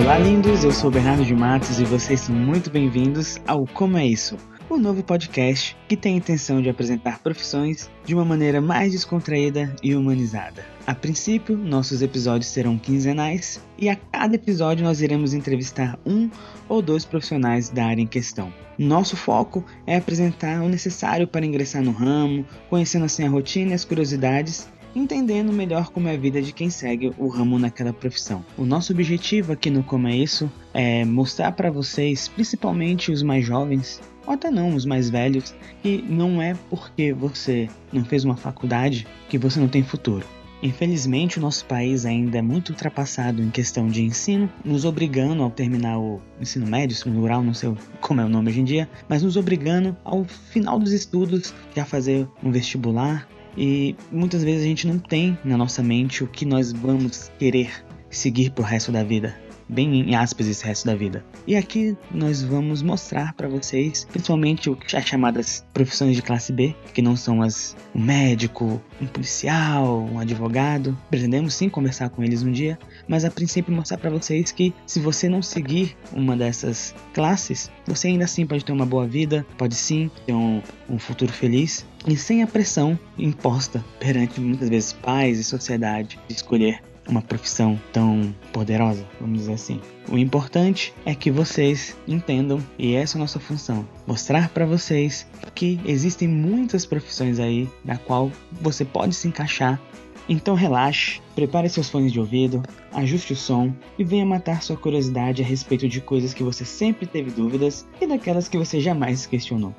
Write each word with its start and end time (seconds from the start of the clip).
Olá, 0.00 0.18
lindos! 0.18 0.64
Eu 0.64 0.72
sou 0.72 0.90
Bernardo 0.90 1.26
de 1.26 1.34
Matos 1.34 1.78
e 1.78 1.84
vocês 1.84 2.20
são 2.20 2.34
muito 2.34 2.70
bem-vindos 2.70 3.38
ao 3.46 3.66
Como 3.66 3.98
é 3.98 4.06
Isso? 4.06 4.34
O 4.70 4.78
novo 4.78 5.02
podcast 5.02 5.76
que 5.86 5.94
tem 5.94 6.14
a 6.14 6.16
intenção 6.16 6.62
de 6.62 6.70
apresentar 6.70 7.18
profissões 7.18 7.90
de 8.06 8.14
uma 8.14 8.24
maneira 8.24 8.62
mais 8.62 8.92
descontraída 8.92 9.76
e 9.82 9.94
humanizada. 9.94 10.64
A 10.86 10.94
princípio, 10.94 11.54
nossos 11.54 12.00
episódios 12.00 12.50
serão 12.50 12.78
quinzenais 12.78 13.62
e 13.76 13.90
a 13.90 13.94
cada 13.94 14.36
episódio 14.36 14.84
nós 14.84 15.02
iremos 15.02 15.34
entrevistar 15.34 15.98
um 16.06 16.30
ou 16.66 16.80
dois 16.80 17.04
profissionais 17.04 17.68
da 17.68 17.84
área 17.84 18.00
em 18.00 18.06
questão. 18.06 18.50
Nosso 18.78 19.18
foco 19.18 19.62
é 19.86 19.98
apresentar 19.98 20.62
o 20.62 20.68
necessário 20.68 21.28
para 21.28 21.44
ingressar 21.44 21.82
no 21.82 21.92
ramo, 21.92 22.46
conhecendo 22.70 23.04
assim 23.04 23.26
a 23.26 23.28
rotina 23.28 23.72
e 23.72 23.74
as 23.74 23.84
curiosidades 23.84 24.66
entendendo 24.94 25.52
melhor 25.52 25.90
como 25.90 26.08
é 26.08 26.14
a 26.14 26.18
vida 26.18 26.40
de 26.42 26.52
quem 26.52 26.70
segue 26.70 27.12
o 27.18 27.28
ramo 27.28 27.58
naquela 27.58 27.92
profissão. 27.92 28.44
O 28.56 28.64
nosso 28.64 28.92
objetivo 28.92 29.52
aqui 29.52 29.70
no 29.70 29.82
Como 29.82 30.08
é 30.08 30.16
Isso 30.16 30.50
é 30.72 31.04
mostrar 31.04 31.52
para 31.52 31.70
vocês, 31.70 32.28
principalmente 32.28 33.10
os 33.10 33.22
mais 33.22 33.44
jovens, 33.44 34.00
ou 34.26 34.34
até 34.34 34.50
não, 34.50 34.74
os 34.74 34.84
mais 34.84 35.10
velhos, 35.10 35.54
que 35.82 36.04
não 36.08 36.40
é 36.40 36.54
porque 36.68 37.12
você 37.12 37.68
não 37.92 38.04
fez 38.04 38.24
uma 38.24 38.36
faculdade 38.36 39.06
que 39.28 39.38
você 39.38 39.58
não 39.58 39.68
tem 39.68 39.82
futuro. 39.82 40.26
Infelizmente, 40.62 41.38
o 41.38 41.40
nosso 41.40 41.64
país 41.64 42.04
ainda 42.04 42.36
é 42.36 42.42
muito 42.42 42.70
ultrapassado 42.70 43.42
em 43.42 43.48
questão 43.48 43.88
de 43.88 44.02
ensino, 44.02 44.50
nos 44.62 44.84
obrigando 44.84 45.42
ao 45.42 45.50
terminar 45.50 45.98
o 45.98 46.20
ensino 46.38 46.66
médio, 46.66 46.94
ensino 46.94 47.18
rural, 47.18 47.42
não 47.42 47.54
sei 47.54 47.74
como 48.00 48.20
é 48.20 48.24
o 48.24 48.28
nome 48.28 48.50
hoje 48.50 48.60
em 48.60 48.64
dia, 48.64 48.88
mas 49.08 49.22
nos 49.22 49.36
obrigando 49.36 49.96
ao 50.04 50.24
final 50.24 50.78
dos 50.78 50.92
estudos 50.92 51.54
já 51.74 51.86
fazer 51.86 52.28
um 52.42 52.50
vestibular, 52.50 53.26
e 53.56 53.94
muitas 54.10 54.42
vezes 54.42 54.62
a 54.62 54.66
gente 54.66 54.86
não 54.86 54.98
tem 54.98 55.38
na 55.44 55.56
nossa 55.56 55.82
mente 55.82 56.24
o 56.24 56.26
que 56.26 56.44
nós 56.44 56.72
vamos 56.72 57.30
querer 57.38 57.84
seguir 58.08 58.50
pro 58.50 58.64
resto 58.64 58.90
da 58.92 59.02
vida. 59.02 59.34
Bem 59.68 60.00
em 60.00 60.16
aspas 60.16 60.48
esse 60.48 60.64
resto 60.64 60.84
da 60.86 60.96
vida. 60.96 61.24
E 61.46 61.54
aqui 61.54 61.96
nós 62.10 62.42
vamos 62.42 62.82
mostrar 62.82 63.34
para 63.34 63.48
vocês, 63.48 64.04
principalmente 64.10 64.68
as 64.92 65.04
chamadas 65.04 65.64
profissões 65.72 66.16
de 66.16 66.22
classe 66.22 66.52
B, 66.52 66.74
que 66.92 67.00
não 67.00 67.14
são 67.14 67.40
as 67.40 67.76
um 67.94 68.02
médico, 68.02 68.82
um 69.00 69.06
policial, 69.06 70.08
um 70.12 70.18
advogado. 70.18 70.98
Pretendemos 71.08 71.54
sim 71.54 71.68
conversar 71.68 72.08
com 72.10 72.24
eles 72.24 72.42
um 72.42 72.50
dia, 72.50 72.76
mas 73.08 73.24
a 73.24 73.30
princípio 73.30 73.72
mostrar 73.72 73.98
para 73.98 74.10
vocês 74.10 74.52
que 74.52 74.74
se 74.86 75.00
você 75.00 75.28
não 75.28 75.42
seguir 75.42 75.96
uma 76.12 76.36
dessas 76.36 76.94
classes, 77.12 77.70
você 77.86 78.08
ainda 78.08 78.24
assim 78.24 78.46
pode 78.46 78.64
ter 78.64 78.72
uma 78.72 78.86
boa 78.86 79.06
vida, 79.06 79.46
pode 79.56 79.74
sim 79.74 80.10
ter 80.26 80.32
um, 80.32 80.62
um 80.88 80.98
futuro 80.98 81.32
feliz 81.32 81.86
e 82.06 82.16
sem 82.16 82.42
a 82.42 82.46
pressão 82.46 82.98
imposta 83.18 83.84
perante 83.98 84.40
muitas 84.40 84.68
vezes 84.68 84.92
pais 84.92 85.38
e 85.38 85.44
sociedade 85.44 86.18
de 86.28 86.34
escolher 86.34 86.80
uma 87.10 87.20
profissão 87.20 87.78
tão 87.92 88.34
poderosa, 88.52 89.04
vamos 89.20 89.40
dizer 89.40 89.54
assim. 89.54 89.80
O 90.08 90.16
importante 90.16 90.94
é 91.04 91.14
que 91.14 91.30
vocês 91.30 91.96
entendam, 92.06 92.62
e 92.78 92.94
essa 92.94 93.16
é 93.16 93.18
a 93.18 93.20
nossa 93.20 93.40
função, 93.40 93.86
mostrar 94.06 94.48
para 94.50 94.64
vocês 94.64 95.26
que 95.54 95.80
existem 95.84 96.28
muitas 96.28 96.86
profissões 96.86 97.38
aí 97.38 97.68
na 97.84 97.96
qual 97.96 98.30
você 98.60 98.84
pode 98.84 99.14
se 99.14 99.28
encaixar. 99.28 99.80
Então 100.28 100.54
relaxe, 100.54 101.20
prepare 101.34 101.68
seus 101.68 101.88
fones 101.88 102.12
de 102.12 102.20
ouvido, 102.20 102.62
ajuste 102.92 103.32
o 103.32 103.36
som 103.36 103.72
e 103.98 104.04
venha 104.04 104.24
matar 104.24 104.62
sua 104.62 104.76
curiosidade 104.76 105.42
a 105.42 105.44
respeito 105.44 105.88
de 105.88 106.00
coisas 106.00 106.32
que 106.32 106.42
você 106.42 106.64
sempre 106.64 107.06
teve 107.06 107.30
dúvidas 107.30 107.86
e 108.00 108.06
daquelas 108.06 108.48
que 108.48 108.58
você 108.58 108.80
jamais 108.80 109.26
questionou. 109.26 109.74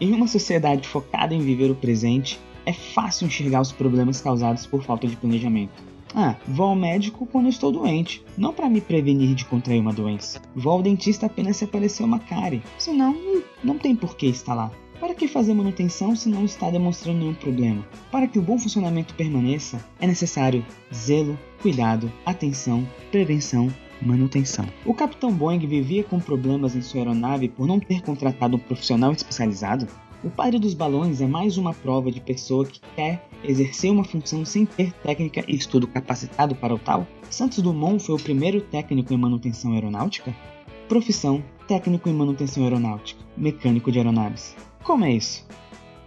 Em 0.00 0.12
uma 0.12 0.26
sociedade 0.26 0.86
focada 0.86 1.34
em 1.34 1.40
viver 1.40 1.70
o 1.70 1.76
presente, 1.76 2.38
é 2.64 2.72
fácil 2.72 3.26
enxergar 3.26 3.60
os 3.60 3.72
problemas 3.72 4.20
causados 4.20 4.66
por 4.66 4.82
falta 4.82 5.06
de 5.06 5.16
planejamento. 5.16 5.92
Ah, 6.14 6.36
vou 6.46 6.66
ao 6.66 6.76
médico 6.76 7.26
quando 7.26 7.48
estou 7.48 7.72
doente, 7.72 8.22
não 8.36 8.52
para 8.52 8.68
me 8.68 8.80
prevenir 8.80 9.34
de 9.34 9.46
contrair 9.46 9.80
uma 9.80 9.92
doença. 9.92 10.42
Vou 10.54 10.74
ao 10.74 10.82
dentista 10.82 11.26
apenas 11.26 11.56
se 11.56 11.64
aparecer 11.64 12.04
uma 12.04 12.18
cárie, 12.18 12.62
senão 12.78 13.16
não 13.64 13.78
tem 13.78 13.96
por 13.96 14.16
que 14.16 14.26
estar 14.26 14.54
lá. 14.54 14.70
Para 15.02 15.16
que 15.16 15.26
fazer 15.26 15.52
manutenção 15.52 16.14
se 16.14 16.28
não 16.28 16.44
está 16.44 16.70
demonstrando 16.70 17.18
nenhum 17.18 17.34
problema? 17.34 17.84
Para 18.08 18.28
que 18.28 18.38
o 18.38 18.42
bom 18.42 18.56
funcionamento 18.56 19.14
permaneça, 19.14 19.84
é 20.00 20.06
necessário 20.06 20.64
zelo, 20.94 21.36
cuidado, 21.60 22.10
atenção, 22.24 22.86
prevenção 23.10 23.68
manutenção. 24.00 24.64
O 24.86 24.94
capitão 24.94 25.32
Boeing 25.32 25.66
vivia 25.66 26.04
com 26.04 26.20
problemas 26.20 26.76
em 26.76 26.82
sua 26.82 27.00
aeronave 27.00 27.48
por 27.48 27.66
não 27.66 27.80
ter 27.80 28.00
contratado 28.00 28.54
um 28.54 28.60
profissional 28.60 29.10
especializado? 29.10 29.88
O 30.22 30.30
padre 30.30 30.60
dos 30.60 30.72
balões 30.72 31.20
é 31.20 31.26
mais 31.26 31.58
uma 31.58 31.74
prova 31.74 32.08
de 32.08 32.20
pessoa 32.20 32.64
que 32.64 32.80
quer 32.94 33.28
exercer 33.42 33.90
uma 33.90 34.04
função 34.04 34.44
sem 34.44 34.64
ter 34.64 34.92
técnica 34.92 35.44
e 35.48 35.56
estudo 35.56 35.88
capacitado 35.88 36.54
para 36.54 36.76
o 36.76 36.78
tal? 36.78 37.08
Santos 37.28 37.60
Dumont 37.60 37.98
foi 37.98 38.14
o 38.14 38.22
primeiro 38.22 38.60
técnico 38.60 39.12
em 39.12 39.16
manutenção 39.16 39.72
aeronáutica? 39.72 40.32
Profissão: 40.88 41.42
técnico 41.66 42.08
em 42.08 42.12
manutenção 42.12 42.64
aeronáutica, 42.64 43.22
mecânico 43.36 43.90
de 43.90 43.98
aeronaves. 43.98 44.56
Como 44.82 45.04
é 45.04 45.12
isso? 45.12 45.46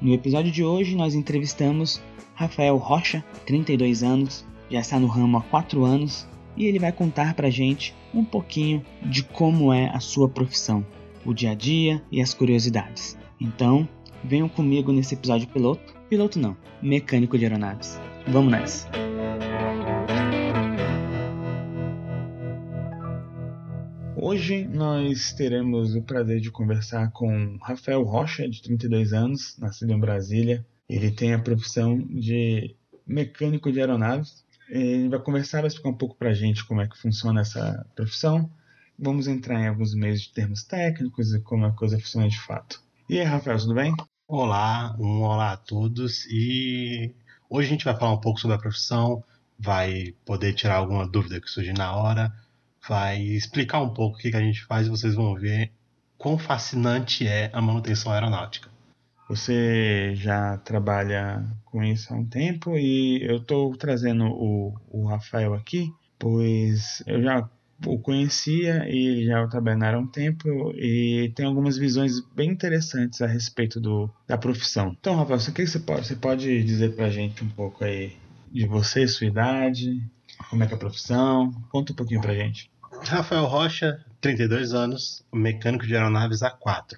No 0.02 0.14
episódio 0.14 0.52
de 0.52 0.64
hoje 0.64 0.96
nós 0.96 1.16
entrevistamos 1.16 2.02
Rafael 2.34 2.78
Rocha, 2.78 3.24
32 3.46 4.04
anos, 4.04 4.46
já 4.70 4.80
está 4.80 5.00
no 5.00 5.08
ramo 5.08 5.38
há 5.38 5.42
4 5.42 5.86
anos 5.86 6.28
e 6.58 6.66
ele 6.66 6.80
vai 6.80 6.92
contar 6.92 7.34
pra 7.34 7.50
gente 7.50 7.96
um 8.14 8.24
pouquinho 8.24 8.84
de 9.02 9.24
como 9.24 9.74
é 9.74 9.90
a 9.90 10.00
sua 10.00 10.30
profissão, 10.30 10.86
o 11.26 11.34
dia 11.34 11.52
a 11.52 11.56
dia 11.56 12.04
e 12.12 12.22
as 12.22 12.34
curiosidades. 12.34 13.18
Então, 13.40 13.88
venham 14.24 14.50
comigo 14.50 14.92
nesse 14.92 15.14
episódio 15.14 15.48
piloto. 15.48 15.94
Piloto 16.10 16.40
não, 16.40 16.56
mecânico 16.82 17.38
de 17.38 17.46
aeronaves. 17.46 18.00
Vamos 18.28 18.52
nessa! 18.52 18.90
Hoje 24.18 24.68
nós 24.68 25.34
teremos 25.34 25.96
o 25.96 26.02
prazer 26.02 26.40
de 26.40 26.50
conversar 26.50 27.12
com 27.12 27.58
Rafael 27.62 28.04
Rocha, 28.04 28.50
de 28.50 28.62
32 28.62 29.14
anos, 29.14 29.58
nascido 29.58 29.92
em 29.92 30.00
Brasília. 30.00 30.66
Ele 30.90 31.12
tem 31.12 31.34
a 31.34 31.40
profissão 31.40 31.98
de 31.98 32.76
mecânico 33.06 33.72
de 33.72 33.80
aeronaves 33.80 34.46
ele 34.70 35.10
vai 35.10 35.20
conversar, 35.20 35.62
vai 35.62 35.68
explicar 35.68 35.90
um 35.90 35.98
pouco 35.98 36.16
para 36.16 36.30
a 36.30 36.34
gente 36.34 36.66
como 36.66 36.82
é 36.82 36.88
que 36.88 36.98
funciona 36.98 37.42
essa 37.42 37.86
profissão. 37.96 38.50
Vamos 38.98 39.28
entrar 39.28 39.60
em 39.60 39.68
alguns 39.68 39.94
meios 39.94 40.22
de 40.22 40.32
termos 40.32 40.64
técnicos 40.64 41.34
e 41.34 41.40
como 41.42 41.66
a 41.66 41.72
coisa 41.72 42.00
funciona 42.00 42.28
de 42.28 42.40
fato. 42.40 42.82
E 43.10 43.20
aí, 43.20 43.26
Rafael, 43.26 43.60
tudo 43.60 43.76
bem? 43.76 43.94
Olá, 44.28 44.96
um 45.00 45.22
olá 45.22 45.52
a 45.54 45.58
todos. 45.58 46.26
E 46.28 47.14
hoje 47.50 47.68
a 47.68 47.72
gente 47.72 47.86
vai 47.86 47.98
falar 47.98 48.14
um 48.14 48.22
pouco 48.22 48.40
sobre 48.40 48.56
a 48.56 48.60
profissão, 48.60 49.24
vai 49.60 50.16
poder 50.26 50.54
tirar 50.54 50.78
alguma 50.78 51.08
dúvida 51.08 51.40
que 51.40 51.50
surgir 51.50 51.78
na 51.78 51.96
hora, 51.96 52.34
vai 52.88 53.22
explicar 53.22 53.82
um 53.82 53.90
pouco 53.90 54.18
o 54.18 54.20
que, 54.20 54.36
a 54.36 54.42
gente 54.42 54.64
faz 54.66 54.88
e 54.88 54.90
vocês 54.90 55.16
vão 55.16 55.36
ver 55.36 55.72
quão 56.18 56.38
fascinante 56.38 57.28
é 57.28 57.50
a 57.54 57.62
manutenção 57.62 58.12
aeronáutica. 58.12 58.70
Você 59.28 60.14
já 60.16 60.58
trabalha 60.58 61.44
com 61.66 61.84
isso 61.84 62.14
há 62.14 62.18
um 62.18 62.26
tempo 62.26 62.78
e 62.78 63.24
eu 63.24 63.38
estou 63.38 63.76
trazendo 63.76 64.26
o, 64.26 64.74
o 64.90 65.08
Rafael 65.08 65.54
aqui, 65.56 65.92
pois 66.20 67.04
eu 67.08 67.22
já 67.24 67.50
o 67.86 68.00
conhecia 68.00 68.88
e 68.88 69.26
já 69.26 69.46
trabalhava 69.48 69.98
há 69.98 70.00
um 70.00 70.08
tempo 70.08 70.72
e 70.76 71.32
tem 71.36 71.46
algumas 71.46 71.78
visões 71.78 72.22
bem 72.34 72.52
interessantes 72.52 73.22
a 73.22 73.28
respeito 73.28 73.82
do, 73.82 74.10
da 74.28 74.38
profissão. 74.38 74.96
Então, 74.98 75.16
Rafael, 75.16 75.40
o 75.40 75.52
que 75.52 75.66
você 75.66 75.80
pode, 75.80 76.08
você 76.08 76.16
pode 76.16 76.64
dizer 76.64 76.96
para 76.96 77.08
a 77.08 77.12
gente 77.12 77.44
um 77.44 77.50
pouco 77.50 77.84
aí 77.84 78.16
de 78.52 78.66
você, 78.66 79.08
sua 79.08 79.28
idade, 79.28 80.02
como 80.50 80.64
é 80.64 80.68
que 80.68 80.74
é 80.74 80.76
a 80.76 80.80
profissão? 80.80 81.52
Conta 81.70 81.94
um 81.94 81.96
pouquinho 81.96 82.22
para 82.22 82.32
a 82.32 82.36
gente. 82.36 82.70
Rafael 83.04 83.46
Rocha, 83.46 84.04
32 84.22 84.74
anos, 84.74 85.24
mecânico 85.34 85.86
de 85.86 85.96
aeronaves 85.96 86.40
A4. 86.40 86.98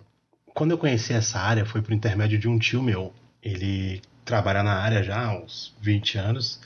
Quando 0.54 0.72
eu 0.72 0.78
conheci 0.78 1.14
essa 1.14 1.40
área 1.40 1.66
foi 1.66 1.82
por 1.82 1.94
intermédio 1.94 2.40
de 2.40 2.48
um 2.48 2.58
tio 2.58 2.82
meu. 2.82 3.14
Ele 3.44 4.02
trabalha 4.24 4.64
na 4.64 4.74
área 4.74 5.04
já 5.04 5.26
há 5.26 5.38
uns 5.38 5.76
20 5.82 6.18
anos 6.18 6.60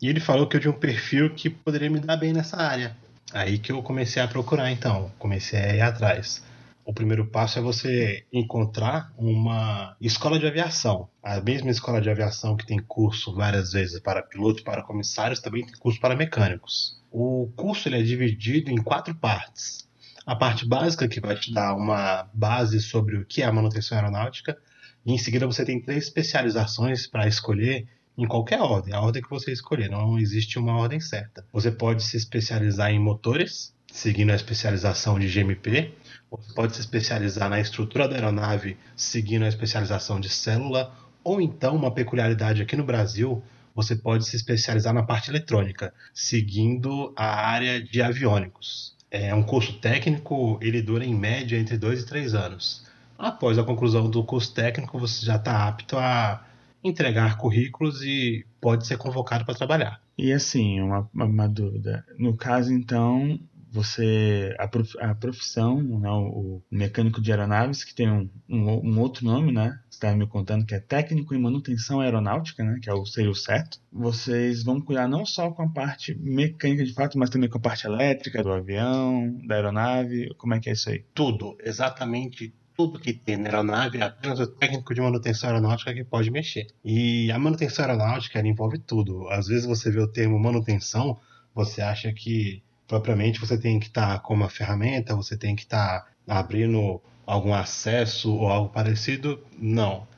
e 0.00 0.08
ele 0.08 0.20
falou 0.20 0.46
que 0.48 0.56
eu 0.56 0.60
tinha 0.60 0.70
um 0.70 0.78
perfil 0.78 1.34
que 1.34 1.50
poderia 1.50 1.90
me 1.90 2.00
dar 2.00 2.16
bem 2.16 2.32
nessa 2.32 2.56
área. 2.56 2.96
Aí 3.32 3.58
que 3.58 3.70
eu 3.70 3.82
comecei 3.82 4.22
a 4.22 4.28
procurar 4.28 4.70
então, 4.70 5.12
comecei 5.18 5.58
a 5.58 5.74
ir 5.74 5.80
atrás. 5.80 6.42
O 6.84 6.94
primeiro 6.94 7.26
passo 7.26 7.58
é 7.58 7.62
você 7.62 8.24
encontrar 8.32 9.12
uma 9.18 9.94
escola 10.00 10.38
de 10.38 10.46
aviação. 10.46 11.06
A 11.22 11.38
mesma 11.38 11.70
escola 11.70 12.00
de 12.00 12.08
aviação 12.08 12.56
que 12.56 12.64
tem 12.64 12.78
curso 12.78 13.34
várias 13.34 13.72
vezes 13.72 14.00
para 14.00 14.22
pilotos, 14.22 14.62
para 14.62 14.82
comissários, 14.82 15.40
também 15.40 15.66
tem 15.66 15.74
curso 15.76 16.00
para 16.00 16.16
mecânicos. 16.16 16.97
O 17.10 17.50
curso 17.56 17.88
ele 17.88 17.98
é 17.98 18.02
dividido 18.02 18.70
em 18.70 18.76
quatro 18.76 19.14
partes. 19.14 19.88
A 20.26 20.36
parte 20.36 20.66
básica, 20.66 21.08
que 21.08 21.20
vai 21.20 21.36
te 21.36 21.52
dar 21.52 21.74
uma 21.74 22.28
base 22.34 22.80
sobre 22.80 23.16
o 23.16 23.24
que 23.24 23.42
é 23.42 23.46
a 23.46 23.52
manutenção 23.52 23.96
aeronáutica, 23.96 24.58
e 25.06 25.12
em 25.12 25.18
seguida 25.18 25.46
você 25.46 25.64
tem 25.64 25.80
três 25.80 26.04
especializações 26.04 27.06
para 27.06 27.26
escolher 27.26 27.86
em 28.18 28.26
qualquer 28.26 28.60
ordem, 28.60 28.92
a 28.92 29.00
ordem 29.00 29.22
que 29.22 29.30
você 29.30 29.52
escolher, 29.52 29.88
não 29.88 30.18
existe 30.18 30.58
uma 30.58 30.76
ordem 30.76 30.98
certa. 30.98 31.46
Você 31.52 31.70
pode 31.70 32.02
se 32.02 32.16
especializar 32.16 32.90
em 32.90 32.98
motores, 32.98 33.72
seguindo 33.92 34.32
a 34.32 34.34
especialização 34.34 35.18
de 35.18 35.28
GMP, 35.28 35.94
você 36.28 36.52
pode 36.52 36.74
se 36.74 36.80
especializar 36.80 37.48
na 37.48 37.60
estrutura 37.60 38.08
da 38.08 38.16
aeronave, 38.16 38.76
seguindo 38.96 39.44
a 39.44 39.48
especialização 39.48 40.18
de 40.18 40.28
célula, 40.28 40.92
ou 41.22 41.40
então, 41.40 41.76
uma 41.76 41.94
peculiaridade 41.94 42.60
aqui 42.60 42.76
no 42.76 42.84
Brasil, 42.84 43.42
você 43.78 43.94
pode 43.94 44.24
se 44.24 44.34
especializar 44.34 44.92
na 44.92 45.04
parte 45.04 45.30
eletrônica, 45.30 45.94
seguindo 46.12 47.12
a 47.16 47.48
área 47.48 47.80
de 47.80 48.02
aviônicos. 48.02 48.96
É 49.08 49.32
um 49.32 49.44
curso 49.44 49.74
técnico, 49.74 50.58
ele 50.60 50.82
dura 50.82 51.04
em 51.04 51.14
média 51.14 51.56
entre 51.56 51.78
dois 51.78 52.02
e 52.02 52.06
três 52.06 52.34
anos. 52.34 52.84
Após 53.16 53.56
a 53.56 53.62
conclusão 53.62 54.10
do 54.10 54.24
curso 54.24 54.52
técnico, 54.52 54.98
você 54.98 55.24
já 55.24 55.36
está 55.36 55.68
apto 55.68 55.96
a 55.96 56.44
entregar 56.82 57.38
currículos 57.38 58.02
e 58.02 58.44
pode 58.60 58.84
ser 58.84 58.98
convocado 58.98 59.44
para 59.44 59.54
trabalhar. 59.54 60.00
E 60.18 60.32
assim, 60.32 60.80
uma, 60.80 61.08
uma 61.14 61.48
dúvida. 61.48 62.04
No 62.18 62.36
caso, 62.36 62.72
então, 62.72 63.38
você 63.78 64.56
a, 64.58 64.66
prof, 64.66 64.92
a 64.98 65.14
profissão, 65.14 65.80
né, 65.80 66.10
o 66.10 66.60
mecânico 66.68 67.22
de 67.22 67.30
aeronaves, 67.30 67.84
que 67.84 67.94
tem 67.94 68.10
um, 68.10 68.28
um, 68.48 68.90
um 68.90 69.00
outro 69.00 69.24
nome, 69.24 69.52
né? 69.52 69.78
Você 69.88 69.96
estava 69.96 70.16
me 70.16 70.26
contando 70.26 70.66
que 70.66 70.74
é 70.74 70.80
técnico 70.80 71.32
em 71.32 71.40
manutenção 71.40 72.00
aeronáutica, 72.00 72.64
né? 72.64 72.78
Que 72.82 72.90
é 72.90 72.92
o, 72.92 73.06
seria 73.06 73.30
o 73.30 73.34
certo. 73.36 73.78
Vocês 73.92 74.64
vão 74.64 74.80
cuidar 74.80 75.06
não 75.06 75.24
só 75.24 75.50
com 75.52 75.62
a 75.62 75.68
parte 75.68 76.12
mecânica 76.18 76.84
de 76.84 76.92
fato, 76.92 77.16
mas 77.16 77.30
também 77.30 77.48
com 77.48 77.58
a 77.58 77.60
parte 77.60 77.86
elétrica 77.86 78.42
do 78.42 78.52
avião, 78.52 79.38
da 79.46 79.54
aeronave. 79.54 80.34
Como 80.36 80.54
é 80.54 80.60
que 80.60 80.70
é 80.70 80.72
isso 80.72 80.90
aí? 80.90 81.04
Tudo, 81.14 81.56
exatamente 81.62 82.52
tudo 82.76 83.00
que 83.00 83.12
tem 83.12 83.36
na 83.36 83.48
aeronave 83.48 83.98
é 83.98 84.02
apenas 84.02 84.38
o 84.38 84.46
técnico 84.46 84.94
de 84.94 85.00
manutenção 85.00 85.50
aeronáutica 85.50 85.92
que 85.92 86.04
pode 86.04 86.30
mexer. 86.30 86.68
E 86.84 87.30
a 87.30 87.38
manutenção 87.38 87.84
aeronáutica 87.84 88.40
envolve 88.40 88.78
tudo. 88.78 89.28
Às 89.30 89.48
vezes 89.48 89.66
você 89.66 89.90
vê 89.90 90.00
o 90.00 90.06
termo 90.06 90.38
manutenção, 90.38 91.18
você 91.52 91.80
acha 91.80 92.12
que 92.12 92.62
propriamente 92.88 93.38
você 93.38 93.56
tem 93.58 93.78
que 93.78 93.86
estar 93.86 94.14
tá 94.14 94.18
com 94.18 94.34
uma 94.34 94.48
ferramenta, 94.48 95.14
você 95.14 95.36
tem 95.36 95.54
que 95.54 95.62
estar 95.62 96.06
tá 96.26 96.38
abrindo 96.38 97.00
algum 97.26 97.54
acesso 97.54 98.34
ou 98.34 98.48
algo 98.48 98.70
parecido. 98.70 99.38
Não. 99.56 100.08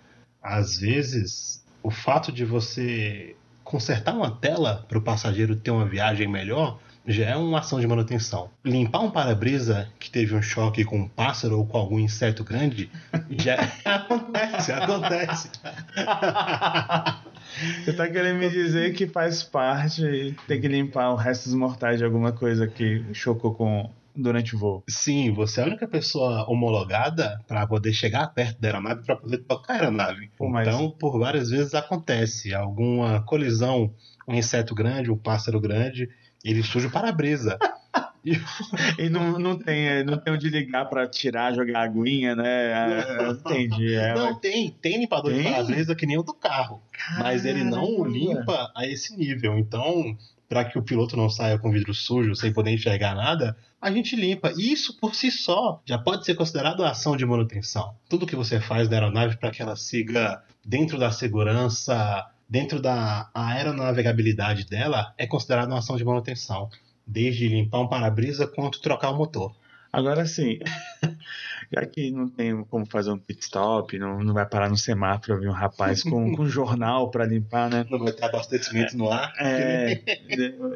Às 0.41 0.79
vezes, 0.79 1.63
o 1.83 1.91
fato 1.91 2.31
de 2.31 2.45
você 2.45 3.37
consertar 3.65 4.15
uma 4.15 4.31
tela 4.31 4.87
para 4.89 4.97
o 4.97 5.03
passageiro 5.03 5.57
ter 5.57 5.71
uma 5.71 5.85
viagem 5.85 6.29
melhor 6.29 6.79
já 7.07 7.27
é 7.27 7.37
uma 7.37 7.59
ação 7.59 7.81
de 7.81 7.87
manutenção. 7.87 8.51
Limpar 8.65 9.01
um 9.01 9.11
para-brisa 9.11 9.89
que 9.99 10.11
teve 10.11 10.35
um 10.35 10.43
choque 10.43 10.85
com 10.85 10.99
um 10.99 11.09
pássaro 11.09 11.59
ou 11.59 11.67
com 11.67 11.77
algum 11.77 11.99
inseto 11.99 12.45
grande 12.45 12.91
já 13.31 13.57
acontece, 13.85 14.73
acontece. 14.73 15.51
Você 17.85 17.93
tá 17.93 18.09
querendo 18.09 18.39
me 18.39 18.49
dizer 18.49 18.93
que 18.95 19.07
faz 19.07 19.43
parte 19.43 20.35
ter 20.47 20.61
que 20.61 20.69
limpar 20.69 21.11
o 21.11 21.17
resto 21.17 21.45
dos 21.45 21.55
mortais 21.55 21.99
de 21.99 22.05
alguma 22.05 22.33
coisa 22.33 22.67
que 22.67 23.05
chocou 23.13 23.55
com 23.55 23.91
durante 24.15 24.55
o 24.55 24.59
voo? 24.59 24.85
Sim, 24.89 25.33
você 25.33 25.61
é 25.61 25.65
a 25.65 25.67
única 25.67 25.89
pessoa 25.89 26.49
homologada 26.49 27.41
para 27.47 27.67
poder 27.67 27.93
chegar 27.93 28.27
perto 28.29 28.61
da 28.61 28.69
aeronave 28.69 29.05
para 29.05 29.17
poder 29.17 29.39
tocar 29.39 29.75
a 29.75 29.77
aeronave. 29.77 30.31
Pô, 30.37 30.49
mas... 30.49 30.69
Então, 30.69 30.91
por 30.91 31.19
várias 31.19 31.51
vezes 31.51 31.75
acontece 31.75 32.55
alguma 32.55 33.23
colisão, 33.23 33.93
um 34.29 34.35
inseto 34.35 34.75
grande, 34.75 35.11
um 35.11 35.17
pássaro 35.17 35.61
grande, 35.61 36.09
ele 36.45 36.63
suja 36.63 36.89
o 36.89 36.91
para-brisa. 36.91 37.59
E 38.99 39.09
não, 39.09 39.39
não, 39.39 39.59
tem, 39.59 40.05
não 40.05 40.19
tem 40.19 40.33
onde 40.33 40.49
ligar 40.49 40.87
para 40.87 41.07
tirar, 41.07 41.55
jogar 41.55 41.83
aguinha, 41.83 42.37
né? 42.37 43.17
Não, 43.17 43.33
Entendi. 43.33 43.95
É, 43.95 44.15
não, 44.15 44.31
mas... 44.31 44.39
tem. 44.39 44.71
Tem 44.71 44.99
limpador 44.99 45.33
tem? 45.33 45.43
de 45.43 45.49
para-brisa 45.49 45.95
que 45.95 46.07
nem 46.07 46.19
o 46.19 46.23
do 46.23 46.35
carro. 46.35 46.83
Caramba. 46.93 47.25
Mas 47.25 47.45
ele 47.45 47.65
não 47.65 48.05
limpa 48.05 48.71
a 48.77 48.87
esse 48.87 49.17
nível. 49.17 49.59
Então, 49.59 50.17
para 50.49 50.65
que 50.65 50.79
o 50.79 50.83
piloto 50.83 51.17
não 51.17 51.31
saia 51.31 51.59
com 51.59 51.71
vidro 51.71 51.95
sujo, 51.95 52.35
sem 52.35 52.53
poder 52.53 52.73
enxergar 52.73 53.15
nada, 53.15 53.57
a 53.81 53.91
gente 53.91 54.15
limpa. 54.17 54.53
E 54.57 54.73
isso 54.73 54.99
por 54.99 55.15
si 55.15 55.31
só 55.31 55.81
já 55.85 55.97
pode 55.97 56.27
ser 56.27 56.35
considerado 56.35 56.85
ação 56.85 57.17
de 57.17 57.25
manutenção. 57.25 57.95
Tudo 58.09 58.27
que 58.27 58.37
você 58.37 58.61
faz 58.61 58.89
da 58.89 58.97
aeronave 58.97 59.37
para 59.37 59.51
que 59.51 59.63
ela 59.63 59.77
siga 59.77 60.43
dentro 60.65 60.99
da 60.99 61.11
segurança 61.11 62.29
dentro 62.51 62.83
da 62.83 63.31
aeronavegabilidade 63.33 64.67
dela, 64.67 65.15
é 65.17 65.25
considerado 65.25 65.69
uma 65.69 65.79
ação 65.79 65.97
de 65.97 66.05
manutenção, 66.05 66.69
desde 67.11 67.49
limpar 67.49 67.81
um 67.81 67.89
para-brisa 67.89 68.47
quanto 68.47 68.81
trocar 68.81 69.11
o 69.11 69.17
motor. 69.17 69.53
Agora 69.93 70.25
sim, 70.25 70.61
já 71.73 71.85
que 71.85 72.13
não 72.13 72.29
tem 72.29 72.63
como 72.65 72.87
fazer 72.87 73.11
um 73.11 73.19
pit 73.19 73.43
stop, 73.43 73.99
não, 73.99 74.23
não 74.23 74.33
vai 74.33 74.47
parar 74.47 74.71
no 74.71 74.77
semáforo 74.77 75.41
ver 75.41 75.49
um 75.49 75.53
rapaz 75.53 76.05
com, 76.05 76.37
com 76.37 76.43
um 76.43 76.49
jornal 76.49 77.11
para 77.11 77.27
limpar, 77.27 77.69
né? 77.69 77.85
Não 77.91 77.99
vai 77.99 78.13
ter 78.13 78.25
abastecimento 78.25 78.97
no 78.97 79.11
ar. 79.11 79.33
É, 79.41 80.01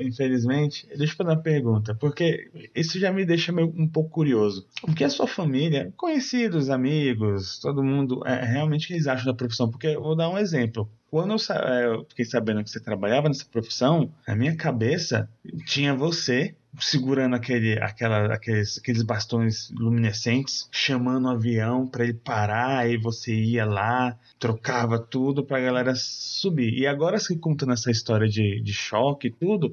infelizmente. 0.01 0.85
Deixa 0.89 1.13
eu 1.13 1.17
fazer 1.17 1.31
uma 1.31 1.41
pergunta, 1.41 1.95
porque 1.95 2.51
isso 2.75 2.99
já 2.99 3.13
me 3.13 3.25
deixa 3.25 3.53
meio, 3.53 3.73
um 3.77 3.87
pouco 3.87 4.11
curioso. 4.11 4.67
O 4.83 4.93
que 4.93 5.05
a 5.05 5.09
sua 5.09 5.29
família, 5.29 5.93
conhecidos, 5.97 6.69
amigos, 6.69 7.61
todo 7.61 7.85
mundo, 7.85 8.21
é, 8.27 8.45
realmente 8.45 8.93
eles 8.93 9.07
acham 9.07 9.27
da 9.27 9.35
profissão? 9.35 9.71
Porque 9.71 9.87
eu 9.87 10.03
vou 10.03 10.17
dar 10.17 10.29
um 10.29 10.39
exemplo. 10.39 10.91
Quando 11.15 11.33
eu, 11.33 11.55
é, 11.55 11.87
eu 11.87 12.05
fiquei 12.09 12.25
sabendo 12.25 12.65
que 12.65 12.71
você 12.71 12.81
trabalhava 12.81 13.29
nessa 13.29 13.45
profissão, 13.45 14.13
na 14.27 14.35
minha 14.35 14.57
cabeça 14.57 15.31
tinha 15.65 15.95
você 15.95 16.57
segurando 16.81 17.37
aquele, 17.37 17.79
aquela, 17.81 18.35
aqueles, 18.35 18.79
aqueles 18.79 19.05
bastões 19.05 19.71
luminescentes, 19.71 20.69
chamando 20.73 21.27
o 21.27 21.31
avião 21.31 21.87
para 21.87 22.03
ele 22.03 22.15
parar, 22.15 22.79
aí 22.79 22.97
você 22.97 23.33
ia 23.33 23.65
lá, 23.65 24.19
trocava 24.41 24.99
tudo 24.99 25.45
para 25.45 25.59
a 25.59 25.61
galera 25.61 25.95
subir. 25.95 26.77
E 26.77 26.85
agora, 26.85 27.17
se 27.21 27.39
contando 27.39 27.75
essa 27.75 27.93
história 27.93 28.29
de, 28.29 28.61
de 28.61 28.73
choque 28.73 29.29
e 29.29 29.31
tudo, 29.31 29.73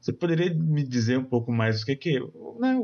você 0.00 0.12
poderia 0.12 0.54
me 0.54 0.84
dizer 0.84 1.18
um 1.18 1.24
pouco 1.24 1.50
mais 1.50 1.82
o 1.82 1.86
que, 1.86 1.96
que 1.96 2.20
né, 2.60 2.78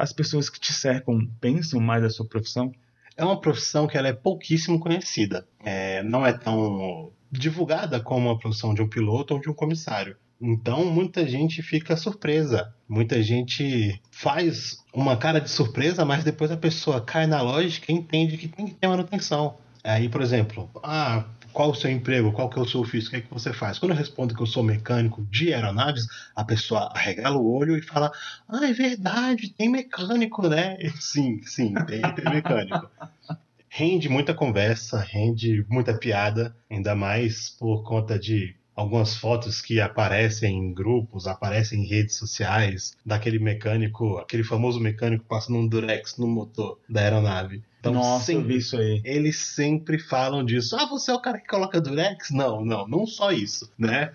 as 0.00 0.12
pessoas 0.12 0.50
que 0.50 0.58
te 0.58 0.72
cercam 0.72 1.24
pensam 1.40 1.78
mais 1.78 2.02
da 2.02 2.10
sua 2.10 2.26
profissão? 2.26 2.72
É 3.16 3.24
uma 3.24 3.40
profissão 3.40 3.86
que 3.86 3.96
ela 3.96 4.08
é 4.08 4.12
pouquíssimo 4.12 4.80
conhecida. 4.80 5.46
É, 5.64 6.02
não 6.02 6.26
é 6.26 6.32
tão 6.32 7.12
divulgada 7.38 8.00
como 8.00 8.30
a 8.30 8.38
profissão 8.38 8.74
de 8.74 8.82
um 8.82 8.88
piloto 8.88 9.34
ou 9.34 9.40
de 9.40 9.48
um 9.48 9.54
comissário. 9.54 10.16
Então 10.40 10.84
muita 10.84 11.26
gente 11.26 11.62
fica 11.62 11.96
surpresa. 11.96 12.74
Muita 12.88 13.22
gente 13.22 14.00
faz 14.10 14.78
uma 14.92 15.16
cara 15.16 15.40
de 15.40 15.50
surpresa, 15.50 16.04
mas 16.04 16.24
depois 16.24 16.50
a 16.50 16.56
pessoa 16.56 17.00
cai 17.00 17.26
na 17.26 17.40
lógica 17.40 17.90
e 17.90 17.94
entende 17.94 18.36
que 18.36 18.48
tem 18.48 18.66
que 18.66 18.74
ter 18.74 18.86
manutenção. 18.86 19.56
Aí, 19.82 20.08
por 20.08 20.22
exemplo, 20.22 20.70
ah, 20.82 21.24
qual 21.52 21.70
o 21.70 21.74
seu 21.74 21.90
emprego, 21.90 22.32
qual 22.32 22.50
que 22.50 22.58
é 22.58 22.62
o 22.62 22.66
seu 22.66 22.80
ofício, 22.80 23.08
o 23.08 23.10
que 23.10 23.16
é 23.16 23.20
que 23.20 23.32
você 23.32 23.52
faz? 23.52 23.78
Quando 23.78 23.92
eu 23.92 23.96
respondo 23.96 24.34
que 24.34 24.42
eu 24.42 24.46
sou 24.46 24.62
mecânico 24.62 25.22
de 25.30 25.54
aeronaves, 25.54 26.06
a 26.34 26.44
pessoa 26.44 26.90
arregala 26.92 27.36
o 27.36 27.50
olho 27.50 27.78
e 27.78 27.82
fala, 27.82 28.10
ah, 28.48 28.66
é 28.66 28.72
verdade, 28.72 29.50
tem 29.50 29.68
mecânico, 29.68 30.48
né? 30.48 30.76
Sim, 31.00 31.40
sim, 31.44 31.72
tem, 31.86 32.02
tem 32.14 32.24
mecânico. 32.32 32.90
Rende 33.76 34.08
muita 34.08 34.32
conversa, 34.32 35.00
rende 35.00 35.66
muita 35.68 35.92
piada, 35.98 36.54
ainda 36.70 36.94
mais 36.94 37.50
por 37.50 37.82
conta 37.82 38.16
de 38.16 38.54
algumas 38.72 39.16
fotos 39.16 39.60
que 39.60 39.80
aparecem 39.80 40.56
em 40.56 40.72
grupos, 40.72 41.26
aparecem 41.26 41.80
em 41.80 41.86
redes 41.88 42.16
sociais, 42.16 42.96
daquele 43.04 43.40
mecânico, 43.40 44.16
aquele 44.18 44.44
famoso 44.44 44.78
mecânico 44.78 45.24
passando 45.24 45.58
um 45.58 45.66
durex 45.66 46.16
no 46.16 46.28
motor 46.28 46.78
da 46.88 47.00
aeronave. 47.00 47.64
Então, 47.80 47.94
Nossa, 47.94 48.26
sempre, 48.26 48.56
isso 48.56 48.78
aí. 48.78 49.02
Eles 49.04 49.38
sempre 49.38 49.98
falam 49.98 50.44
disso. 50.44 50.76
Ah, 50.76 50.86
você 50.86 51.10
é 51.10 51.14
o 51.14 51.20
cara 51.20 51.40
que 51.40 51.48
coloca 51.48 51.80
durex? 51.80 52.30
Não, 52.30 52.64
não, 52.64 52.86
não 52.86 53.06
só 53.06 53.32
isso, 53.32 53.70
né? 53.76 54.12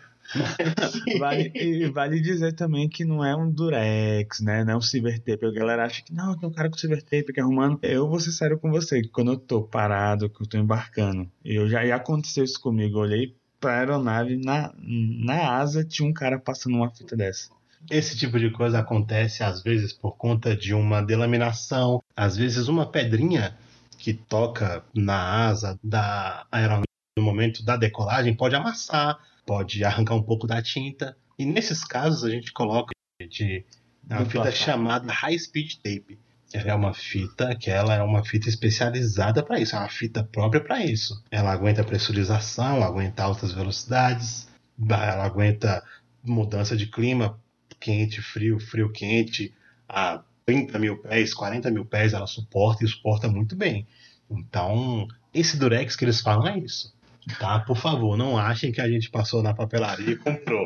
Vale, 1.20 1.90
vale 1.92 2.20
dizer 2.20 2.54
também 2.54 2.88
que 2.88 3.04
não 3.04 3.24
é 3.24 3.36
um 3.36 3.50
durex, 3.50 4.40
né? 4.42 4.64
Não 4.64 4.74
é 4.74 4.78
um 4.78 4.82
silver 4.82 5.20
tape. 5.20 5.46
A 5.46 5.52
galera 5.52 5.86
acha 5.86 6.04
que 6.04 6.14
não, 6.14 6.38
tem 6.38 6.48
um 6.48 6.52
cara 6.52 6.70
com 6.70 6.78
silver 6.78 7.02
tape 7.02 7.34
que 7.34 7.40
arrumando. 7.40 7.80
Eu 7.82 8.08
vou 8.08 8.20
ser 8.20 8.32
sério 8.32 8.60
com 8.60 8.70
você, 8.72 9.02
que 9.02 9.10
quando 9.10 9.32
eu 9.32 9.38
tô 9.38 9.64
parado, 9.64 10.30
que 10.30 10.42
eu 10.42 10.48
tô 10.48 10.58
embarcando, 10.58 11.30
eu 11.44 11.68
já, 11.68 11.86
já 11.86 11.96
aconteceu 11.96 12.44
isso 12.44 12.60
comigo. 12.60 12.98
Eu 12.98 13.02
olhei 13.02 13.36
pra 13.60 13.80
aeronave, 13.80 14.38
na, 14.38 14.74
na 14.78 15.58
asa 15.58 15.84
tinha 15.84 16.08
um 16.08 16.14
cara 16.14 16.40
passando 16.40 16.76
uma 16.76 16.90
fita 16.90 17.16
dessa. 17.16 17.50
Esse 17.90 18.18
tipo 18.18 18.40
de 18.40 18.52
coisa 18.52 18.80
acontece 18.80 19.44
às 19.44 19.62
vezes 19.64 19.94
por 19.94 20.16
conta 20.18 20.56
de 20.56 20.74
uma 20.74 21.02
delaminação, 21.02 22.04
às 22.16 22.36
vezes 22.36 22.68
uma 22.68 22.86
pedrinha 22.86 23.58
que 23.98 24.14
toca 24.14 24.84
na 24.94 25.48
asa 25.48 25.78
da 25.84 26.46
aeronave 26.52 26.86
no 27.18 27.24
momento 27.24 27.64
da 27.64 27.76
decolagem 27.76 28.36
pode 28.36 28.56
amassar, 28.56 29.20
pode 29.50 29.84
arrancar 29.84 30.14
um 30.14 30.22
pouco 30.22 30.46
da 30.46 30.62
tinta. 30.62 31.18
E 31.36 31.44
nesses 31.44 31.84
casos 31.84 32.24
a 32.24 32.30
gente 32.30 32.54
coloca 32.54 32.92
de 33.28 33.66
uma 34.08 34.24
fita 34.24 34.52
chamada 34.52 35.12
high 35.12 35.40
speed 35.40 35.78
tape. 35.78 36.20
Ela 36.54 36.70
é 36.70 36.76
uma 36.76 36.94
fita 36.94 37.56
que 37.56 37.72
ela 37.72 37.96
é 37.96 38.04
uma 38.04 38.24
fita 38.24 38.48
especializada 38.48 39.42
para 39.42 39.60
isso, 39.60 39.76
é 39.76 39.80
uma 39.80 39.90
fita 39.90 40.24
própria 40.24 40.64
para 40.64 40.86
isso. 40.86 41.24
Ela 41.32 41.52
aguenta 41.52 41.84
pressurização, 41.84 42.84
aguenta 42.84 43.24
altas 43.24 43.52
velocidades, 43.52 44.48
ela 44.88 45.26
aguenta 45.26 45.84
mudança 46.24 46.78
de 46.78 46.86
clima, 46.86 47.40
quente, 47.80 48.22
frio, 48.22 48.60
frio, 48.60 48.92
quente, 48.92 49.52
a 49.88 50.22
30 50.46 50.78
mil 50.78 50.98
pés, 51.00 51.34
40 51.34 51.72
mil 51.72 51.86
pés, 51.86 52.14
ela 52.14 52.28
suporta 52.28 52.86
e 52.86 52.88
suporta 52.88 53.28
muito 53.28 53.56
bem. 53.56 53.88
Então, 54.30 55.08
esse 55.34 55.58
Durex 55.58 55.96
que 55.96 56.06
eles 56.06 56.22
falam 56.22 56.48
é 56.48 56.60
isso. 56.60 56.94
Tá? 57.38 57.60
Por 57.60 57.78
favor, 57.78 58.18
não 58.18 58.38
achem 58.38 58.72
que 58.72 58.82
a 58.82 58.90
gente 58.90 59.10
passou 59.10 59.44
na 59.44 59.54
papelaria 59.54 60.12
e 60.12 60.16
comprou. 60.16 60.64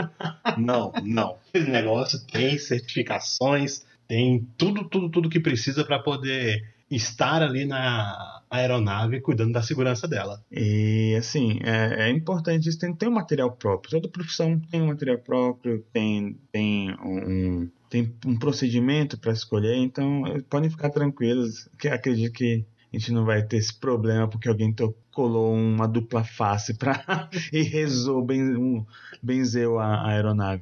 não, 0.57 0.91
não. 1.03 1.37
Esse 1.53 1.69
negócio 1.69 2.19
tem 2.27 2.57
certificações, 2.57 3.85
tem 4.07 4.47
tudo, 4.57 4.87
tudo, 4.87 5.09
tudo 5.09 5.29
que 5.29 5.39
precisa 5.39 5.83
para 5.83 5.99
poder 5.99 6.73
estar 6.89 7.41
ali 7.41 7.65
na 7.65 8.41
aeronave 8.49 9.19
cuidando 9.19 9.53
da 9.53 9.61
segurança 9.61 10.07
dela. 10.07 10.43
E 10.51 11.15
assim, 11.17 11.59
é, 11.63 12.07
é 12.07 12.09
importante 12.11 12.69
isso, 12.69 12.77
tem, 12.77 12.93
tem 12.93 13.09
um 13.09 13.13
material 13.13 13.51
próprio. 13.51 13.91
Toda 13.91 14.11
profissão 14.11 14.59
tem 14.71 14.81
um 14.81 14.87
material 14.87 15.17
próprio, 15.17 15.83
tem, 15.91 16.37
tem 16.51 16.91
um, 17.03 17.69
tem 17.89 18.13
um 18.25 18.37
procedimento 18.37 19.17
para 19.17 19.33
escolher, 19.33 19.75
então 19.75 20.23
podem 20.49 20.69
ficar 20.69 20.89
tranquilos, 20.89 21.67
que 21.79 21.87
acredito 21.87 22.33
que 22.33 22.65
a 22.93 22.97
gente 22.97 23.11
não 23.11 23.25
vai 23.25 23.41
ter 23.41 23.57
esse 23.57 23.73
problema 23.73 24.27
porque 24.27 24.47
alguém 24.47 24.71
colou 25.11 25.53
uma 25.53 25.87
dupla 25.87 26.23
face 26.23 26.73
para 26.75 27.29
e 27.51 27.63
rezou, 27.63 28.23
ben, 28.23 28.85
benzeu 29.21 29.79
a, 29.79 30.07
aeronave. 30.09 30.61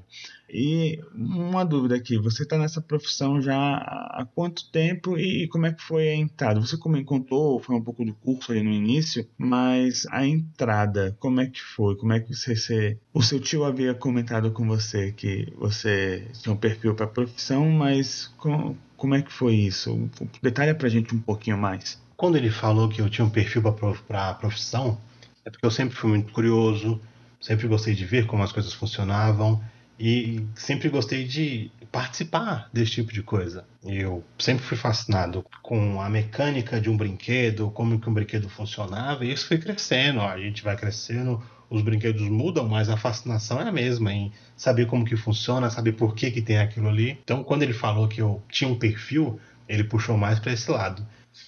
E 0.49 0.99
uma 1.13 1.63
dúvida 1.63 1.95
aqui, 1.95 2.17
você 2.17 2.43
está 2.43 2.57
nessa 2.57 2.81
profissão 2.81 3.41
já 3.41 3.55
há 3.55 4.27
quanto 4.33 4.69
tempo 4.69 5.17
e 5.17 5.47
como 5.47 5.65
é 5.65 5.73
que 5.73 5.81
foi 5.81 6.09
a 6.09 6.15
entrada? 6.15 6.59
Você 6.59 6.77
como 6.77 7.01
contou, 7.05 7.59
foi 7.59 7.75
um 7.75 7.81
pouco 7.81 8.03
do 8.03 8.13
curso 8.13 8.51
ali 8.51 8.61
no 8.61 8.71
início, 8.71 9.25
mas 9.37 10.05
a 10.09 10.25
entrada, 10.25 11.15
como 11.19 11.39
é 11.39 11.47
que 11.47 11.61
foi? 11.61 11.95
Como 11.95 12.11
é 12.11 12.19
que 12.19 12.33
você, 12.33 12.55
você 12.55 12.97
o 13.13 13.21
seu 13.21 13.39
tio 13.39 13.63
havia 13.63 13.93
comentado 13.93 14.51
com 14.51 14.67
você 14.67 15.13
que 15.13 15.51
você 15.57 16.27
tinha 16.41 16.53
um 16.53 16.57
perfil 16.57 16.95
para 16.95 17.05
a 17.05 17.09
profissão, 17.09 17.69
mas 17.69 18.27
com, 18.37 18.75
como 18.97 19.15
é 19.15 19.21
que 19.21 19.31
foi 19.31 19.55
isso? 19.55 20.09
Detalha 20.43 20.77
a 20.79 20.89
gente 20.89 21.15
um 21.15 21.19
pouquinho 21.19 21.57
mais. 21.57 22.01
Quando 22.21 22.35
ele 22.35 22.51
falou 22.51 22.87
que 22.87 23.01
eu 23.01 23.09
tinha 23.09 23.25
um 23.25 23.31
perfil 23.31 23.63
para 24.07 24.29
a 24.29 24.33
profissão, 24.35 24.95
é 25.43 25.49
porque 25.49 25.65
eu 25.65 25.71
sempre 25.71 25.95
fui 25.95 26.07
muito 26.07 26.31
curioso, 26.31 27.01
sempre 27.41 27.67
gostei 27.67 27.95
de 27.95 28.05
ver 28.05 28.27
como 28.27 28.43
as 28.43 28.51
coisas 28.51 28.71
funcionavam 28.73 29.59
e 29.99 30.45
sempre 30.53 30.87
gostei 30.87 31.23
de 31.23 31.71
participar 31.91 32.69
desse 32.71 32.91
tipo 32.91 33.11
de 33.11 33.23
coisa. 33.23 33.65
Eu 33.83 34.23
sempre 34.37 34.63
fui 34.63 34.77
fascinado 34.77 35.43
com 35.63 35.99
a 35.99 36.07
mecânica 36.11 36.79
de 36.79 36.91
um 36.91 36.95
brinquedo, 36.95 37.71
como 37.71 37.99
que 37.99 38.07
um 38.07 38.13
brinquedo 38.13 38.47
funcionava, 38.47 39.25
e 39.25 39.33
isso 39.33 39.47
foi 39.47 39.57
crescendo. 39.57 40.21
A 40.21 40.37
gente 40.37 40.63
vai 40.63 40.77
crescendo, 40.77 41.41
os 41.71 41.81
brinquedos 41.81 42.21
mudam, 42.29 42.69
mas 42.69 42.87
a 42.87 42.97
fascinação 42.97 43.59
é 43.59 43.67
a 43.67 43.71
mesma 43.71 44.13
em 44.13 44.31
saber 44.55 44.85
como 44.85 45.05
que 45.05 45.17
funciona, 45.17 45.71
saber 45.71 45.93
por 45.93 46.13
que 46.13 46.29
que 46.29 46.43
tem 46.43 46.59
aquilo 46.59 46.87
ali. 46.87 47.17
Então, 47.23 47.43
quando 47.43 47.63
ele 47.63 47.73
falou 47.73 48.07
que 48.07 48.21
eu 48.21 48.43
tinha 48.47 48.69
um 48.69 48.77
perfil, 48.77 49.39
ele 49.67 49.83
puxou 49.83 50.15
mais 50.17 50.37
para 50.37 50.53
esse 50.53 50.69
lado. 50.69 51.03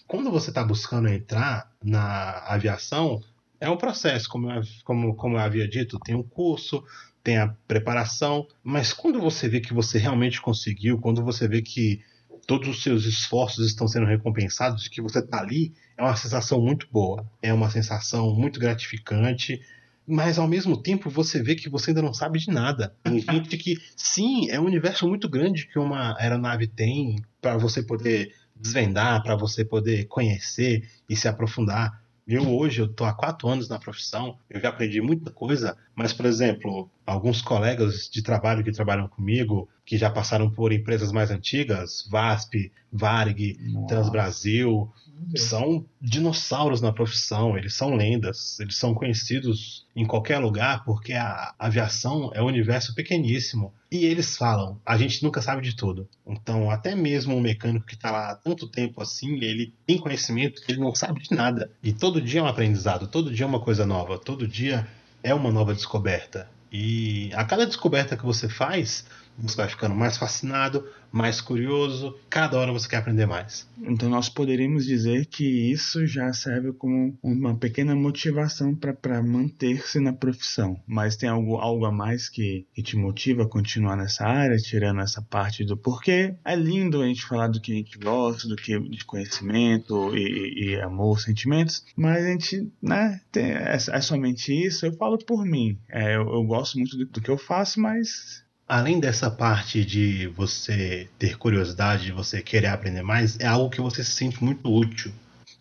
Quando 0.07 0.31
você 0.31 0.49
está 0.49 0.63
buscando 0.63 1.07
entrar 1.07 1.71
na 1.83 2.39
aviação, 2.47 3.21
é 3.59 3.69
um 3.69 3.77
processo, 3.77 4.27
como 4.29 4.51
eu, 4.51 4.61
como, 4.83 5.15
como 5.15 5.35
eu 5.37 5.41
havia 5.41 5.67
dito, 5.67 5.99
tem 5.99 6.15
um 6.15 6.23
curso, 6.23 6.83
tem 7.23 7.37
a 7.37 7.47
preparação, 7.67 8.45
mas 8.61 8.91
quando 8.91 9.19
você 9.21 9.47
vê 9.47 9.61
que 9.61 9.73
você 9.73 9.97
realmente 9.97 10.41
conseguiu, 10.41 10.99
quando 10.99 11.23
você 11.23 11.47
vê 11.47 11.61
que 11.61 12.01
todos 12.45 12.67
os 12.67 12.83
seus 12.83 13.05
esforços 13.05 13.65
estão 13.65 13.87
sendo 13.87 14.05
recompensados, 14.05 14.89
que 14.89 15.01
você 15.01 15.19
está 15.19 15.39
ali, 15.39 15.73
é 15.97 16.03
uma 16.03 16.15
sensação 16.15 16.59
muito 16.61 16.87
boa, 16.91 17.25
é 17.41 17.53
uma 17.53 17.69
sensação 17.69 18.35
muito 18.35 18.59
gratificante, 18.59 19.61
mas 20.05 20.37
ao 20.37 20.47
mesmo 20.47 20.75
tempo 20.75 21.09
você 21.09 21.41
vê 21.41 21.55
que 21.55 21.69
você 21.69 21.91
ainda 21.91 22.01
não 22.01 22.13
sabe 22.13 22.39
de 22.39 22.51
nada. 22.51 22.93
Tem 23.01 23.21
gente 23.21 23.57
que, 23.57 23.77
sim, 23.95 24.49
é 24.49 24.59
um 24.59 24.65
universo 24.65 25.07
muito 25.07 25.29
grande 25.29 25.67
que 25.67 25.79
uma 25.79 26.19
aeronave 26.19 26.67
tem 26.67 27.23
para 27.41 27.57
você 27.57 27.81
poder 27.81 28.33
desvendar, 28.55 29.21
para 29.23 29.35
você 29.35 29.65
poder 29.65 30.05
conhecer 30.05 30.89
e 31.09 31.15
se 31.15 31.27
aprofundar. 31.27 32.01
Eu 32.25 32.49
hoje, 32.55 32.81
eu 32.81 32.87
tô 32.87 33.03
há 33.03 33.13
quatro 33.13 33.49
anos 33.49 33.67
na 33.67 33.77
profissão, 33.77 34.37
eu 34.49 34.61
já 34.61 34.69
aprendi 34.69 35.01
muita 35.01 35.29
coisa, 35.29 35.77
mas, 35.93 36.13
por 36.13 36.25
exemplo, 36.25 36.89
alguns 37.05 37.41
colegas 37.41 38.09
de 38.09 38.21
trabalho 38.21 38.63
que 38.63 38.71
trabalham 38.71 39.09
comigo, 39.09 39.67
que 39.85 39.97
já 39.97 40.09
passaram 40.09 40.49
por 40.49 40.71
empresas 40.71 41.11
mais 41.11 41.29
antigas, 41.29 42.07
VASP, 42.09 42.71
Varg, 42.91 43.57
Nossa. 43.59 43.87
Transbrasil, 43.87 44.91
são 45.35 45.85
dinossauros 46.01 46.81
na 46.81 46.91
profissão, 46.91 47.57
eles 47.57 47.73
são 47.73 47.95
lendas, 47.95 48.59
eles 48.59 48.75
são 48.75 48.93
conhecidos 48.93 49.85
em 49.95 50.05
qualquer 50.05 50.37
lugar 50.39 50.83
porque 50.83 51.13
a 51.13 51.53
aviação 51.57 52.31
é 52.33 52.41
um 52.41 52.47
universo 52.47 52.93
pequeníssimo. 52.93 53.73
E 53.91 54.05
eles 54.05 54.35
falam, 54.35 54.79
a 54.85 54.97
gente 54.97 55.23
nunca 55.23 55.41
sabe 55.41 55.61
de 55.61 55.75
tudo. 55.75 56.07
Então, 56.25 56.69
até 56.71 56.95
mesmo 56.95 57.35
um 57.35 57.41
mecânico 57.41 57.85
que 57.85 57.95
está 57.95 58.11
lá 58.11 58.31
há 58.31 58.35
tanto 58.35 58.67
tempo 58.67 59.01
assim, 59.01 59.35
ele 59.43 59.73
tem 59.85 59.97
conhecimento 59.97 60.61
que 60.61 60.71
ele 60.71 60.81
não 60.81 60.95
sabe 60.95 61.21
de 61.21 61.35
nada. 61.35 61.69
E 61.81 61.93
todo 61.93 62.21
dia 62.21 62.39
é 62.39 62.43
um 62.43 62.47
aprendizado, 62.47 63.07
todo 63.07 63.31
dia 63.31 63.45
é 63.45 63.47
uma 63.47 63.59
coisa 63.59 63.85
nova, 63.85 64.17
todo 64.17 64.47
dia 64.47 64.87
é 65.21 65.33
uma 65.33 65.51
nova 65.51 65.73
descoberta. 65.73 66.49
E 66.73 67.29
a 67.35 67.45
cada 67.45 67.67
descoberta 67.67 68.17
que 68.17 68.25
você 68.25 68.49
faz, 68.49 69.05
você 69.37 69.55
vai 69.55 69.69
ficando 69.69 69.95
mais 69.95 70.17
fascinado, 70.17 70.85
mais 71.11 71.39
curioso, 71.39 72.17
cada 72.27 72.57
hora 72.57 72.71
você 72.71 72.87
quer 72.87 72.97
aprender 72.97 73.27
mais. 73.27 73.67
Então 73.83 74.09
nós 74.09 74.29
poderíamos 74.29 74.85
dizer 74.85 75.27
que 75.27 75.71
isso 75.71 76.07
já 76.07 76.33
serve 76.33 76.73
como 76.73 77.15
uma 77.21 77.55
pequena 77.55 77.95
motivação 77.95 78.75
para 78.75 79.21
manter-se 79.21 79.99
na 79.99 80.11
profissão. 80.11 80.81
Mas 80.87 81.15
tem 81.15 81.29
algo, 81.29 81.57
algo 81.57 81.85
a 81.85 81.91
mais 81.91 82.29
que, 82.29 82.65
que 82.73 82.81
te 82.81 82.97
motiva 82.97 83.43
a 83.43 83.47
continuar 83.47 83.95
nessa 83.95 84.25
área, 84.25 84.57
tirando 84.57 85.01
essa 85.01 85.21
parte 85.21 85.63
do 85.63 85.77
porquê. 85.77 86.33
É 86.43 86.55
lindo 86.55 87.01
a 87.01 87.05
gente 87.05 87.25
falar 87.25 87.47
do 87.47 87.61
que 87.61 87.71
a 87.71 87.75
gente 87.75 87.97
gosta, 87.99 88.47
do 88.47 88.55
que 88.55 88.79
de 88.79 89.05
conhecimento 89.05 90.17
e, 90.17 90.71
e 90.71 90.81
amor, 90.81 91.19
sentimentos, 91.19 91.85
mas 91.95 92.23
a 92.23 92.27
gente, 92.27 92.71
né, 92.81 93.21
tem, 93.31 93.51
é, 93.51 93.75
é 93.75 94.01
somente 94.01 94.51
isso. 94.51 94.85
Eu 94.85 94.93
falo 94.93 95.19
por 95.19 95.45
mim. 95.45 95.77
É, 95.89 96.15
eu, 96.15 96.27
eu 96.33 96.43
gosto 96.43 96.62
muito 96.75 96.97
do, 96.97 97.05
do 97.05 97.21
que 97.21 97.29
eu 97.29 97.37
faço, 97.37 97.79
mas 97.79 98.43
além 98.67 98.99
dessa 98.99 99.29
parte 99.29 99.83
de 99.83 100.27
você 100.27 101.09
ter 101.19 101.37
curiosidade, 101.37 102.05
de 102.05 102.11
você 102.11 102.41
querer 102.41 102.67
aprender 102.67 103.03
mais, 103.03 103.39
é 103.39 103.45
algo 103.45 103.69
que 103.69 103.81
você 103.81 104.03
se 104.03 104.11
sente 104.11 104.43
muito 104.43 104.71
útil. 104.73 105.13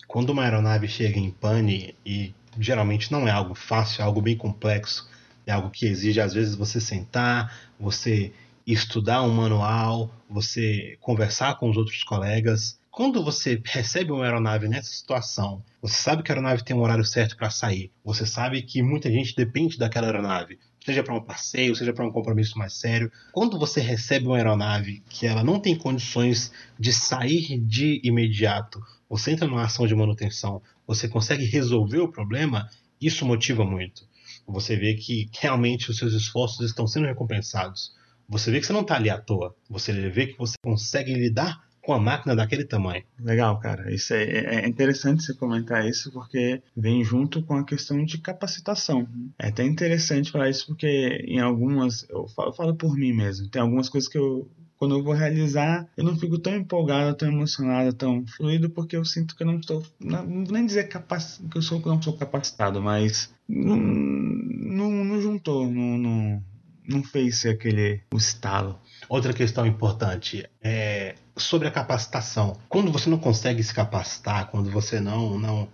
Quando 0.06 0.30
uma 0.30 0.44
aeronave 0.44 0.88
chega 0.88 1.18
em 1.18 1.30
pane, 1.30 1.94
e 2.06 2.35
geralmente 2.59 3.11
não 3.11 3.26
é 3.26 3.30
algo 3.30 3.54
fácil, 3.54 4.02
é 4.02 4.04
algo 4.04 4.21
bem 4.21 4.37
complexo, 4.37 5.09
é 5.47 5.52
algo 5.52 5.71
que 5.71 5.87
exige 5.87 6.21
às 6.21 6.32
vezes 6.32 6.54
você 6.54 6.80
sentar, 6.80 7.54
você 7.78 8.32
estudar 8.66 9.23
um 9.23 9.35
manual, 9.35 10.14
você 10.28 10.97
conversar 11.00 11.59
com 11.59 11.68
os 11.68 11.76
outros 11.76 12.04
colegas. 12.04 12.78
Quando 12.90 13.25
você 13.25 13.61
recebe 13.64 14.12
uma 14.12 14.25
aeronave 14.25 14.68
nessa 14.68 14.90
situação, 14.90 15.62
você 15.80 15.97
sabe 15.97 16.23
que 16.23 16.30
a 16.30 16.35
aeronave 16.35 16.62
tem 16.62 16.76
um 16.76 16.82
horário 16.82 17.04
certo 17.04 17.37
para 17.37 17.50
sair, 17.50 17.90
você 18.04 18.25
sabe 18.25 18.62
que 18.62 18.82
muita 18.82 19.11
gente 19.11 19.35
depende 19.35 19.78
daquela 19.78 20.06
aeronave, 20.06 20.59
seja 20.84 21.02
para 21.02 21.14
um 21.14 21.22
passeio, 21.22 21.74
seja 21.74 21.92
para 21.92 22.06
um 22.06 22.10
compromisso 22.10 22.58
mais 22.58 22.74
sério. 22.74 23.10
Quando 23.32 23.58
você 23.58 23.80
recebe 23.80 24.26
uma 24.26 24.36
aeronave 24.36 25.02
que 25.08 25.26
ela 25.26 25.44
não 25.44 25.60
tem 25.60 25.76
condições 25.76 26.52
de 26.78 26.92
sair 26.92 27.58
de 27.58 28.00
imediato, 28.04 28.80
você 29.08 29.30
entra 29.32 29.46
numa 29.46 29.62
ação 29.62 29.86
de 29.86 29.94
manutenção, 29.94 30.62
você 30.86 31.08
consegue 31.08 31.44
resolver 31.44 32.00
o 32.00 32.10
problema, 32.10 32.68
isso 33.00 33.24
motiva 33.24 33.64
muito. 33.64 34.06
Você 34.46 34.76
vê 34.76 34.94
que 34.94 35.28
realmente 35.38 35.90
os 35.90 35.96
seus 35.96 36.12
esforços 36.12 36.66
estão 36.66 36.86
sendo 36.86 37.06
recompensados. 37.06 37.94
Você 38.28 38.50
vê 38.50 38.60
que 38.60 38.66
você 38.66 38.72
não 38.72 38.80
está 38.80 38.96
ali 38.96 39.10
à 39.10 39.18
toa. 39.18 39.54
Você 39.68 39.92
vê 40.10 40.26
que 40.26 40.38
você 40.38 40.54
consegue 40.62 41.12
lidar 41.14 41.62
com 41.82 41.92
a 41.92 41.98
máquina 41.98 42.36
daquele 42.36 42.64
tamanho. 42.64 43.02
Legal, 43.18 43.58
cara. 43.58 43.92
Isso 43.92 44.14
é, 44.14 44.22
é, 44.22 44.54
é, 44.54 44.68
interessante 44.68 45.22
você 45.22 45.34
comentar 45.34 45.86
isso 45.86 46.12
porque 46.12 46.62
vem 46.76 47.04
junto 47.04 47.42
com 47.42 47.56
a 47.56 47.64
questão 47.64 48.04
de 48.04 48.18
capacitação. 48.18 49.06
É 49.38 49.48
até 49.48 49.64
interessante 49.64 50.30
falar 50.30 50.48
isso 50.48 50.66
porque 50.66 50.86
em 51.26 51.40
algumas, 51.40 52.08
eu 52.08 52.28
falo, 52.28 52.50
eu 52.50 52.54
falo 52.54 52.74
por 52.76 52.96
mim 52.96 53.12
mesmo, 53.12 53.48
tem 53.48 53.60
algumas 53.60 53.88
coisas 53.88 54.08
que 54.08 54.18
eu 54.18 54.48
quando 54.82 54.96
eu 54.96 55.04
vou 55.04 55.14
realizar, 55.14 55.88
eu 55.96 56.02
não 56.02 56.16
fico 56.16 56.40
tão 56.40 56.56
empolgado, 56.56 57.16
tão 57.16 57.28
emocionado, 57.28 57.92
tão 57.92 58.26
fluido, 58.26 58.68
porque 58.68 58.96
eu 58.96 59.04
sinto 59.04 59.36
que 59.36 59.44
eu 59.44 59.46
não 59.46 59.60
estou, 59.60 59.80
não, 60.00 60.26
nem 60.26 60.66
dizer 60.66 60.88
que 60.88 60.96
eu 61.56 61.62
sou, 61.62 61.80
não 61.86 62.02
sou 62.02 62.14
capacitado, 62.16 62.82
mas 62.82 63.32
não, 63.48 63.76
não, 63.76 64.90
não 64.90 65.20
juntou, 65.20 65.70
não, 65.70 65.96
não, 65.96 66.44
não 66.86 67.02
fez 67.02 67.44
aquele 67.46 68.02
o 68.12 68.16
estalo. 68.16 68.78
Outra 69.08 69.32
questão 69.32 69.66
importante 69.66 70.48
é 70.62 71.14
sobre 71.36 71.68
a 71.68 71.70
capacitação. 71.70 72.56
Quando 72.68 72.92
você 72.92 73.08
não 73.08 73.18
consegue 73.18 73.62
se 73.62 73.74
capacitar, 73.74 74.50
quando 74.50 74.70
você 74.70 75.00
não 75.00 75.38
não 75.38 75.68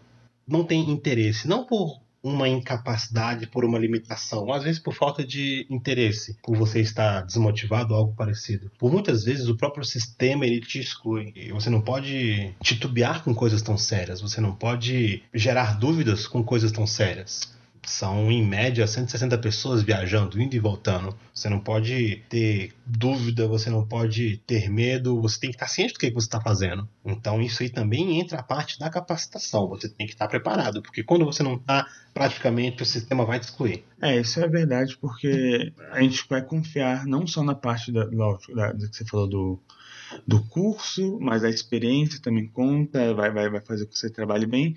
não 0.46 0.64
tem 0.64 0.90
interesse, 0.90 1.46
não 1.46 1.64
por 1.66 2.00
uma 2.22 2.48
incapacidade, 2.48 3.46
por 3.46 3.64
uma 3.64 3.78
limitação, 3.78 4.52
às 4.52 4.64
vezes 4.64 4.80
por 4.80 4.92
falta 4.92 5.24
de 5.24 5.66
interesse, 5.70 6.36
por 6.42 6.56
você 6.56 6.80
estar 6.80 7.22
desmotivado 7.22 7.94
ou 7.94 8.00
algo 8.00 8.14
parecido. 8.14 8.70
Por 8.78 8.92
muitas 8.92 9.24
vezes 9.24 9.48
o 9.48 9.56
próprio 9.56 9.84
sistema 9.84 10.44
ele 10.44 10.60
te 10.60 10.80
exclui. 10.80 11.32
Você 11.52 11.70
não 11.70 11.80
pode 11.80 12.54
titubear 12.62 13.22
com 13.22 13.34
coisas 13.34 13.62
tão 13.62 13.78
sérias, 13.78 14.20
você 14.20 14.40
não 14.40 14.54
pode 14.54 15.22
gerar 15.32 15.78
dúvidas 15.78 16.26
com 16.26 16.42
coisas 16.42 16.72
tão 16.72 16.86
sérias. 16.86 17.56
São, 17.88 18.30
em 18.30 18.44
média, 18.44 18.86
160 18.86 19.38
pessoas 19.38 19.82
viajando, 19.82 20.40
indo 20.40 20.54
e 20.54 20.58
voltando. 20.58 21.16
Você 21.34 21.48
não 21.48 21.58
pode 21.58 22.22
ter 22.28 22.74
dúvida, 22.84 23.48
você 23.48 23.70
não 23.70 23.86
pode 23.86 24.36
ter 24.46 24.68
medo, 24.68 25.20
você 25.20 25.40
tem 25.40 25.50
que 25.50 25.56
estar 25.56 25.68
ciente 25.68 25.94
do 25.94 25.98
que 25.98 26.10
você 26.10 26.26
está 26.26 26.40
fazendo. 26.40 26.88
Então, 27.04 27.40
isso 27.40 27.62
aí 27.62 27.70
também 27.70 28.20
entra 28.20 28.40
a 28.40 28.42
parte 28.42 28.78
da 28.78 28.90
capacitação. 28.90 29.68
Você 29.68 29.88
tem 29.88 30.06
que 30.06 30.12
estar 30.12 30.28
preparado, 30.28 30.82
porque 30.82 31.02
quando 31.02 31.24
você 31.24 31.42
não 31.42 31.54
está, 31.54 31.86
praticamente 32.12 32.82
o 32.82 32.86
sistema 32.86 33.24
vai 33.24 33.40
te 33.40 33.44
excluir. 33.44 33.84
É, 34.00 34.20
isso 34.20 34.38
é 34.40 34.46
verdade, 34.46 34.96
porque 34.98 35.72
a 35.90 36.00
gente 36.00 36.24
vai 36.28 36.42
confiar 36.42 37.06
não 37.06 37.26
só 37.26 37.42
na 37.42 37.54
parte 37.54 37.90
da, 37.90 38.04
da, 38.04 38.72
do 38.72 38.88
que 38.88 38.96
você 38.96 39.04
falou 39.04 39.26
do, 39.26 39.60
do 40.26 40.42
curso, 40.44 41.18
mas 41.20 41.44
a 41.44 41.48
experiência 41.48 42.20
também 42.20 42.46
conta, 42.48 43.14
vai, 43.14 43.30
vai, 43.30 43.50
vai 43.50 43.60
fazer 43.60 43.86
com 43.86 43.92
que 43.92 43.98
você 43.98 44.10
trabalhe 44.10 44.46
bem. 44.46 44.74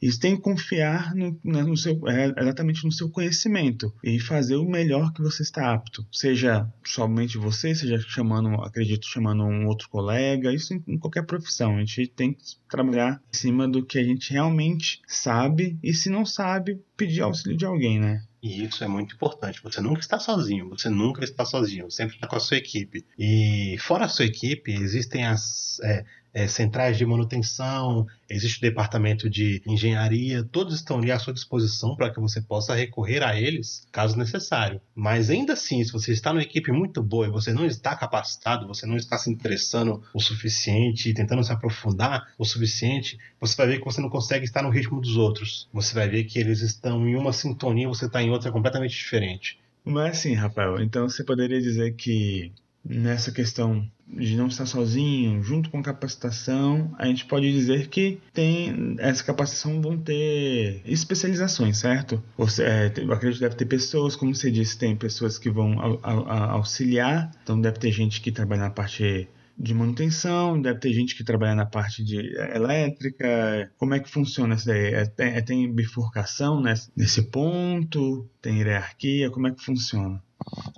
E 0.00 0.10
você 0.10 0.18
tem 0.18 0.36
que 0.36 0.42
confiar 0.42 1.14
no, 1.14 1.38
no 1.44 1.76
seu, 1.76 2.00
é, 2.08 2.32
exatamente 2.38 2.84
no 2.84 2.92
seu 2.92 3.10
conhecimento 3.10 3.92
e 4.02 4.18
fazer 4.18 4.56
o 4.56 4.68
melhor 4.68 5.12
que 5.12 5.22
você 5.22 5.42
está 5.42 5.72
apto. 5.72 6.06
Seja 6.10 6.66
somente 6.84 7.38
você, 7.38 7.74
seja 7.74 7.98
chamando, 7.98 8.48
acredito, 8.62 9.06
chamando 9.06 9.44
um 9.44 9.66
outro 9.66 9.88
colega, 9.88 10.52
isso 10.52 10.74
em, 10.74 10.82
em 10.86 10.98
qualquer 10.98 11.24
profissão. 11.24 11.76
A 11.76 11.80
gente 11.80 12.06
tem 12.08 12.32
que 12.32 12.42
trabalhar 12.68 13.22
em 13.32 13.36
cima 13.36 13.68
do 13.68 13.84
que 13.84 13.98
a 13.98 14.04
gente 14.04 14.32
realmente 14.32 15.00
sabe 15.06 15.78
e 15.82 15.92
se 15.92 16.08
não 16.08 16.24
sabe, 16.24 16.80
pedir 16.96 17.22
auxílio 17.22 17.56
de 17.56 17.64
alguém, 17.64 17.98
né? 17.98 18.22
E 18.42 18.64
isso 18.64 18.82
é 18.82 18.88
muito 18.88 19.14
importante. 19.14 19.62
Você 19.62 19.80
nunca 19.80 20.00
está 20.00 20.18
sozinho. 20.18 20.68
Você 20.70 20.88
nunca 20.88 21.22
está 21.22 21.44
sozinho. 21.44 21.90
Sempre 21.90 22.14
está 22.14 22.26
com 22.26 22.36
a 22.36 22.40
sua 22.40 22.56
equipe. 22.56 23.04
E 23.18 23.76
fora 23.80 24.06
a 24.06 24.08
sua 24.08 24.24
equipe, 24.24 24.72
existem 24.72 25.26
as 25.26 25.78
é, 25.80 26.04
é, 26.32 26.46
centrais 26.46 26.96
de 26.96 27.04
manutenção, 27.04 28.06
existe 28.28 28.58
o 28.58 28.60
departamento 28.60 29.28
de 29.28 29.62
engenharia, 29.66 30.44
todos 30.44 30.74
estão 30.74 30.98
ali 30.98 31.10
à 31.10 31.18
sua 31.18 31.32
disposição 31.32 31.96
para 31.96 32.10
que 32.10 32.20
você 32.20 32.40
possa 32.40 32.74
recorrer 32.74 33.22
a 33.22 33.38
eles 33.38 33.86
caso 33.90 34.16
necessário. 34.16 34.80
Mas 34.94 35.30
ainda 35.30 35.54
assim, 35.54 35.82
se 35.84 35.92
você 35.92 36.12
está 36.12 36.32
numa 36.32 36.42
equipe 36.42 36.70
muito 36.72 37.02
boa 37.02 37.26
e 37.26 37.30
você 37.30 37.52
não 37.52 37.66
está 37.66 37.96
capacitado, 37.96 38.66
você 38.66 38.86
não 38.86 38.96
está 38.96 39.18
se 39.18 39.30
interessando 39.30 40.02
o 40.14 40.20
suficiente, 40.20 41.14
tentando 41.14 41.42
se 41.42 41.52
aprofundar 41.52 42.32
o 42.38 42.44
suficiente, 42.44 43.18
você 43.40 43.56
vai 43.56 43.66
ver 43.66 43.78
que 43.78 43.84
você 43.84 44.00
não 44.00 44.08
consegue 44.08 44.44
estar 44.44 44.62
no 44.62 44.70
ritmo 44.70 45.00
dos 45.00 45.16
outros. 45.16 45.68
Você 45.72 45.94
vai 45.94 46.08
ver 46.08 46.24
que 46.24 46.38
eles 46.38 46.60
estão 46.60 47.08
em 47.08 47.16
uma 47.16 47.32
sintonia, 47.32 47.88
você 47.88 48.06
está 48.06 48.22
em 48.22 48.30
outra 48.30 48.52
completamente 48.52 48.96
diferente. 48.96 49.58
Mas 49.84 50.18
assim, 50.18 50.34
Rafael, 50.34 50.80
então 50.80 51.08
você 51.08 51.24
poderia 51.24 51.60
dizer 51.60 51.94
que 51.94 52.52
nessa 52.84 53.30
questão 53.30 53.86
de 54.08 54.36
não 54.36 54.48
estar 54.48 54.66
sozinho, 54.66 55.42
junto 55.42 55.70
com 55.70 55.82
capacitação, 55.82 56.92
a 56.98 57.06
gente 57.06 57.24
pode 57.26 57.50
dizer 57.52 57.88
que 57.88 58.18
tem 58.32 58.96
essa 58.98 59.22
capacitação 59.22 59.80
vão 59.80 59.96
ter 59.96 60.82
especializações, 60.84 61.78
certo? 61.78 62.22
Você, 62.36 62.64
é, 62.64 62.92
eu 62.96 63.12
acredito 63.12 63.38
que 63.38 63.44
deve 63.44 63.56
ter 63.56 63.66
pessoas, 63.66 64.16
como 64.16 64.34
você 64.34 64.50
disse, 64.50 64.76
tem 64.76 64.96
pessoas 64.96 65.38
que 65.38 65.48
vão 65.48 65.76
auxiliar, 66.02 67.30
então 67.42 67.60
deve 67.60 67.78
ter 67.78 67.92
gente 67.92 68.20
que 68.20 68.32
trabalha 68.32 68.62
na 68.62 68.70
parte 68.70 69.28
de 69.56 69.74
manutenção, 69.74 70.60
deve 70.60 70.80
ter 70.80 70.92
gente 70.92 71.14
que 71.14 71.22
trabalha 71.22 71.54
na 71.54 71.66
parte 71.66 72.02
de 72.02 72.34
elétrica. 72.54 73.70
Como 73.76 73.94
é 73.94 74.00
que 74.00 74.10
funciona 74.10 74.54
isso 74.54 74.66
daí? 74.66 74.94
É, 74.94 75.04
tem, 75.04 75.28
é, 75.28 75.42
tem 75.42 75.70
bifurcação 75.70 76.62
nesse, 76.62 76.90
nesse 76.96 77.22
ponto? 77.30 78.26
Tem 78.40 78.56
hierarquia? 78.56 79.30
Como 79.30 79.46
é 79.46 79.50
que 79.52 79.62
funciona? 79.62 80.22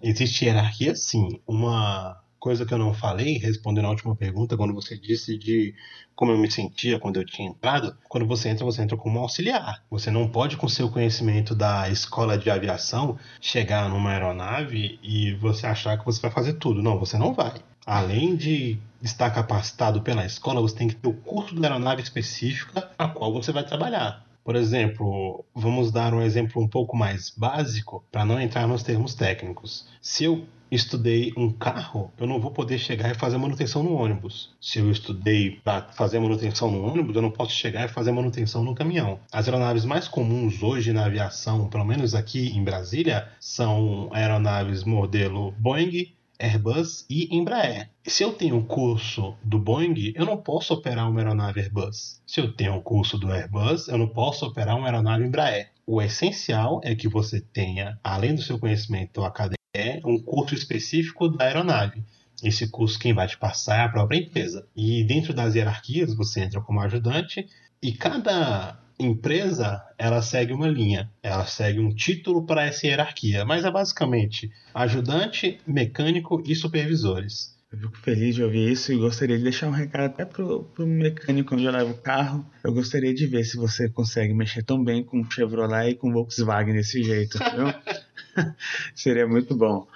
Existe 0.02 0.44
hierarquia, 0.44 0.94
sim. 0.94 1.40
Uma 1.46 2.20
coisa 2.42 2.66
que 2.66 2.74
eu 2.74 2.78
não 2.78 2.92
falei, 2.92 3.38
respondendo 3.38 3.84
a 3.84 3.90
última 3.90 4.16
pergunta, 4.16 4.56
quando 4.56 4.74
você 4.74 4.98
disse 4.98 5.38
de 5.38 5.74
como 6.14 6.32
eu 6.32 6.38
me 6.38 6.50
sentia 6.50 6.98
quando 6.98 7.16
eu 7.16 7.24
tinha 7.24 7.48
entrado, 7.48 7.96
quando 8.08 8.26
você 8.26 8.48
entra, 8.48 8.64
você 8.64 8.82
entra 8.82 8.96
como 8.96 9.20
auxiliar. 9.20 9.82
Você 9.88 10.10
não 10.10 10.28
pode, 10.28 10.56
com 10.56 10.68
seu 10.68 10.90
conhecimento 10.90 11.54
da 11.54 11.88
escola 11.88 12.36
de 12.36 12.50
aviação, 12.50 13.16
chegar 13.40 13.88
numa 13.88 14.10
aeronave 14.10 14.98
e 15.02 15.34
você 15.34 15.66
achar 15.66 15.96
que 15.96 16.04
você 16.04 16.20
vai 16.20 16.30
fazer 16.30 16.54
tudo. 16.54 16.82
Não, 16.82 16.98
você 16.98 17.16
não 17.16 17.32
vai. 17.32 17.54
Além 17.86 18.34
de 18.34 18.78
estar 19.00 19.30
capacitado 19.30 20.02
pela 20.02 20.24
escola, 20.26 20.60
você 20.60 20.74
tem 20.74 20.88
que 20.88 20.96
ter 20.96 21.08
o 21.08 21.14
curso 21.14 21.54
da 21.54 21.68
aeronave 21.68 22.02
específica 22.02 22.90
a 22.98 23.08
qual 23.08 23.32
você 23.32 23.52
vai 23.52 23.64
trabalhar. 23.64 24.24
Por 24.44 24.56
exemplo, 24.56 25.44
vamos 25.54 25.92
dar 25.92 26.12
um 26.12 26.20
exemplo 26.20 26.60
um 26.60 26.68
pouco 26.68 26.96
mais 26.96 27.30
básico 27.30 28.04
para 28.10 28.24
não 28.24 28.40
entrar 28.40 28.66
nos 28.66 28.82
termos 28.82 29.14
técnicos. 29.14 29.86
Se 30.00 30.24
eu 30.24 30.44
estudei 30.70 31.34
um 31.36 31.52
carro, 31.52 32.10
eu 32.18 32.26
não 32.26 32.40
vou 32.40 32.50
poder 32.50 32.78
chegar 32.78 33.10
e 33.10 33.14
fazer 33.14 33.36
manutenção 33.36 33.82
no 33.82 33.92
ônibus. 33.92 34.54
Se 34.60 34.78
eu 34.78 34.90
estudei 34.90 35.60
para 35.62 35.82
fazer 35.92 36.18
manutenção 36.18 36.70
no 36.70 36.82
ônibus, 36.82 37.14
eu 37.14 37.20
não 37.20 37.30
posso 37.30 37.52
chegar 37.52 37.84
e 37.84 37.92
fazer 37.92 38.10
manutenção 38.10 38.64
no 38.64 38.74
caminhão. 38.74 39.20
As 39.30 39.46
aeronaves 39.46 39.84
mais 39.84 40.08
comuns 40.08 40.62
hoje 40.62 40.92
na 40.92 41.04
aviação, 41.04 41.68
pelo 41.68 41.84
menos 41.84 42.14
aqui 42.14 42.48
em 42.56 42.64
Brasília, 42.64 43.28
são 43.38 44.08
aeronaves 44.12 44.82
modelo 44.82 45.52
Boeing, 45.58 46.12
Airbus 46.42 47.06
e 47.08 47.34
Embraer. 47.34 47.88
Se 48.04 48.24
eu 48.24 48.32
tenho 48.32 48.58
o 48.58 48.64
curso 48.64 49.36
do 49.44 49.60
Boeing, 49.60 50.12
eu 50.16 50.26
não 50.26 50.36
posso 50.36 50.74
operar 50.74 51.08
uma 51.08 51.20
aeronave 51.20 51.60
Airbus. 51.60 52.20
Se 52.26 52.40
eu 52.40 52.52
tenho 52.52 52.74
o 52.74 52.82
curso 52.82 53.16
do 53.16 53.30
Airbus, 53.30 53.86
eu 53.86 53.96
não 53.96 54.08
posso 54.08 54.44
operar 54.44 54.76
uma 54.76 54.86
aeronave 54.86 55.24
Embraer. 55.24 55.70
O 55.86 56.02
essencial 56.02 56.80
é 56.82 56.96
que 56.96 57.08
você 57.08 57.40
tenha, 57.40 57.98
além 58.02 58.34
do 58.34 58.42
seu 58.42 58.58
conhecimento 58.58 59.22
acadêmico, 59.22 59.60
um 60.04 60.20
curso 60.20 60.54
específico 60.54 61.28
da 61.28 61.44
aeronave. 61.44 62.02
Esse 62.42 62.68
curso 62.68 62.98
quem 62.98 63.14
vai 63.14 63.28
te 63.28 63.38
passar 63.38 63.78
é 63.78 63.84
a 63.84 63.88
própria 63.88 64.18
empresa. 64.18 64.66
E 64.74 65.04
dentro 65.04 65.32
das 65.32 65.54
hierarquias, 65.54 66.12
você 66.12 66.40
entra 66.40 66.60
como 66.60 66.80
ajudante 66.80 67.46
e 67.80 67.92
cada 67.92 68.81
empresa 68.98 69.82
ela 69.98 70.22
segue 70.22 70.52
uma 70.52 70.68
linha, 70.68 71.10
ela 71.22 71.46
segue 71.46 71.80
um 71.80 71.94
título 71.94 72.44
para 72.44 72.64
essa 72.64 72.86
hierarquia, 72.86 73.44
mas 73.44 73.64
é 73.64 73.70
basicamente 73.70 74.50
ajudante, 74.74 75.60
mecânico 75.66 76.42
e 76.46 76.54
supervisores. 76.54 77.52
Eu 77.72 77.78
fico 77.78 77.96
feliz 77.98 78.34
de 78.34 78.42
ouvir 78.42 78.70
isso 78.70 78.92
e 78.92 78.98
gostaria 78.98 79.38
de 79.38 79.44
deixar 79.44 79.66
um 79.66 79.70
recado 79.70 80.04
até 80.04 80.26
pro, 80.26 80.64
pro 80.64 80.86
mecânico 80.86 81.54
onde 81.54 81.64
eu 81.64 81.72
levo 81.72 81.92
o 81.92 81.98
carro. 81.98 82.44
Eu 82.62 82.72
gostaria 82.72 83.14
de 83.14 83.26
ver 83.26 83.44
se 83.44 83.56
você 83.56 83.88
consegue 83.88 84.34
mexer 84.34 84.62
tão 84.62 84.84
bem 84.84 85.02
com 85.02 85.24
Chevrolet 85.30 85.92
e 85.92 85.94
com 85.94 86.12
Volkswagen 86.12 86.74
desse 86.74 87.02
jeito? 87.02 87.38
Seria 88.94 89.26
muito 89.26 89.56
bom. 89.56 89.86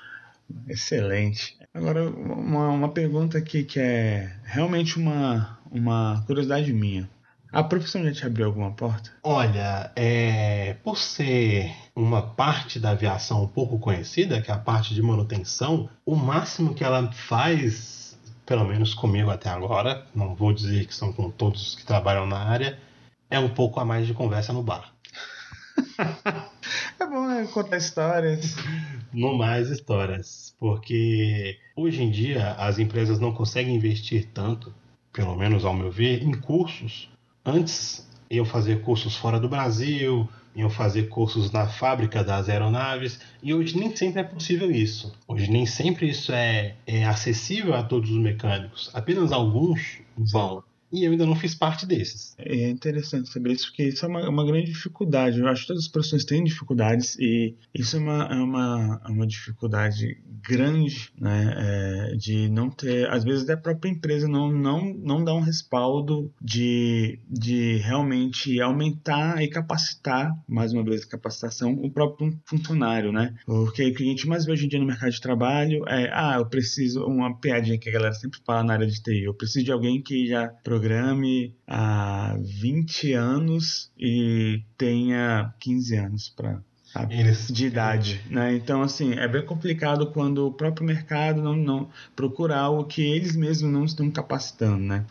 Excelente. 0.66 1.59
Agora, 1.74 2.09
uma, 2.09 2.70
uma 2.70 2.88
pergunta 2.88 3.37
aqui 3.37 3.62
que 3.62 3.78
é 3.78 4.35
realmente 4.44 4.96
uma, 4.96 5.59
uma 5.70 6.24
curiosidade 6.26 6.72
minha. 6.72 7.11
A 7.57 7.64
profissão 7.64 8.05
já 8.05 8.12
te 8.12 8.27
abriu 8.27 8.45
alguma 8.49 8.71
porta? 8.71 9.11
Olha, 9.23 9.90
é, 9.97 10.75
por 10.85 10.99
ser 10.99 11.75
uma 11.97 12.21
parte 12.21 12.79
da 12.79 12.90
aviação 12.90 13.45
um 13.45 13.49
pouco 13.49 13.79
conhecida, 13.79 14.42
que 14.42 14.51
é 14.51 14.55
a 14.55 14.59
parte 14.59 14.92
de 14.92 15.01
manutenção, 15.01 15.88
o 16.05 16.14
máximo 16.14 16.75
que 16.75 16.85
ela 16.85 17.11
faz, 17.11 18.14
pelo 18.45 18.62
menos 18.66 18.92
comigo 18.92 19.31
até 19.31 19.49
agora, 19.49 20.05
não 20.14 20.35
vou 20.35 20.53
dizer 20.53 20.87
que 20.87 20.95
são 20.95 21.14
com 21.14 21.31
todos 21.31 21.75
que 21.77 21.87
trabalham 21.87 22.27
na 22.27 22.37
área, 22.37 22.79
é 23.31 23.38
um 23.38 23.49
pouco 23.49 23.81
a 23.81 23.87
mais 23.87 24.07
de 24.07 24.12
conversa 24.12 24.53
no 24.53 24.62
bar. 24.62 24.92
é 27.01 27.07
bom 27.07 27.27
né? 27.27 27.49
contar 27.55 27.79
histórias. 27.79 28.55
No 29.14 29.35
mais 29.38 29.71
histórias, 29.71 30.55
porque 30.61 31.59
hoje 31.75 32.03
em 32.03 32.11
dia 32.11 32.53
as 32.59 32.79
empresas 32.79 33.19
não 33.19 33.33
conseguem 33.33 33.75
investir 33.75 34.29
tanto, 34.35 34.75
pelo 35.11 35.35
menos 35.35 35.64
ao 35.64 35.73
meu 35.73 35.90
ver, 35.90 36.23
em 36.23 36.38
cursos 36.38 37.15
Antes 37.46 38.04
iam 38.28 38.44
fazer 38.44 38.82
cursos 38.82 39.14
fora 39.14 39.38
do 39.38 39.48
Brasil, 39.48 40.28
iam 40.56 40.68
fazer 40.68 41.09
cursos 41.09 41.52
na 41.52 41.68
fábrica 41.68 42.24
das 42.24 42.48
aeronaves, 42.48 43.20
e 43.40 43.54
hoje 43.54 43.78
nem 43.78 43.94
sempre 43.94 44.20
é 44.20 44.24
possível 44.24 44.68
isso. 44.70 45.12
Hoje 45.28 45.48
nem 45.48 45.64
sempre 45.64 46.09
isso 46.09 46.32
é, 46.32 46.74
é 46.87 47.04
acessível 47.04 47.74
a 47.74 47.85
todos 47.85 48.11
os 48.11 48.18
mecânicos. 48.18 48.90
Apenas 48.92 49.30
alguns 49.30 49.98
vão 50.16 50.64
e 50.96 51.04
eu 51.04 51.12
ainda 51.12 51.26
não 51.26 51.37
fiz 51.37 51.54
parte 51.54 51.87
desses. 51.87 52.35
É 52.38 52.68
interessante 52.70 53.28
saber 53.28 53.52
isso, 53.52 53.66
porque 53.66 53.85
isso 53.85 54.04
é 54.04 54.09
uma, 54.09 54.28
uma 54.28 54.46
grande 54.46 54.72
dificuldade. 54.72 55.38
Eu 55.38 55.48
acho 55.48 55.62
que 55.62 55.68
todas 55.68 55.85
as 55.85 55.88
profissões 55.88 56.24
têm 56.24 56.42
dificuldades 56.42 57.16
e 57.18 57.54
isso 57.74 57.96
é 57.96 58.00
uma, 58.00 58.24
é 58.24 58.37
uma, 58.37 59.02
é 59.04 59.11
uma 59.11 59.26
dificuldade 59.26 60.18
grande, 60.42 61.11
né? 61.20 61.54
É, 61.56 62.16
de 62.16 62.48
não 62.48 62.70
ter, 62.70 63.09
às 63.11 63.24
vezes, 63.24 63.48
a 63.48 63.56
própria 63.56 63.90
empresa 63.90 64.28
não, 64.28 64.50
não, 64.50 64.94
não 64.94 65.24
dá 65.24 65.35
um 65.35 65.40
respaldo 65.40 66.32
de, 66.40 67.18
de 67.28 67.76
realmente 67.78 68.61
aumentar 68.61 69.42
e 69.42 69.48
capacitar, 69.48 70.32
mais 70.48 70.72
uma 70.72 70.85
vez, 70.85 71.04
capacitação, 71.04 71.72
o 71.72 71.90
próprio 71.90 72.38
funcionário, 72.44 73.12
né? 73.12 73.35
Porque 73.44 73.85
o 73.85 73.94
que 73.94 74.02
a 74.02 74.06
gente 74.06 74.26
mais 74.26 74.44
vê 74.44 74.52
hoje 74.52 74.66
em 74.66 74.68
dia 74.68 74.78
no 74.78 74.87
mercado 74.87 75.11
de 75.11 75.20
trabalho 75.20 75.85
é, 75.88 76.11
ah, 76.12 76.37
eu 76.38 76.46
preciso, 76.46 77.04
uma 77.04 77.37
piadinha 77.38 77.78
que 77.78 77.88
a 77.88 77.92
galera 77.92 78.14
sempre 78.14 78.40
fala 78.44 78.62
na 78.62 78.74
área 78.74 78.87
de 78.87 79.02
TI, 79.02 79.24
eu 79.24 79.35
preciso 79.35 79.64
de 79.64 79.72
alguém 79.72 80.00
que 80.00 80.26
já 80.26 80.48
programe 80.87 81.53
há 81.66 82.37
20 82.38 83.12
anos 83.12 83.90
e 83.99 84.62
tenha 84.79 85.53
15 85.59 85.96
anos 85.96 86.29
para 86.29 86.62
de 87.53 87.66
idade, 87.66 88.22
né? 88.31 88.55
Então 88.55 88.81
assim 88.81 89.14
é 89.14 89.27
bem 89.27 89.44
complicado 89.44 90.12
quando 90.12 90.46
o 90.46 90.53
próprio 90.53 90.87
mercado 90.87 91.42
não, 91.42 91.57
não 91.57 91.90
procura 92.14 92.57
algo 92.57 92.85
que 92.85 93.03
eles 93.03 93.35
mesmos 93.35 93.70
não 93.70 93.85
estão 93.85 94.09
capacitando, 94.11 94.79
né? 94.79 95.05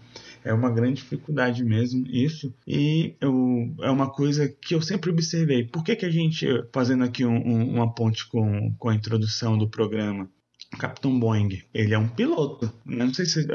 É 0.45 0.53
uma 0.53 0.69
grande 0.69 1.01
dificuldade 1.01 1.63
mesmo 1.63 2.07
isso 2.07 2.53
e 2.65 3.13
eu, 3.19 3.69
é 3.81 3.89
uma 3.91 4.09
coisa 4.09 4.47
que 4.47 4.73
eu 4.73 4.81
sempre 4.81 5.11
observei. 5.11 5.65
Por 5.65 5.83
que, 5.83 5.95
que 5.95 6.05
a 6.05 6.09
gente 6.09 6.47
fazendo 6.71 7.03
aqui 7.03 7.25
um, 7.25 7.35
um, 7.35 7.75
uma 7.75 7.93
ponte 7.93 8.25
com, 8.29 8.73
com 8.79 8.89
a 8.89 8.95
introdução 8.95 9.57
do 9.57 9.67
programa? 9.67 10.29
Capitão 10.77 11.19
Boeing, 11.19 11.61
ele 11.73 11.93
é 11.93 11.97
um 11.97 12.07
piloto. 12.07 12.71
Não 12.85 13.13
sei 13.13 13.25
se 13.25 13.47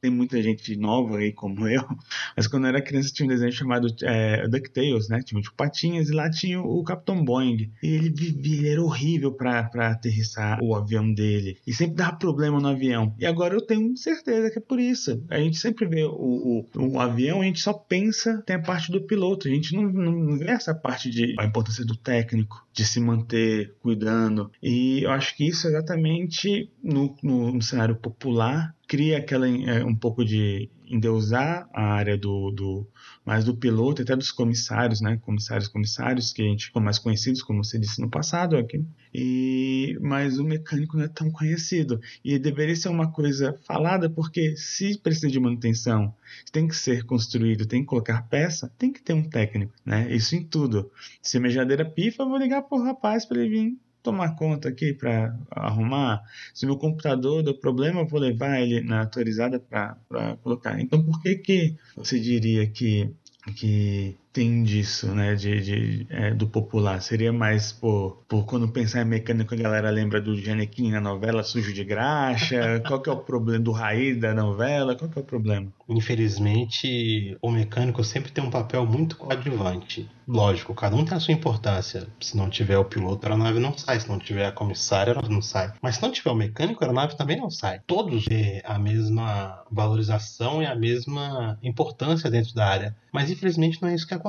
tem 0.00 0.10
muita 0.10 0.40
gente 0.42 0.76
nova 0.76 1.18
aí 1.18 1.32
como 1.32 1.68
eu, 1.68 1.84
mas 2.36 2.46
quando 2.46 2.64
eu 2.64 2.68
era 2.68 2.82
criança 2.82 3.12
tinha 3.12 3.26
um 3.26 3.30
desenho 3.30 3.52
chamado 3.52 3.88
é, 4.02 4.46
DuckTales, 4.48 5.08
né? 5.08 5.20
Tinha 5.22 5.40
tipo 5.40 5.54
patinhas 5.54 6.08
e 6.08 6.12
lá 6.12 6.30
tinha 6.30 6.60
o 6.60 6.82
Capitão 6.84 7.24
Boeing. 7.24 7.70
E 7.82 7.88
ele 7.88 8.10
vivia, 8.10 8.58
ele 8.58 8.68
era 8.68 8.82
horrível 8.82 9.32
para 9.32 9.68
aterrissar 9.90 10.62
o 10.62 10.74
avião 10.74 11.12
dele. 11.12 11.58
E 11.66 11.72
sempre 11.72 11.96
dava 11.96 12.16
problema 12.16 12.60
no 12.60 12.68
avião. 12.68 13.14
E 13.18 13.26
agora 13.26 13.54
eu 13.54 13.60
tenho 13.60 13.96
certeza 13.96 14.50
que 14.50 14.58
é 14.58 14.62
por 14.62 14.78
isso. 14.78 15.22
A 15.28 15.38
gente 15.38 15.58
sempre 15.58 15.86
vê 15.86 16.04
o, 16.04 16.66
o, 16.74 16.92
o 16.92 17.00
avião, 17.00 17.40
a 17.40 17.44
gente 17.44 17.60
só 17.60 17.72
pensa, 17.72 18.42
tem 18.46 18.56
a 18.56 18.62
parte 18.62 18.90
do 18.90 19.00
piloto. 19.00 19.48
A 19.48 19.50
gente 19.50 19.74
não, 19.74 19.84
não 19.90 20.38
vê 20.38 20.50
essa 20.50 20.74
parte 20.74 21.10
de 21.10 21.34
a 21.38 21.44
importância 21.44 21.84
do 21.84 21.96
técnico, 21.96 22.66
de 22.72 22.84
se 22.84 23.00
manter 23.00 23.74
cuidando. 23.80 24.50
E 24.62 25.02
eu 25.02 25.10
acho 25.10 25.36
que 25.36 25.46
isso 25.46 25.66
é 25.66 25.70
exatamente 25.70 26.65
no, 26.82 27.16
no, 27.22 27.52
no 27.52 27.62
cenário 27.62 27.96
popular 27.96 28.74
cria 28.86 29.18
aquela 29.18 29.48
é, 29.48 29.84
um 29.84 29.94
pouco 29.94 30.24
de 30.24 30.70
endeusar 30.88 31.68
a 31.72 31.82
área 31.82 32.16
do, 32.16 32.50
do 32.52 32.86
mais 33.24 33.44
do 33.44 33.56
piloto 33.56 34.02
até 34.02 34.14
dos 34.14 34.30
comissários, 34.30 35.00
né? 35.00 35.16
Comissários, 35.16 35.66
comissários 35.66 36.32
que 36.32 36.42
a 36.42 36.44
gente 36.44 36.66
ficou 36.66 36.80
mais 36.80 36.98
conhecidos, 36.98 37.42
como 37.42 37.64
você 37.64 37.78
disse 37.78 38.00
no 38.00 38.08
passado 38.08 38.56
aqui. 38.56 38.84
E 39.12 39.98
mas 40.00 40.38
o 40.38 40.44
mecânico 40.44 40.96
não 40.96 41.04
é 41.04 41.08
tão 41.08 41.30
conhecido 41.30 42.00
e 42.24 42.38
deveria 42.38 42.76
ser 42.76 42.88
uma 42.88 43.10
coisa 43.10 43.58
falada 43.66 44.08
porque 44.08 44.56
se 44.56 44.98
precisa 44.98 45.28
de 45.28 45.40
manutenção, 45.40 46.14
tem 46.52 46.68
que 46.68 46.76
ser 46.76 47.04
construído, 47.04 47.66
tem 47.66 47.80
que 47.80 47.86
colocar 47.86 48.22
peça, 48.28 48.72
tem 48.78 48.92
que 48.92 49.02
ter 49.02 49.12
um 49.12 49.28
técnico, 49.28 49.72
né? 49.84 50.14
Isso 50.14 50.36
em 50.36 50.44
tudo. 50.44 50.90
Se 51.20 51.36
a 51.36 51.40
minha 51.40 51.50
geladeira 51.50 51.84
pifa, 51.84 52.22
eu 52.22 52.28
vou 52.28 52.38
ligar 52.38 52.62
pro 52.62 52.82
rapaz 52.82 53.24
para 53.24 53.38
ele 53.38 53.48
vir 53.48 53.78
tomar 54.06 54.36
conta 54.36 54.68
aqui 54.68 54.92
para 54.92 55.36
arrumar. 55.50 56.22
Se 56.54 56.64
meu 56.64 56.76
computador 56.76 57.42
deu 57.42 57.54
problema, 57.54 58.02
eu 58.02 58.06
vou 58.06 58.20
levar 58.20 58.60
ele 58.60 58.80
na 58.80 59.00
autorizada 59.00 59.58
para 59.58 60.36
colocar. 60.42 60.80
Então, 60.80 61.02
por 61.02 61.20
que, 61.20 61.34
que 61.34 61.76
você 61.96 62.20
diria 62.20 62.68
que, 62.68 63.10
que 63.56 64.16
tem 64.36 64.62
disso, 64.64 65.06
né, 65.14 65.34
de, 65.34 65.60
de 65.62 66.06
é, 66.10 66.34
do 66.34 66.46
popular? 66.46 67.00
Seria 67.00 67.32
mais 67.32 67.72
por, 67.72 68.22
por 68.28 68.44
quando 68.44 68.68
pensar 68.68 69.00
em 69.00 69.06
mecânico 69.06 69.54
a 69.54 69.56
galera 69.56 69.88
lembra 69.88 70.20
do 70.20 70.38
Janequim 70.38 70.90
na 70.90 71.00
novela 71.00 71.42
Sujo 71.42 71.72
de 71.72 71.82
Graxa? 71.82 72.82
Qual 72.86 73.00
que 73.00 73.08
é 73.08 73.12
o 73.14 73.16
problema 73.16 73.64
do 73.64 73.72
raiz 73.72 74.20
da 74.20 74.34
novela? 74.34 74.94
Qual 74.94 75.10
que 75.10 75.18
é 75.18 75.22
o 75.22 75.24
problema? 75.24 75.72
Infelizmente, 75.88 77.38
o 77.40 77.50
mecânico 77.50 78.04
sempre 78.04 78.30
tem 78.30 78.44
um 78.44 78.50
papel 78.50 78.84
muito 78.84 79.16
coadjuvante. 79.16 80.06
Lógico, 80.28 80.74
cada 80.74 80.96
um 80.96 81.04
tem 81.04 81.16
a 81.16 81.20
sua 81.20 81.32
importância. 81.32 82.08
Se 82.20 82.36
não 82.36 82.50
tiver 82.50 82.76
o 82.76 82.84
piloto, 82.84 83.24
a 83.24 83.30
aeronave 83.30 83.60
não 83.60 83.78
sai. 83.78 84.00
Se 84.00 84.08
não 84.08 84.18
tiver 84.18 84.44
a 84.44 84.50
comissária, 84.50 85.12
a 85.12 85.14
aeronave 85.14 85.32
não 85.32 85.40
sai. 85.40 85.72
Mas 85.80 85.96
se 85.96 86.02
não 86.02 86.10
tiver 86.10 86.30
o 86.30 86.34
mecânico, 86.34 86.82
a 86.82 86.86
aeronave 86.86 87.16
também 87.16 87.36
não 87.36 87.48
sai. 87.48 87.80
Todos 87.86 88.24
têm 88.24 88.60
a 88.64 88.76
mesma 88.76 89.62
valorização 89.70 90.60
e 90.60 90.66
a 90.66 90.74
mesma 90.74 91.56
importância 91.62 92.28
dentro 92.28 92.52
da 92.54 92.66
área. 92.66 92.96
Mas 93.12 93.30
infelizmente 93.30 93.80
não 93.80 93.88
é 93.88 93.94
isso 93.94 94.06
que 94.06 94.14
acontece. 94.14 94.25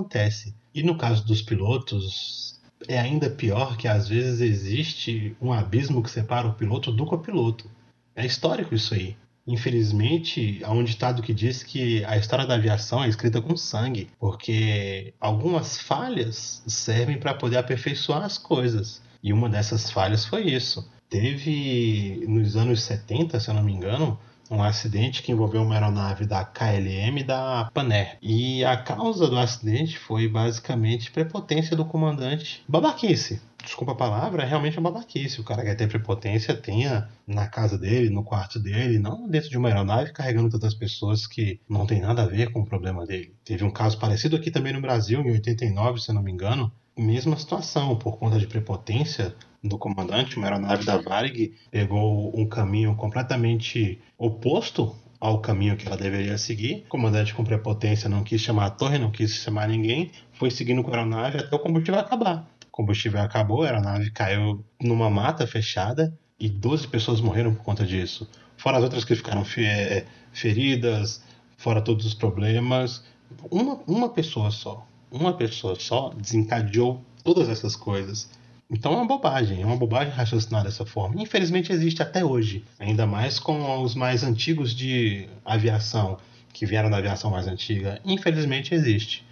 E 0.74 0.84
no 0.84 0.98
caso 0.98 1.26
dos 1.26 1.42
pilotos, 1.42 2.60
é 2.88 3.00
ainda 3.00 3.30
pior 3.30 3.78
que 3.78 3.88
às 3.88 4.08
vezes 4.08 4.42
existe 4.42 5.36
um 5.42 5.52
abismo 5.52 6.04
que 6.04 6.10
separa 6.10 6.48
o 6.48 6.54
piloto 6.54 6.92
do 6.92 7.06
copiloto. 7.06 7.70
É 8.16 8.26
histórico 8.26 8.76
isso 8.76 8.94
aí. 8.94 9.16
Infelizmente, 9.48 10.62
há 10.64 10.72
um 10.72 10.84
ditado 10.84 11.22
que 11.22 11.34
diz 11.34 11.64
que 11.64 12.04
a 12.04 12.18
história 12.18 12.46
da 12.46 12.56
aviação 12.56 13.04
é 13.04 13.08
escrita 13.08 13.42
com 13.42 13.56
sangue, 13.56 14.10
porque 14.20 15.14
algumas 15.22 15.80
falhas 15.80 16.62
servem 16.68 17.18
para 17.18 17.34
poder 17.34 17.58
aperfeiçoar 17.58 18.24
as 18.24 18.38
coisas. 18.38 19.02
E 19.24 19.32
uma 19.32 19.48
dessas 19.48 19.90
falhas 19.90 20.26
foi 20.26 20.44
isso. 20.44 20.86
Teve 21.10 22.26
nos 22.28 22.58
anos 22.58 22.82
70, 22.82 23.40
se 23.40 23.50
eu 23.50 23.54
não 23.54 23.64
me 23.64 23.72
engano, 23.72 24.20
um 24.50 24.64
acidente 24.64 25.22
que 25.22 25.32
envolveu 25.32 25.62
uma 25.62 25.76
aeronave 25.76 26.26
da 26.26 26.44
KLM 26.44 27.24
da 27.26 27.70
Paner. 27.74 28.18
E 28.22 28.64
a 28.64 28.78
causa 28.78 29.28
do 29.28 29.38
acidente 29.38 29.98
foi 29.98 30.28
basicamente 30.28 31.12
prepotência 31.12 31.76
do 31.76 31.86
comandante. 31.86 32.64
Babaquice. 32.68 33.42
Desculpa 33.64 33.92
a 33.92 33.96
palavra, 33.96 34.44
é 34.44 34.46
realmente 34.46 34.80
uma 34.80 34.90
babaquice. 34.90 35.42
O 35.42 35.44
cara 35.44 35.62
quer 35.62 35.76
ter 35.76 35.90
prepotência, 35.90 36.56
tenha 36.56 37.10
na 37.28 37.48
casa 37.48 37.78
dele, 37.78 38.10
no 38.10 38.24
quarto 38.24 38.60
dele, 38.60 38.98
não 38.98 39.28
dentro 39.28 39.50
de 39.50 39.58
uma 39.58 39.68
aeronave 39.68 40.14
carregando 40.14 40.50
tantas 40.50 40.74
pessoas 40.74 41.28
que 41.28 41.60
não 41.68 41.86
tem 41.86 42.00
nada 42.00 42.24
a 42.24 42.28
ver 42.28 42.52
com 42.54 42.62
o 42.62 42.66
problema 42.66 43.06
dele. 43.06 43.36
Teve 43.44 43.66
um 43.66 43.72
caso 43.72 44.00
parecido 44.00 44.38
aqui 44.38 44.52
também 44.52 44.72
no 44.72 44.80
Brasil, 44.80 45.20
em 45.20 45.32
89, 45.32 46.00
se 46.00 46.10
eu 46.10 46.16
não 46.16 46.22
me 46.24 46.32
engano. 46.32 46.72
Mesma 46.98 47.38
situação, 47.38 47.98
por 47.98 48.18
conta 48.18 48.40
de 48.40 48.48
prepotência, 48.48 49.36
do 49.64 49.78
comandante, 49.78 50.38
uma 50.38 50.48
aeronave 50.48 50.86
da 50.86 50.98
Varig, 50.98 51.54
pegou 51.72 52.38
um 52.40 52.48
caminho 52.48 52.96
completamente 52.96 54.00
oposto 54.18 54.96
ao 55.20 55.40
caminho 55.40 55.76
que 55.76 55.88
ela 55.88 55.98
deveria 55.98 56.38
seguir. 56.38 56.84
O 56.86 56.90
comandante 56.90 57.34
com 57.34 57.44
prepotência 57.44 58.10
não 58.10 58.24
quis 58.24 58.42
chamar 58.42 58.66
a 58.68 58.70
torre, 58.70 58.98
não 58.98 59.12
quis 59.12 59.32
chamar 59.36 59.68
ninguém, 59.68 60.12
foi 60.34 60.52
seguindo 60.52 60.84
com 60.84 60.92
a 60.92 60.98
aeronave 60.98 61.40
até 61.40 61.56
o 61.56 61.60
combustível 61.60 62.00
acabar. 62.00 62.48
O 62.68 62.72
combustível 62.72 63.22
acabou, 63.22 63.64
a 63.64 63.68
aeronave 63.68 64.12
caiu 64.12 64.64
numa 64.80 65.10
mata 65.10 65.48
fechada 65.48 66.18
e 66.40 66.48
12 66.48 66.88
pessoas 66.88 67.20
morreram 67.20 67.54
por 67.54 67.64
conta 67.64 67.86
disso. 67.86 68.30
Fora 68.56 68.78
as 68.78 68.84
outras 68.84 69.04
que 69.04 69.16
ficaram 69.16 69.44
é, 69.58 70.06
feridas, 70.32 71.24
fora 71.58 71.82
todos 71.82 72.06
os 72.06 72.14
problemas. 72.14 73.04
Uma, 73.52 73.80
uma 73.88 74.10
pessoa 74.10 74.52
só, 74.52 74.86
uma 75.12 75.34
pessoa 75.34 75.76
só 75.80 76.10
desencadeou 76.10 77.04
todas 77.24 77.50
essas 77.50 77.76
coisas. 77.76 78.30
Então 78.70 78.94
é 78.94 78.96
uma 78.98 79.08
bobagem, 79.08 79.62
é 79.62 79.66
uma 79.66 79.78
bobagem 79.78 80.14
raciocinar 80.14 80.64
dessa 80.64 80.86
forma. 80.86 81.22
Infelizmente 81.22 81.72
existe 81.72 82.02
até 82.02 82.24
hoje, 82.24 82.66
ainda 82.78 83.08
mais 83.08 83.40
com 83.40 83.82
os 83.82 83.96
mais 83.96 84.24
antigos 84.24 84.76
de 84.76 85.28
aviação, 85.46 86.18
que 86.52 86.66
vieram 86.66 86.90
da 86.90 86.98
aviação 86.98 87.32
mais 87.32 87.48
antiga. 87.48 88.02
Infelizmente 88.04 88.74
existe. 88.74 89.26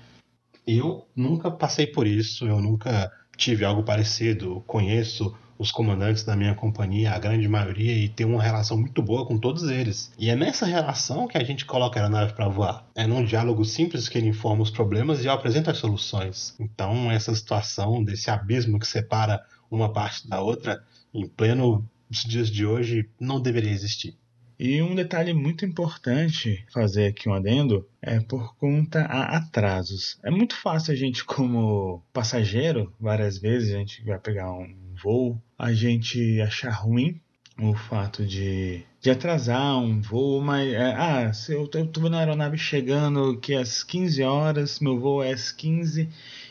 Eu 0.65 1.05
nunca 1.15 1.51
passei 1.51 1.85
por 1.85 2.07
isso, 2.07 2.47
eu 2.47 2.61
nunca 2.61 3.11
tive 3.35 3.65
algo 3.65 3.83
parecido. 3.83 4.63
Conheço 4.65 5.35
os 5.57 5.71
comandantes 5.71 6.23
da 6.23 6.35
minha 6.35 6.53
companhia, 6.53 7.11
a 7.11 7.19
grande 7.19 7.47
maioria, 7.47 7.93
e 7.93 8.09
tenho 8.09 8.29
uma 8.29 8.43
relação 8.43 8.77
muito 8.77 9.01
boa 9.01 9.25
com 9.25 9.37
todos 9.37 9.63
eles. 9.63 10.11
E 10.17 10.29
é 10.29 10.35
nessa 10.35 10.65
relação 10.65 11.27
que 11.27 11.37
a 11.37 11.43
gente 11.43 11.65
coloca 11.65 11.99
a 11.99 12.03
aeronave 12.03 12.33
para 12.33 12.47
voar. 12.47 12.85
É 12.95 13.07
num 13.07 13.23
diálogo 13.23 13.63
simples 13.63 14.09
que 14.09 14.17
ele 14.17 14.27
informa 14.27 14.63
os 14.63 14.71
problemas 14.71 15.23
e 15.23 15.27
eu 15.27 15.31
apresento 15.31 15.69
as 15.69 15.77
soluções. 15.77 16.55
Então, 16.59 17.11
essa 17.11 17.33
situação 17.33 18.03
desse 18.03 18.29
abismo 18.29 18.79
que 18.79 18.87
separa 18.87 19.43
uma 19.69 19.91
parte 19.91 20.27
da 20.27 20.41
outra, 20.41 20.83
em 21.13 21.27
pleno 21.27 21.87
dias 22.09 22.49
de 22.49 22.65
hoje, 22.65 23.09
não 23.19 23.41
deveria 23.41 23.71
existir. 23.71 24.15
E 24.57 24.81
um 24.81 24.95
detalhe 24.95 25.33
muito 25.33 25.65
importante 25.65 26.65
fazer 26.71 27.07
aqui 27.07 27.27
um 27.27 27.33
adendo 27.33 27.85
é 28.01 28.21
por 28.21 28.55
conta 28.55 29.01
a 29.01 29.35
atrasos. 29.35 30.17
É 30.23 30.31
muito 30.31 30.55
fácil 30.55 30.93
a 30.93 30.95
gente, 30.95 31.25
como 31.25 32.01
passageiro, 32.13 32.93
várias 32.97 33.37
vezes 33.37 33.73
a 33.73 33.79
gente 33.79 34.01
vai 34.05 34.17
pegar 34.17 34.53
um 34.53 34.84
voo, 35.05 35.39
a 35.55 35.71
gente 35.71 36.41
achar 36.41 36.71
ruim 36.71 37.21
o 37.61 37.75
fato 37.75 38.25
de, 38.25 38.81
de 38.99 39.11
atrasar 39.11 39.77
um 39.77 40.01
voo, 40.01 40.41
mas 40.41 40.73
é, 40.73 40.93
ah, 40.95 41.31
se 41.31 41.53
eu 41.53 41.69
eu 41.75 41.87
tô 41.87 42.01
vendo 42.01 42.15
a 42.15 42.19
aeronave 42.19 42.57
chegando 42.57 43.37
que 43.37 43.53
às 43.53 43.83
15 43.83 44.23
horas, 44.23 44.79
meu 44.79 44.99
voo 44.99 45.23
é 45.23 45.31
às 45.31 45.51
15 45.51 46.09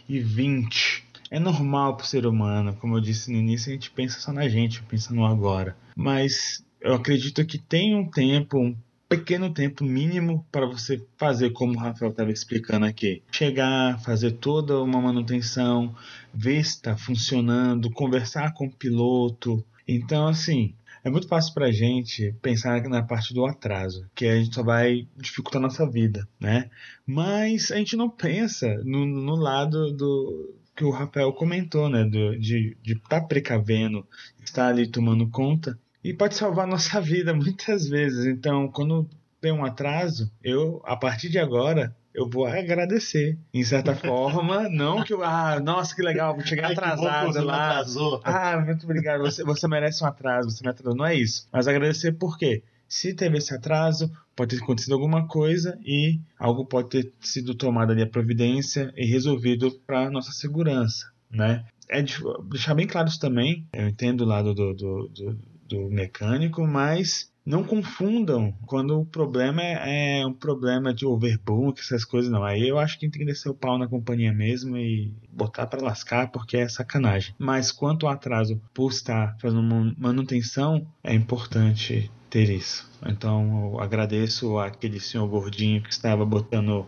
e 0.09 0.21
20. 0.21 1.05
É 1.33 1.41
normal 1.41 1.97
para 1.97 2.05
o 2.05 2.07
ser 2.07 2.27
humano, 2.27 2.77
como 2.77 2.97
eu 2.97 3.01
disse 3.01 3.31
no 3.33 3.39
início, 3.39 3.71
a 3.71 3.75
gente 3.75 3.91
pensa 3.91 4.21
só 4.21 4.33
na 4.33 4.49
gente, 4.49 4.83
pensa 4.85 5.13
no 5.13 5.27
agora. 5.27 5.77
Mas 5.97 6.65
eu 6.81 6.95
acredito 6.95 7.45
que 7.45 7.59
tem 7.59 7.97
um 7.97 8.09
tempo, 8.09 8.59
um 8.59 8.77
pequeno 9.19 9.53
tempo 9.53 9.85
mínimo 9.85 10.45
para 10.51 10.67
você 10.67 11.01
fazer 11.17 11.51
como 11.51 11.75
o 11.75 11.79
Rafael 11.79 12.11
estava 12.11 12.33
explicando 12.33 12.85
aqui. 12.85 13.23
Chegar, 13.31 14.01
fazer 14.01 14.33
toda 14.33 14.83
uma 14.83 15.01
manutenção, 15.01 15.95
ver 16.33 16.65
se 16.65 16.73
está 16.73 16.97
funcionando, 16.97 17.91
conversar 17.93 18.53
com 18.55 18.67
o 18.67 18.73
piloto. 18.73 19.65
Então, 19.87 20.27
assim, 20.27 20.75
é 21.05 21.11
muito 21.11 21.29
fácil 21.29 21.55
para 21.55 21.67
a 21.67 21.73
gente 21.73 22.35
pensar 22.43 22.83
na 22.89 23.05
parte 23.05 23.33
do 23.33 23.47
atraso, 23.47 24.05
que 24.15 24.27
a 24.27 24.37
gente 24.37 24.53
só 24.53 24.65
vai 24.65 25.07
dificultar 25.17 25.61
a 25.61 25.67
nossa 25.67 25.89
vida, 25.89 26.27
né? 26.41 26.69
Mas 27.07 27.71
a 27.71 27.77
gente 27.77 27.97
não 27.97 28.11
pensa 28.11 28.67
no, 28.85 29.07
no 29.07 29.37
lado 29.37 29.93
do 29.93 30.55
que 30.75 30.85
o 30.85 30.91
Rafael 30.91 31.33
comentou, 31.33 31.89
né? 31.89 32.05
Do, 32.05 32.37
de 32.37 32.77
estar 32.85 33.21
tá 33.21 33.27
precavendo, 33.27 34.05
estar 34.43 34.67
ali 34.67 34.89
tomando 34.89 35.31
conta 35.31 35.79
e 36.05 36.13
pode 36.13 36.35
salvar 36.35 36.67
nossa 36.67 37.01
vida 37.03 37.33
muitas 37.33 37.89
vezes. 37.89 38.27
Então, 38.27 38.69
quando 38.69 39.09
tem 39.41 39.51
um 39.51 39.65
atraso, 39.65 40.31
eu, 40.43 40.83
a 40.85 40.97
partir 40.97 41.31
de 41.31 41.39
agora, 41.39 41.97
eu 42.15 42.29
vou 42.29 42.47
agradecer. 42.47 43.39
Em 43.53 43.65
certa 43.65 43.95
forma, 43.97 44.69
não 44.69 45.03
que 45.03 45.15
eu, 45.15 45.25
ah, 45.25 45.59
nossa, 45.59 45.95
que 45.95 46.03
legal, 46.03 46.35
vou 46.35 46.47
chegar 46.47 46.67
Ai, 46.67 46.73
atrasado 46.73 47.33
bom, 47.33 47.45
lá. 47.45 47.71
Atrasou. 47.71 48.21
Ah, 48.23 48.63
muito 48.65 48.85
obrigado, 48.85 49.21
você, 49.21 49.43
você 49.43 49.67
merece 49.67 50.05
um 50.05 50.07
atraso, 50.07 50.51
você 50.51 50.63
me 50.63 50.71
atrasou. 50.71 50.95
Não 50.95 51.07
é 51.07 51.15
isso. 51.15 51.49
Mas 51.51 51.67
agradecer 51.67 52.13
por 52.13 52.37
quê? 52.39 52.63
Se 52.87 53.15
teve 53.15 53.39
esse 53.39 53.53
atraso, 53.53 54.11
pode 54.37 54.57
ter 54.57 54.63
acontecido 54.63 54.93
alguma 54.93 55.27
coisa 55.27 55.79
e 55.83 56.21
algo 56.39 56.67
pode 56.67 56.91
ter 56.91 57.13
sido 57.21 57.55
tomado 57.55 57.93
ali 57.93 58.03
a 58.03 58.07
providência 58.07 58.93
e 58.95 59.07
resolvido 59.07 59.71
para 59.87 60.11
nossa 60.11 60.31
segurança, 60.33 61.11
né? 61.31 61.65
É 61.89 62.03
deixar 62.51 62.75
bem 62.75 62.87
claro 62.87 63.09
isso 63.09 63.19
também. 63.19 63.67
Eu 63.73 63.89
entendo 63.89 64.21
o 64.23 64.27
lado 64.27 64.55
do, 64.55 64.75
do, 64.75 65.09
do 65.09 65.39
do 65.69 65.89
mecânico, 65.91 66.67
mas 66.67 67.33
não 67.45 67.63
confundam 67.63 68.57
quando 68.67 68.99
o 68.99 69.05
problema 69.05 69.63
é, 69.63 70.21
é 70.21 70.27
um 70.27 70.33
problema 70.33 70.95
de 70.95 71.05
overbook, 71.05 71.81
essas 71.81 72.05
coisas 72.05 72.31
não. 72.31 72.43
Aí 72.43 72.67
eu 72.67 72.79
acho 72.79 72.99
que 72.99 73.09
tem 73.09 73.21
que 73.21 73.27
descer 73.27 73.51
o 73.51 73.55
pau 73.55 73.79
na 73.79 73.87
companhia 73.87 74.33
mesmo 74.33 74.77
e 74.77 75.13
botar 75.31 75.67
para 75.67 75.85
lascar 75.85 76.31
porque 76.31 76.57
é 76.57 76.69
sacanagem. 76.69 77.35
Mas 77.39 77.71
quanto 77.71 78.07
ao 78.07 78.13
atraso 78.13 78.61
por 78.73 78.91
estar 78.91 79.37
fazendo 79.39 79.95
manutenção, 79.99 80.87
é 81.03 81.15
importante 81.15 82.11
ter 82.35 82.51
isso. 82.51 82.91
Então 83.07 83.71
eu 83.75 83.81
agradeço 83.81 84.59
aquele 84.59 84.99
senhor 84.99 85.29
gordinho 85.29 85.81
que 85.81 85.93
estava 85.93 86.27
botando 86.27 86.85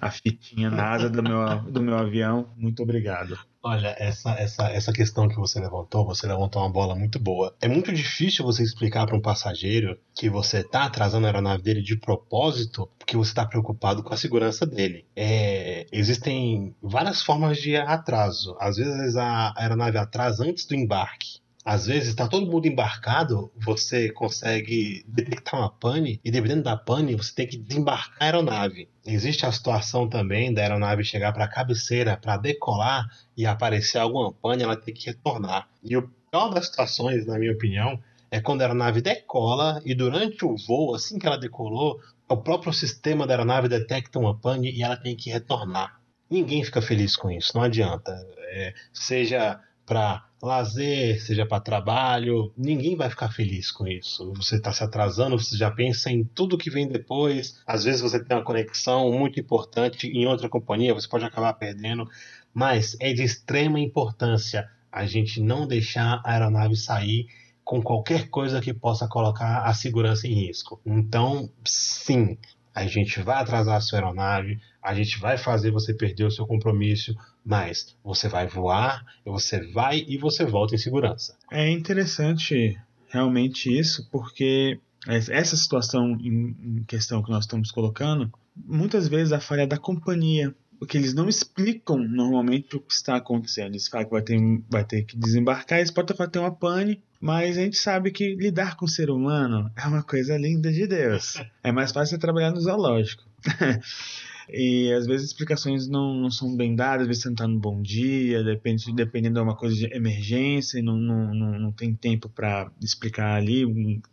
a 0.00 0.10
fitinha 0.10 0.70
na 0.70 0.88
asa 0.90 1.10
do 1.10 1.22
meu, 1.22 1.60
do 1.70 1.82
meu 1.82 1.98
avião. 1.98 2.48
Muito 2.56 2.82
obrigado. 2.82 3.38
Olha, 3.62 3.94
essa, 3.98 4.30
essa, 4.30 4.70
essa 4.70 4.92
questão 4.94 5.28
que 5.28 5.36
você 5.36 5.60
levantou, 5.60 6.06
você 6.06 6.26
levantou 6.26 6.62
uma 6.62 6.72
bola 6.72 6.94
muito 6.94 7.18
boa. 7.18 7.54
É 7.60 7.68
muito 7.68 7.92
difícil 7.92 8.42
você 8.42 8.62
explicar 8.62 9.04
para 9.04 9.16
um 9.16 9.20
passageiro 9.20 9.98
que 10.14 10.30
você 10.30 10.60
está 10.60 10.84
atrasando 10.84 11.26
a 11.26 11.28
aeronave 11.28 11.62
dele 11.62 11.82
de 11.82 11.98
propósito 11.98 12.88
porque 12.98 13.18
você 13.18 13.32
está 13.32 13.44
preocupado 13.44 14.02
com 14.02 14.14
a 14.14 14.16
segurança 14.16 14.64
dele. 14.64 15.04
É, 15.14 15.84
existem 15.92 16.74
várias 16.82 17.22
formas 17.22 17.58
de 17.58 17.76
atraso. 17.76 18.56
Às 18.58 18.76
vezes 18.76 19.14
a 19.14 19.52
aeronave 19.58 19.98
atrasa 19.98 20.42
antes 20.42 20.64
do 20.64 20.74
embarque 20.74 21.44
às 21.66 21.84
vezes 21.84 22.10
está 22.10 22.28
todo 22.28 22.48
mundo 22.48 22.68
embarcado, 22.68 23.50
você 23.56 24.08
consegue 24.12 25.04
detectar 25.08 25.58
uma 25.58 25.68
pane 25.68 26.20
e 26.24 26.30
dependendo 26.30 26.62
da 26.62 26.76
pane 26.76 27.16
você 27.16 27.34
tem 27.34 27.48
que 27.48 27.56
desembarcar 27.56 28.16
a 28.20 28.24
aeronave. 28.24 28.88
Existe 29.04 29.44
a 29.44 29.50
situação 29.50 30.08
também 30.08 30.54
da 30.54 30.62
aeronave 30.62 31.02
chegar 31.02 31.32
para 31.32 31.44
a 31.44 31.48
cabeceira 31.48 32.16
para 32.16 32.36
decolar 32.36 33.10
e 33.36 33.44
aparecer 33.44 33.98
alguma 33.98 34.32
pane, 34.32 34.62
ela 34.62 34.76
tem 34.76 34.94
que 34.94 35.06
retornar. 35.06 35.68
E 35.82 35.96
o 35.96 36.08
pior 36.30 36.50
das 36.50 36.66
situações, 36.66 37.26
na 37.26 37.36
minha 37.36 37.52
opinião, 37.52 37.98
é 38.30 38.40
quando 38.40 38.62
a 38.62 38.66
aeronave 38.66 39.00
decola 39.00 39.82
e 39.84 39.92
durante 39.92 40.44
o 40.44 40.54
voo, 40.56 40.94
assim 40.94 41.18
que 41.18 41.26
ela 41.26 41.36
decolou, 41.36 41.98
o 42.28 42.36
próprio 42.36 42.72
sistema 42.72 43.26
da 43.26 43.34
aeronave 43.34 43.66
detecta 43.66 44.20
uma 44.20 44.38
pane 44.38 44.70
e 44.70 44.84
ela 44.84 44.96
tem 44.96 45.16
que 45.16 45.30
retornar. 45.30 46.00
Ninguém 46.30 46.62
fica 46.62 46.80
feliz 46.80 47.16
com 47.16 47.28
isso, 47.28 47.56
não 47.56 47.64
adianta. 47.64 48.12
É, 48.52 48.72
seja 48.92 49.60
para 49.86 50.26
lazer, 50.42 51.22
seja 51.22 51.46
para 51.46 51.60
trabalho, 51.60 52.52
ninguém 52.56 52.96
vai 52.96 53.08
ficar 53.08 53.30
feliz 53.30 53.70
com 53.70 53.86
isso. 53.86 54.32
Você 54.34 54.56
está 54.56 54.72
se 54.72 54.82
atrasando, 54.82 55.38
você 55.38 55.56
já 55.56 55.70
pensa 55.70 56.10
em 56.10 56.24
tudo 56.24 56.58
que 56.58 56.68
vem 56.68 56.86
depois. 56.86 57.62
Às 57.66 57.84
vezes 57.84 58.00
você 58.00 58.22
tem 58.22 58.36
uma 58.36 58.44
conexão 58.44 59.10
muito 59.12 59.40
importante 59.40 60.08
em 60.08 60.26
outra 60.26 60.48
companhia, 60.48 60.92
você 60.92 61.08
pode 61.08 61.24
acabar 61.24 61.52
perdendo, 61.54 62.08
mas 62.52 62.96
é 63.00 63.12
de 63.12 63.22
extrema 63.22 63.80
importância 63.80 64.68
a 64.90 65.06
gente 65.06 65.40
não 65.40 65.66
deixar 65.66 66.20
a 66.24 66.32
aeronave 66.32 66.76
sair 66.76 67.26
com 67.64 67.82
qualquer 67.82 68.28
coisa 68.28 68.60
que 68.60 68.72
possa 68.72 69.08
colocar 69.08 69.64
a 69.64 69.74
segurança 69.74 70.26
em 70.26 70.34
risco. 70.34 70.80
Então, 70.86 71.50
sim, 71.64 72.38
a 72.74 72.86
gente 72.86 73.20
vai 73.20 73.36
atrasar 73.36 73.76
a 73.76 73.80
sua 73.80 73.98
aeronave, 73.98 74.60
a 74.82 74.94
gente 74.94 75.18
vai 75.18 75.36
fazer 75.36 75.70
você 75.70 75.92
perder 75.92 76.24
o 76.24 76.30
seu 76.30 76.46
compromisso, 76.46 77.14
mas 77.46 77.96
você 78.02 78.28
vai 78.28 78.48
voar, 78.48 79.06
você 79.24 79.60
vai 79.72 80.04
e 80.08 80.18
você 80.18 80.44
volta 80.44 80.74
em 80.74 80.78
segurança. 80.78 81.38
É 81.50 81.70
interessante 81.70 82.76
realmente 83.08 83.72
isso, 83.72 84.08
porque 84.10 84.80
essa 85.06 85.56
situação 85.56 86.18
em 86.20 86.82
questão 86.88 87.22
que 87.22 87.30
nós 87.30 87.44
estamos 87.44 87.70
colocando, 87.70 88.32
muitas 88.56 89.06
vezes 89.06 89.32
a 89.32 89.38
falha 89.38 89.62
é 89.62 89.66
da 89.66 89.78
companhia, 89.78 90.52
porque 90.76 90.98
eles 90.98 91.14
não 91.14 91.28
explicam 91.28 91.98
normalmente 91.98 92.76
o 92.76 92.80
que 92.80 92.92
está 92.92 93.14
acontecendo. 93.14 93.68
Eles 93.68 93.86
falam 93.86 94.06
que 94.06 94.12
vai 94.12 94.22
ter, 94.22 94.38
vai 94.68 94.84
ter 94.84 95.02
que 95.04 95.16
desembarcar, 95.16 95.78
eles 95.78 95.92
podem 95.92 96.16
ter 96.28 96.40
uma 96.40 96.50
pane, 96.50 97.00
mas 97.20 97.56
a 97.56 97.62
gente 97.62 97.78
sabe 97.78 98.10
que 98.10 98.34
lidar 98.34 98.76
com 98.76 98.86
o 98.86 98.88
ser 98.88 99.08
humano 99.08 99.70
é 99.76 99.86
uma 99.86 100.02
coisa 100.02 100.36
linda 100.36 100.72
de 100.72 100.86
Deus. 100.88 101.34
É 101.62 101.72
mais 101.72 101.90
fácil 101.90 102.18
trabalhar 102.18 102.50
no 102.50 102.60
zoológico. 102.60 103.24
E 104.48 104.92
às 104.92 105.06
vezes 105.06 105.24
as 105.24 105.30
explicações 105.30 105.88
não, 105.88 106.14
não 106.14 106.30
são 106.30 106.56
bem 106.56 106.74
dadas, 106.74 107.02
às 107.02 107.08
vezes 107.08 107.22
você 107.22 107.28
não 107.28 107.34
está 107.34 107.48
no 107.48 107.58
bom 107.58 107.82
dia, 107.82 108.44
depende, 108.44 108.92
dependendo 108.92 109.34
de 109.34 109.40
uma 109.40 109.56
coisa 109.56 109.74
de 109.74 109.86
emergência, 109.94 110.78
e 110.78 110.82
não, 110.82 110.96
não, 110.96 111.34
não, 111.34 111.58
não 111.58 111.72
tem 111.72 111.94
tempo 111.94 112.28
para 112.28 112.70
explicar 112.80 113.34
ali, 113.34 113.64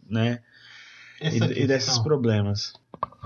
né? 0.10 0.42
e, 1.22 1.30
questão, 1.30 1.52
e 1.52 1.68
desses 1.68 1.98
problemas. 2.00 2.74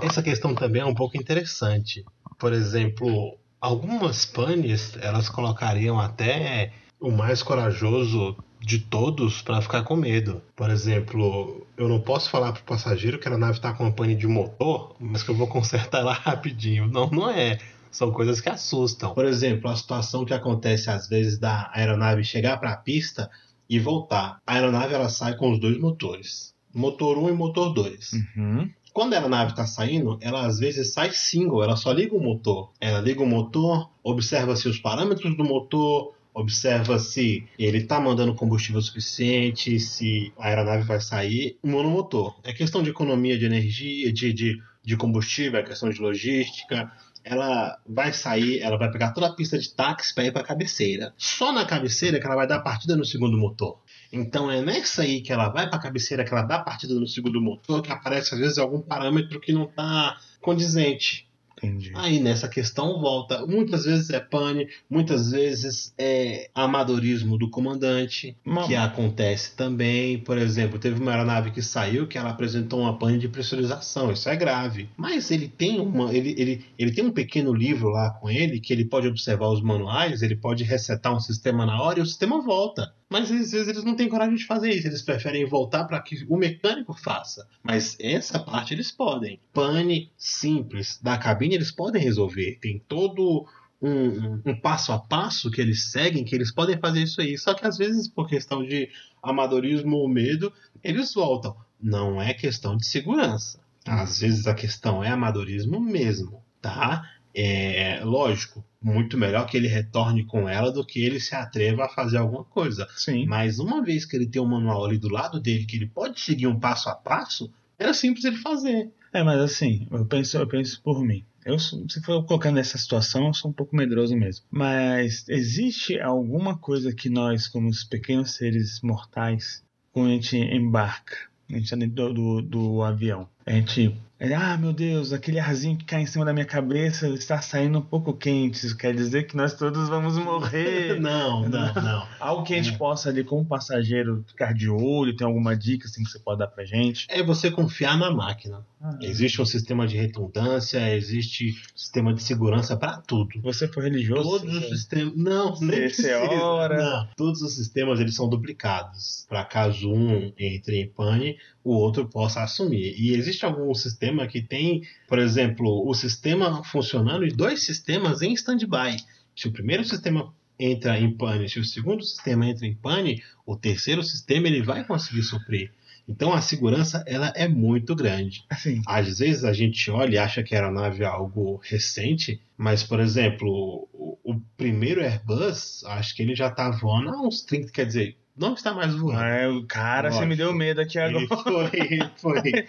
Essa 0.02 0.22
questão 0.22 0.54
também 0.54 0.82
é 0.82 0.86
um 0.86 0.94
pouco 0.94 1.18
interessante. 1.18 2.06
Por 2.38 2.54
exemplo, 2.54 3.38
algumas 3.60 4.26
panes 4.26 4.96
elas 5.02 5.30
colocariam 5.30 6.00
até 6.00 6.72
o 7.00 7.12
mais 7.12 7.42
corajoso 7.42 8.38
de 8.68 8.80
todos 8.80 9.42
para 9.42 9.62
ficar 9.62 9.84
com 9.84 9.96
medo. 9.96 10.42
Por 10.54 10.70
exemplo, 10.70 11.66
eu 11.78 11.88
não 11.88 12.02
posso 12.02 12.30
falar 12.30 12.52
para 12.52 12.62
o 12.62 12.66
passageiro 12.66 13.18
que 13.18 13.26
a 13.26 13.38
nave 13.38 13.54
está 13.54 13.72
com 13.72 13.86
uma 13.86 13.94
pane 13.94 14.14
de 14.14 14.28
motor, 14.28 14.94
mas 15.00 15.24
que 15.24 15.30
eu 15.30 15.36
vou 15.36 15.48
consertar 15.48 16.02
ela 16.02 16.12
rapidinho. 16.12 16.86
Não, 16.88 17.10
não 17.10 17.30
é. 17.30 17.58
São 17.90 18.12
coisas 18.12 18.42
que 18.42 18.50
assustam. 18.50 19.14
Por 19.14 19.26
exemplo, 19.26 19.70
a 19.72 19.76
situação 19.76 20.26
que 20.26 20.34
acontece 20.34 20.90
às 20.90 21.08
vezes 21.08 21.40
da 21.40 21.72
aeronave 21.74 22.26
chegar 22.26 22.58
para 22.58 22.74
a 22.74 22.78
pista 22.78 23.32
e 23.70 23.80
voltar. 23.80 24.42
A 24.46 24.56
aeronave 24.56 24.94
ela 24.94 25.08
sai 25.08 25.38
com 25.38 25.50
os 25.50 25.60
dois 25.62 25.80
motores, 25.80 26.54
motor 26.74 27.18
1 27.18 27.30
e 27.30 27.32
motor 27.32 27.74
2. 27.74 28.12
Uhum. 28.36 28.70
Quando 28.92 29.14
a 29.14 29.16
aeronave 29.16 29.52
está 29.52 29.66
saindo, 29.66 30.18
ela 30.20 30.46
às 30.46 30.60
vezes 30.60 30.92
sai 30.92 31.12
single, 31.12 31.64
ela 31.64 31.78
só 31.78 31.94
liga 31.94 32.14
o 32.14 32.22
motor. 32.22 32.72
Ela 32.82 33.00
liga 33.00 33.24
o 33.24 33.28
motor, 33.28 33.90
observa 34.04 34.58
se 34.58 34.68
os 34.68 34.78
parâmetros 34.78 35.38
do 35.38 35.46
motor, 35.46 36.17
observa 36.38 37.00
se 37.00 37.48
ele 37.58 37.80
está 37.80 38.00
mandando 38.00 38.36
combustível 38.36 38.80
suficiente, 38.80 39.80
se 39.80 40.32
a 40.38 40.48
aeronave 40.50 40.84
vai 40.84 41.02
sair, 41.02 41.58
monomotor. 41.64 42.40
É 42.44 42.54
questão 42.54 42.84
de 42.84 42.92
economia 42.92 43.38
de 43.38 43.46
energia, 43.46 44.14
de, 44.14 44.32
de, 44.32 44.62
de 44.84 44.96
combustível, 44.96 45.60
é 45.60 45.64
questão 45.64 45.90
de 45.90 46.00
logística. 46.00 46.92
Ela 47.24 47.78
vai 47.86 48.14
sair, 48.14 48.60
ela 48.60 48.78
vai 48.78 48.92
pegar 48.92 49.12
toda 49.12 49.28
a 49.28 49.34
pista 49.34 49.58
de 49.58 49.74
táxi 49.74 50.14
para 50.14 50.26
ir 50.26 50.32
para 50.32 50.44
a 50.44 50.46
cabeceira. 50.46 51.12
Só 51.18 51.52
na 51.52 51.66
cabeceira 51.66 52.20
que 52.20 52.26
ela 52.26 52.36
vai 52.36 52.48
dar 52.48 52.60
partida 52.60 52.96
no 52.96 53.04
segundo 53.04 53.36
motor. 53.36 53.80
Então 54.14 54.50
é 54.50 54.62
nessa 54.62 55.02
aí 55.02 55.22
que 55.22 55.34
ela 55.34 55.50
vai 55.50 55.68
para 55.68 55.80
a 55.80 55.82
cabeceira, 55.82 56.24
que 56.24 56.32
ela 56.32 56.44
dá 56.44 56.60
partida 56.60 56.94
no 56.94 57.08
segundo 57.08 57.42
motor, 57.42 57.82
que 57.82 57.92
aparece 57.92 58.36
às 58.36 58.40
vezes 58.40 58.58
algum 58.60 58.80
parâmetro 58.80 59.42
que 59.42 59.52
não 59.52 59.64
está 59.64 60.18
condizente. 60.40 61.27
Entendi. 61.58 61.92
Aí 61.96 62.20
nessa 62.20 62.48
questão 62.48 63.00
volta. 63.00 63.46
Muitas 63.46 63.86
vezes 63.86 64.10
é 64.12 64.20
pane, 64.20 64.68
muitas 64.90 65.32
vezes 65.32 65.94
é 65.98 66.50
amadorismo 66.54 67.38
do 67.38 67.50
comandante, 67.50 68.38
que 68.68 68.76
acontece 68.76 69.56
também. 69.56 70.20
Por 70.20 70.38
exemplo, 70.38 70.78
teve 70.78 71.02
uma 71.02 71.12
aeronave 71.12 71.52
que 71.52 71.62
saiu 71.62 72.08
que 72.08 72.18
ela 72.18 72.30
apresentou 72.30 72.82
uma 72.82 72.98
pane 72.98 73.18
de 73.18 73.28
pressurização. 73.28 74.12
Isso 74.12 74.30
é 74.30 74.36
grave. 74.36 74.90
Mas 74.96 75.32
ele 75.32 75.48
tem 75.48 75.80
uma, 75.80 76.14
ele, 76.14 76.36
ele, 76.38 76.66
ele 76.78 76.92
tem 76.92 77.04
um 77.04 77.12
pequeno 77.12 77.54
livro 77.54 77.90
lá 77.90 78.12
com 78.12 78.30
ele 78.30 78.60
que 78.60 78.72
ele 78.72 78.86
pode 78.86 79.08
observar 79.08 79.50
os 79.50 79.62
manuais, 79.62 80.22
ele 80.22 80.36
pode 80.36 80.64
resetar 80.64 81.16
um 81.16 81.20
sistema 81.20 81.66
na 81.66 81.82
hora 81.82 82.00
e 82.00 82.02
o 82.02 82.06
sistema 82.06 82.40
volta. 82.42 82.94
Mas 83.10 83.32
às 83.32 83.52
vezes 83.52 83.68
eles 83.68 83.84
não 83.84 83.96
têm 83.96 84.10
coragem 84.10 84.36
de 84.36 84.46
fazer 84.46 84.70
isso, 84.72 84.88
eles 84.88 85.02
preferem 85.02 85.46
voltar 85.46 85.86
para 85.86 86.02
que 86.02 86.26
o 86.28 86.36
mecânico 86.36 86.94
faça. 86.94 87.48
Mas 87.64 87.96
essa 88.00 88.38
parte 88.38 88.74
eles 88.74 88.92
podem. 88.92 89.40
Pane 89.54 90.12
simples 90.18 91.00
da 91.02 91.18
cabine 91.18 91.56
eles 91.56 91.72
podem 91.72 92.02
resolver. 92.02 92.58
Tem 92.62 92.84
todo 92.88 93.48
um, 93.82 94.42
um, 94.46 94.60
passo 94.60 94.92
a 94.92 95.00
passo 95.00 95.52
que 95.52 95.62
eles 95.62 95.92
seguem, 95.92 96.26
que 96.26 96.36
eles 96.36 96.52
podem 96.52 96.78
fazer 96.78 97.04
isso 97.04 97.22
aí. 97.22 97.38
Só 97.38 97.54
que 97.54 97.66
às 97.66 97.78
vezes, 97.78 98.08
por 98.08 98.28
questão 98.28 98.64
de 98.64 98.90
amadorismo 99.22 99.98
ou 99.98 100.10
medo, 100.10 100.52
eles 100.84 101.14
voltam. 101.14 101.56
Não 101.80 102.22
é 102.22 102.34
questão 102.34 102.76
de 102.76 102.86
segurança. 102.86 103.60
Às 103.86 104.20
vezes 104.20 104.48
a 104.48 104.54
questão 104.54 105.04
é 105.04 105.10
amadorismo 105.10 105.80
mesmo, 105.80 106.44
tá? 106.62 107.10
É 107.34 108.02
lógico, 108.04 108.66
muito 108.82 109.18
melhor 109.18 109.46
que 109.48 109.58
ele 109.58 109.68
retorne 109.68 110.24
com 110.26 110.48
ela 110.48 110.72
do 110.72 110.86
que 110.86 111.04
ele 111.04 111.20
se 111.20 111.36
atreva 111.36 111.86
a 111.86 111.90
fazer 111.90 112.18
alguma 112.18 112.44
coisa. 112.44 112.88
Sim. 112.96 113.26
Mas 113.26 113.60
uma 113.60 113.84
vez 113.84 114.06
que 114.06 114.16
ele 114.16 114.28
tem 114.28 114.42
um 114.42 114.48
manual 114.48 114.86
ali 114.86 114.98
do 114.98 115.10
lado 115.10 115.40
dele, 115.40 115.66
que 115.66 115.76
ele 115.76 115.88
pode 115.88 116.20
seguir 116.20 116.48
um 116.48 116.60
passo 116.60 116.90
a 116.90 116.96
passo, 116.96 117.52
era 117.78 117.94
simples 117.94 118.26
ele 118.26 118.38
fazer. 118.38 118.92
É, 119.14 119.24
mas 119.24 119.40
assim, 119.40 119.88
eu 119.92 120.06
penso, 120.06 120.38
eu 120.38 120.48
penso 120.48 120.82
por 120.82 121.04
mim. 121.04 121.26
Eu, 121.46 121.58
se 121.58 122.02
for 122.04 122.26
colocando 122.26 122.56
nessa 122.56 122.78
situação, 122.78 123.28
eu 123.28 123.34
sou 123.34 123.52
um 123.52 123.54
pouco 123.54 123.76
medroso 123.76 124.16
mesmo. 124.18 124.46
Mas 124.52 125.28
existe 125.30 125.98
alguma 126.00 126.58
coisa 126.58 126.94
que 126.94 127.10
nós, 127.10 127.48
como 127.48 127.70
os 127.70 127.86
pequenos 127.86 128.32
seres 128.32 128.82
mortais, 128.82 129.64
quando 129.94 130.08
a 130.08 130.12
gente 130.12 130.36
embarca, 130.36 131.16
a 131.50 131.54
gente 131.54 131.64
está 131.64 131.76
dentro 131.78 132.14
do, 132.14 132.14
do, 132.14 132.42
do 132.42 132.84
avião, 132.84 133.30
a 133.46 133.52
gente 133.52 133.96
ele, 134.20 134.34
ah, 134.34 134.58
meu 134.58 134.74
Deus, 134.74 135.14
aquele 135.14 135.40
arzinho 135.40 135.78
que 135.78 135.86
cai 135.86 136.02
em 136.02 136.06
cima 136.08 136.26
da 136.26 136.34
minha 136.34 136.46
cabeça 136.46 137.08
está 137.10 137.40
saindo 137.40 137.78
um 137.78 137.82
pouco 137.82 138.14
quente. 138.14 138.66
Isso 138.66 138.76
quer 138.76 138.96
dizer 138.96 139.24
que 139.28 139.38
nós 139.38 139.54
todos 139.54 139.88
vamos 139.90 140.18
morrer. 140.18 140.98
não, 141.02 141.48
não, 141.48 141.74
não. 141.74 142.08
Algo 142.20 142.44
que 142.44 142.56
a 142.56 142.58
gente 142.58 142.74
é. 142.74 142.78
possa 142.78 143.10
ali, 143.10 143.24
como 143.24 143.46
passageiro, 143.46 144.26
ficar 144.28 144.56
de 144.56 144.70
olho, 144.70 145.16
tem 145.16 145.26
alguma 145.26 145.56
dica 145.56 145.86
assim 145.86 146.04
que 146.04 146.10
você 146.10 146.18
pode 146.18 146.40
dar 146.40 146.48
pra 146.48 146.66
gente? 146.66 147.06
É 147.10 147.22
você 147.22 147.52
confiar 147.52 147.96
na 147.96 148.10
máquina. 148.10 148.66
Ah, 148.80 148.96
existe 149.02 149.42
um 149.42 149.46
sistema 149.46 149.88
de 149.88 149.98
redundância, 149.98 150.96
existe 150.96 151.50
um 151.50 151.78
sistema 151.78 152.14
de 152.14 152.22
segurança 152.22 152.78
para 152.78 153.02
tudo. 153.02 153.42
Você 153.42 153.68
foi 153.68 153.86
religioso? 153.86 154.40
Todos 154.40 154.56
os 154.56 154.70
sistemas. 154.70 155.14
Não, 155.16 155.60
nem 155.60 155.80
precisa. 155.80 156.20
Hora. 156.20 156.78
Não. 156.78 157.10
Todos 157.16 157.42
os 157.42 157.56
sistemas 157.56 158.00
eles 158.00 158.14
são 158.14 158.30
duplicados. 158.30 159.26
Para 159.28 159.44
caso 159.46 159.92
um 159.92 160.32
entre 160.38 160.82
em 160.82 160.90
pane, 160.90 161.38
o 161.64 161.74
outro 161.74 162.08
possa 162.08 162.44
assumir. 162.44 162.94
E 163.00 163.14
existe 163.14 163.46
algum 163.46 163.74
sistema 163.74 164.28
que 164.28 164.42
tem, 164.42 164.84
por 165.08 165.18
exemplo, 165.18 165.88
o 165.88 165.94
sistema 165.96 166.64
funcionando 166.64 167.26
e 167.26 167.32
dois 167.32 167.64
sistemas 167.64 168.22
em 168.22 168.34
stand-by. 168.34 168.98
Se 169.36 169.48
o 169.48 169.52
primeiro 169.52 169.84
sistema 169.84 170.32
entra 170.60 171.00
em 171.00 171.12
pane, 171.12 171.50
se 171.50 171.60
o 171.60 171.66
segundo 171.66 172.04
sistema 172.04 172.48
entra 172.48 172.66
em 172.66 172.76
pane, 172.76 173.24
o 173.46 173.56
terceiro 173.56 174.04
sistema 174.04 174.48
ele 174.48 174.62
vai 174.62 174.84
conseguir 174.84 175.24
suprir. 175.24 175.72
Então 176.08 176.34
a 176.34 176.42
segurança 176.42 177.04
ela 177.06 177.34
é 177.36 177.48
muito 177.48 177.96
grande. 177.96 178.46
Assim. 178.50 178.82
Às 178.88 179.20
vezes 179.20 179.44
a 179.44 179.52
gente 179.52 179.92
olha 179.92 180.16
e 180.16 180.18
acha 180.18 180.42
que 180.42 180.56
a 180.56 180.60
aeronave 180.60 181.04
é 181.04 181.06
algo 181.06 181.60
recente, 181.64 182.42
mas 182.58 182.82
por 182.84 183.00
exemplo, 183.00 183.88
o, 183.94 184.18
o 184.24 184.40
primeiro 184.56 185.02
Airbus, 185.02 185.84
acho 185.86 186.16
que 186.16 186.22
ele 186.22 186.36
já 186.36 186.48
está 186.48 186.70
voando 186.70 187.10
há 187.10 187.22
uns 187.22 187.42
30, 187.42 187.72
quer 187.72 187.86
dizer, 187.86 188.16
não 188.38 188.54
está 188.54 188.74
mais 188.74 188.94
voando. 188.94 189.20
É, 189.20 189.66
cara, 189.68 190.10
Lógico. 190.10 190.24
você 190.24 190.30
me 190.30 190.36
deu 190.36 190.54
medo 190.54 190.80
aqui 190.80 191.00
agora. 191.00 191.28
Foi, 191.28 191.72
foi. 192.18 192.68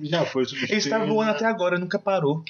Já 0.00 0.24
foi 0.24 0.44
substituído. 0.44 0.72
Ele 0.72 0.78
está 0.78 1.04
voando 1.04 1.30
até 1.30 1.44
agora, 1.44 1.78
nunca 1.78 1.98
parou. 1.98 2.42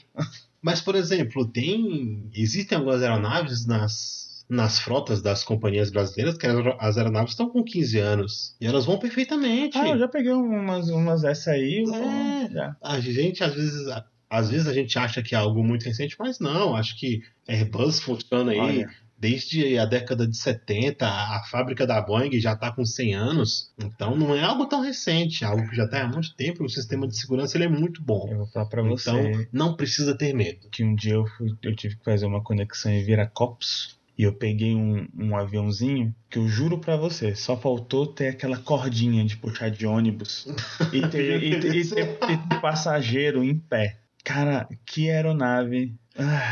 Mas, 0.62 0.80
por 0.80 0.94
exemplo, 0.94 1.46
tem. 1.46 2.30
Existem 2.32 2.78
algumas 2.78 3.02
aeronaves 3.02 3.66
nas, 3.66 4.29
nas 4.50 4.80
frotas 4.80 5.22
das 5.22 5.44
companhias 5.44 5.90
brasileiras 5.90 6.36
que 6.36 6.46
as 6.78 6.98
aeronaves 6.98 7.30
estão 7.30 7.48
com 7.48 7.62
15 7.62 7.98
anos. 7.98 8.56
E 8.60 8.66
elas 8.66 8.84
vão 8.84 8.98
perfeitamente. 8.98 9.78
Ah, 9.78 9.88
eu 9.88 9.98
já 9.98 10.08
peguei 10.08 10.32
umas, 10.32 10.88
umas 10.88 11.22
dessa 11.22 11.52
aí. 11.52 11.84
É, 11.84 12.50
já. 12.50 12.76
A 12.82 12.98
gente, 13.00 13.44
às 13.44 13.54
vezes. 13.54 13.86
Às 14.28 14.48
vezes 14.48 14.68
a 14.68 14.72
gente 14.72 14.96
acha 14.96 15.20
que 15.22 15.34
é 15.34 15.38
algo 15.38 15.64
muito 15.64 15.84
recente, 15.84 16.14
mas 16.16 16.38
não. 16.38 16.76
Acho 16.76 16.96
que 16.96 17.20
Airbus 17.48 17.98
funciona 18.00 18.52
aí. 18.52 18.58
Olha 18.58 18.90
desde 19.20 19.76
a 19.76 19.84
década 19.84 20.26
de 20.26 20.34
70, 20.34 21.06
a 21.06 21.42
fábrica 21.50 21.86
da 21.86 22.00
Boeing 22.00 22.40
já 22.40 22.54
está 22.54 22.72
com 22.72 22.86
100 22.86 23.14
anos, 23.14 23.70
então 23.76 24.16
não 24.16 24.34
é 24.34 24.42
algo 24.42 24.64
tão 24.64 24.80
recente, 24.80 25.44
é 25.44 25.46
algo 25.46 25.68
que 25.68 25.76
já 25.76 25.84
está 25.84 26.02
há 26.02 26.08
muito 26.08 26.34
tempo. 26.34 26.64
O 26.64 26.70
sistema 26.70 27.06
de 27.06 27.18
segurança 27.18 27.58
ele 27.58 27.64
é 27.64 27.68
muito 27.68 28.02
bom. 28.02 28.26
Eu 28.30 28.38
vou 28.38 28.46
falar 28.46 28.66
para 28.66 28.82
você. 28.82 29.10
Então 29.10 29.46
não 29.52 29.76
precisa 29.76 30.16
ter 30.16 30.32
medo. 30.32 30.68
Que 30.70 30.82
um 30.82 30.94
dia 30.94 31.14
eu, 31.14 31.26
fui, 31.26 31.50
eu 31.62 31.76
tive 31.76 31.96
que 31.96 32.04
fazer 32.04 32.24
uma 32.24 32.42
conexão 32.42 32.90
em 32.90 33.04
Viracopos 33.04 33.99
e 34.20 34.22
eu 34.22 34.34
peguei 34.34 34.74
um, 34.74 35.08
um 35.18 35.34
aviãozinho 35.34 36.14
que 36.28 36.38
eu 36.38 36.46
juro 36.46 36.76
para 36.76 36.94
você, 36.94 37.34
só 37.34 37.56
faltou 37.56 38.06
ter 38.06 38.28
aquela 38.28 38.58
cordinha 38.58 39.24
de 39.24 39.34
puxar 39.34 39.70
de 39.70 39.86
ônibus 39.86 40.46
e 40.92 41.08
ter, 41.08 41.42
e, 41.42 41.54
e, 41.54 41.80
e 41.80 41.88
ter, 41.88 42.18
ter 42.18 42.60
passageiro 42.60 43.42
em 43.42 43.58
pé. 43.58 43.98
Cara, 44.22 44.68
que 44.84 45.08
aeronave 45.08 45.94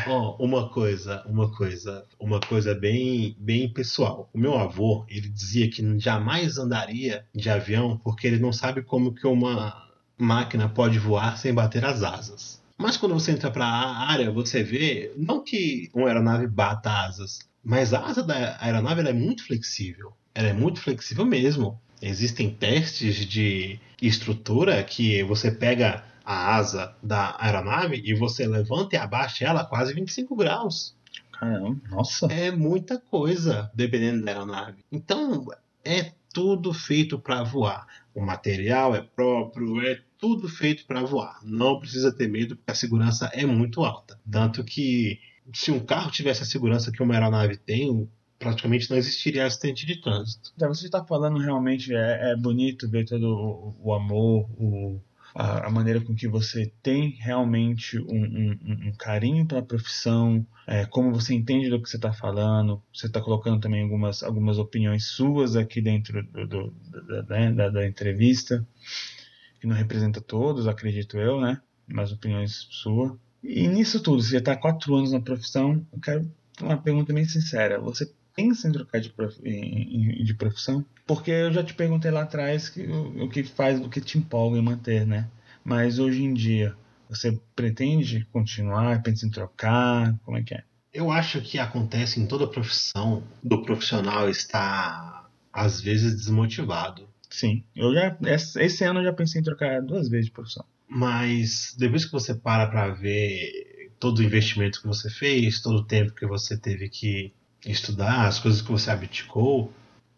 Oh, 0.06 0.42
uma 0.42 0.70
coisa, 0.70 1.22
uma 1.26 1.54
coisa, 1.54 2.06
uma 2.18 2.40
coisa 2.40 2.74
bem, 2.74 3.36
bem 3.38 3.70
pessoal. 3.70 4.30
O 4.32 4.38
meu 4.38 4.56
avô, 4.56 5.04
ele 5.06 5.28
dizia 5.28 5.68
que 5.68 5.98
jamais 5.98 6.56
andaria 6.56 7.26
de 7.34 7.50
avião 7.50 7.98
porque 7.98 8.26
ele 8.26 8.38
não 8.38 8.50
sabe 8.50 8.80
como 8.80 9.12
que 9.12 9.26
uma 9.26 9.76
máquina 10.16 10.70
pode 10.70 10.98
voar 10.98 11.36
sem 11.36 11.52
bater 11.52 11.84
as 11.84 12.02
asas. 12.02 12.62
Mas 12.78 12.96
quando 12.96 13.14
você 13.14 13.32
entra 13.32 13.50
para 13.50 13.66
a 13.66 14.08
área, 14.08 14.30
você 14.30 14.62
vê 14.62 15.12
não 15.16 15.42
que 15.42 15.90
uma 15.92 16.06
aeronave 16.06 16.46
bata 16.46 16.90
asas, 16.90 17.47
mas 17.68 17.92
a 17.92 18.06
asa 18.06 18.22
da 18.22 18.56
aeronave 18.62 19.06
é 19.06 19.12
muito 19.12 19.44
flexível. 19.44 20.14
Ela 20.34 20.48
é 20.48 20.52
muito 20.54 20.80
flexível 20.80 21.26
mesmo. 21.26 21.78
Existem 22.00 22.48
testes 22.48 23.26
de 23.26 23.78
estrutura 24.00 24.82
que 24.82 25.22
você 25.24 25.50
pega 25.50 26.02
a 26.24 26.56
asa 26.56 26.96
da 27.02 27.36
aeronave 27.38 28.00
e 28.02 28.14
você 28.14 28.46
levanta 28.46 28.96
e 28.96 28.98
abaixa 28.98 29.44
ela 29.44 29.66
quase 29.66 29.92
25 29.92 30.34
graus. 30.34 30.96
Caramba, 31.30 31.78
nossa. 31.90 32.24
É 32.32 32.50
muita 32.50 32.98
coisa, 32.98 33.70
dependendo 33.74 34.24
da 34.24 34.30
aeronave. 34.30 34.82
Então, 34.90 35.46
é 35.84 36.12
tudo 36.32 36.72
feito 36.72 37.18
para 37.18 37.42
voar. 37.42 37.86
O 38.14 38.22
material 38.22 38.94
é 38.94 39.02
próprio, 39.02 39.78
é 39.82 40.00
tudo 40.18 40.48
feito 40.48 40.86
para 40.86 41.02
voar. 41.02 41.38
Não 41.42 41.78
precisa 41.78 42.10
ter 42.10 42.28
medo, 42.28 42.56
porque 42.56 42.70
a 42.70 42.74
segurança 42.74 43.26
é 43.34 43.44
muito 43.44 43.84
alta. 43.84 44.18
Tanto 44.30 44.64
que, 44.64 45.20
se 45.52 45.70
um 45.70 45.80
carro 45.80 46.10
tivesse 46.10 46.42
a 46.42 46.46
segurança 46.46 46.92
que 46.92 47.02
uma 47.02 47.14
aeronave 47.14 47.56
tem, 47.56 48.08
praticamente 48.38 48.90
não 48.90 48.96
existiria 48.96 49.46
acidente 49.46 49.84
de 49.84 50.00
trânsito. 50.00 50.52
Então, 50.54 50.72
você 50.72 50.86
está 50.86 51.04
falando 51.04 51.38
realmente, 51.38 51.94
é, 51.94 52.32
é 52.32 52.36
bonito 52.36 52.88
ver 52.88 53.04
todo 53.04 53.26
o, 53.26 53.76
o 53.80 53.94
amor, 53.94 54.48
o, 54.56 55.00
a, 55.34 55.66
a, 55.66 55.70
maneira 55.70 56.00
com 56.00 56.14
que 56.14 56.28
você 56.28 56.72
tem 56.82 57.10
realmente 57.20 57.98
um, 57.98 58.04
um, 58.04 58.88
um 58.88 58.92
carinho 58.96 59.46
pela 59.46 59.62
profissão, 59.62 60.46
é, 60.66 60.84
como 60.86 61.12
você 61.12 61.34
entende 61.34 61.68
do 61.68 61.82
que 61.82 61.88
você 61.88 61.96
está 61.96 62.12
falando, 62.12 62.82
você 62.94 63.06
está 63.06 63.20
colocando 63.20 63.60
também 63.60 63.82
algumas, 63.82 64.22
algumas 64.22 64.58
opiniões 64.58 65.06
suas 65.06 65.56
aqui 65.56 65.80
dentro 65.80 66.22
do, 66.22 66.46
do, 66.46 66.70
do, 66.70 67.22
né, 67.28 67.52
da, 67.52 67.68
da, 67.68 67.86
entrevista, 67.86 68.66
que 69.60 69.66
não 69.66 69.74
representa 69.74 70.20
todos, 70.20 70.68
acredito 70.68 71.18
eu, 71.18 71.40
né? 71.40 71.60
Mas 71.86 72.12
opiniões 72.12 72.68
suas. 72.70 73.18
E 73.42 73.68
nisso 73.68 74.02
tudo, 74.02 74.22
você 74.22 74.32
já 74.32 74.38
está 74.38 74.52
há 74.52 74.56
quatro 74.56 74.94
anos 74.94 75.12
na 75.12 75.20
profissão, 75.20 75.86
eu 75.92 76.00
quero 76.00 76.30
uma 76.60 76.76
pergunta 76.76 77.12
bem 77.12 77.24
sincera. 77.24 77.80
Você 77.80 78.10
pensa 78.34 78.68
em 78.68 78.72
trocar 78.72 79.00
de, 79.00 79.10
prof... 79.10 79.36
de 79.40 80.34
profissão? 80.34 80.84
Porque 81.06 81.30
eu 81.30 81.52
já 81.52 81.62
te 81.62 81.74
perguntei 81.74 82.10
lá 82.10 82.22
atrás 82.22 82.68
que, 82.68 82.82
o, 82.86 83.28
que 83.28 83.42
faz, 83.44 83.80
o 83.80 83.88
que 83.88 84.00
te 84.00 84.18
empolga 84.18 84.58
em 84.58 84.62
manter, 84.62 85.06
né? 85.06 85.28
Mas 85.64 85.98
hoje 85.98 86.22
em 86.22 86.32
dia, 86.32 86.74
você 87.08 87.38
pretende 87.54 88.26
continuar, 88.32 89.02
pensa 89.02 89.26
em 89.26 89.30
trocar? 89.30 90.16
Como 90.24 90.36
é 90.36 90.42
que 90.42 90.54
é? 90.54 90.62
Eu 90.92 91.10
acho 91.10 91.40
que 91.40 91.58
acontece 91.58 92.20
em 92.20 92.26
toda 92.26 92.46
profissão 92.46 93.22
do 93.42 93.62
profissional 93.62 94.28
estar 94.28 95.28
às 95.52 95.80
vezes 95.80 96.14
desmotivado. 96.14 97.08
Sim, 97.28 97.62
eu 97.76 97.92
já 97.92 98.16
esse 98.56 98.84
ano 98.84 99.00
eu 99.00 99.04
já 99.04 99.12
pensei 99.12 99.40
em 99.40 99.44
trocar 99.44 99.82
duas 99.82 100.08
vezes 100.08 100.26
de 100.26 100.32
profissão. 100.32 100.64
Mas 100.88 101.74
depois 101.78 102.04
que 102.04 102.12
você 102.12 102.34
para 102.34 102.66
para 102.66 102.88
ver 102.88 103.92
todo 104.00 104.18
o 104.18 104.22
investimento 104.22 104.80
que 104.80 104.86
você 104.86 105.10
fez, 105.10 105.60
todo 105.60 105.78
o 105.78 105.84
tempo 105.84 106.14
que 106.14 106.26
você 106.26 106.56
teve 106.56 106.88
que 106.88 107.32
estudar, 107.66 108.26
as 108.26 108.38
coisas 108.38 108.62
que 108.62 108.70
você 108.70 108.90
abdicou, 108.90 109.72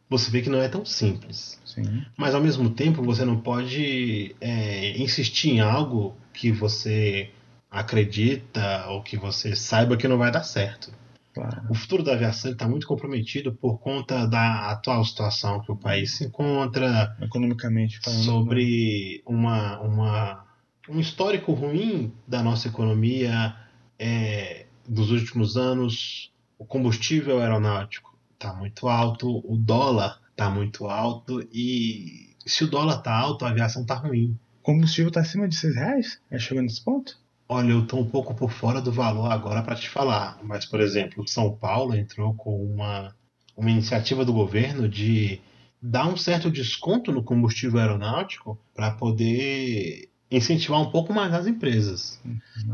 você 0.09 0.31
vê 0.31 0.43
que 0.43 0.51
não 0.51 0.61
é 0.61 0.69
tão 0.69 0.85
simples. 0.85 1.59
Sim. 1.65 2.05
Mas 2.17 2.35
ao 2.35 2.43
mesmo 2.43 2.71
tempo 2.71 3.03
você 3.03 3.25
não 3.25 3.41
pode 3.41 4.35
é, 4.41 4.99
insistir 4.99 5.51
em 5.51 5.61
algo 5.61 6.17
que 6.33 6.51
você 6.51 7.31
acredita 7.71 8.87
ou 8.89 9.03
que 9.03 9.17
você 9.17 9.55
saiba 9.55 9.97
que 9.97 10.09
não 10.09 10.19
vai 10.19 10.31
dar 10.31 10.43
certo. 10.43 10.93
Claro. 11.33 11.63
O 11.71 11.75
futuro 11.75 12.03
da 12.03 12.13
aviação 12.13 12.51
está 12.51 12.67
muito 12.67 12.89
comprometido 12.89 13.53
por 13.53 13.79
conta 13.79 14.27
da 14.27 14.71
atual 14.73 15.05
situação 15.05 15.61
que 15.61 15.71
o 15.71 15.77
país 15.77 16.17
se 16.17 16.25
encontra. 16.25 17.17
Economicamente 17.23 18.01
falando. 18.01 18.25
Sobre 18.25 19.23
uma, 19.25 19.79
uma, 19.81 20.45
um 20.91 20.99
histórico 20.99 21.53
ruim 21.53 22.13
da 22.27 22.43
nossa 22.43 22.69
economia 22.69 23.55
é, 23.99 24.67
dos 24.87 25.11
últimos 25.11 25.57
anos, 25.57 26.33
o 26.59 26.65
combustível 26.65 27.41
aeronáutico 27.41 28.19
está 28.35 28.53
muito 28.53 28.89
alto, 28.89 29.39
o 29.47 29.57
dólar 29.57 30.21
está 30.31 30.51
muito 30.51 30.87
alto 30.87 31.47
e 31.53 32.35
se 32.45 32.65
o 32.65 32.67
dólar 32.67 32.99
está 32.99 33.17
alto, 33.17 33.45
a 33.45 33.51
aviação 33.51 33.83
está 33.83 33.95
ruim. 33.95 34.37
O 34.61 34.63
combustível 34.63 35.09
está 35.09 35.21
acima 35.21 35.47
de 35.47 35.55
6 35.55 35.75
reais? 35.77 36.21
É 36.31 36.39
chegando 36.39 36.65
nesse 36.65 36.83
ponto? 36.83 37.17
Olha, 37.49 37.71
eu 37.71 37.83
estou 37.83 38.01
um 38.01 38.09
pouco 38.09 38.35
por 38.35 38.51
fora 38.51 38.81
do 38.81 38.93
valor 38.93 39.31
agora 39.31 39.63
para 39.63 39.77
te 39.77 39.89
falar, 39.89 40.39
mas, 40.43 40.65
por 40.65 40.81
exemplo, 40.81 41.27
São 41.27 41.55
Paulo 41.57 41.95
entrou 41.95 42.35
com 42.35 42.65
uma, 42.65 43.15
uma 43.57 43.71
iniciativa 43.71 44.25
do 44.25 44.33
governo 44.33 44.89
de 44.89 45.41
dar 45.83 46.07
um 46.07 46.17
certo 46.17 46.51
desconto 46.51 47.11
no 47.11 47.23
combustível 47.23 47.81
aeronáutico 47.81 48.59
para 48.75 48.93
poder 48.93 50.10
incentivar 50.31 50.81
um 50.81 50.91
pouco 50.91 51.13
mais 51.13 51.33
as 51.35 51.47
empresas. 51.47 52.21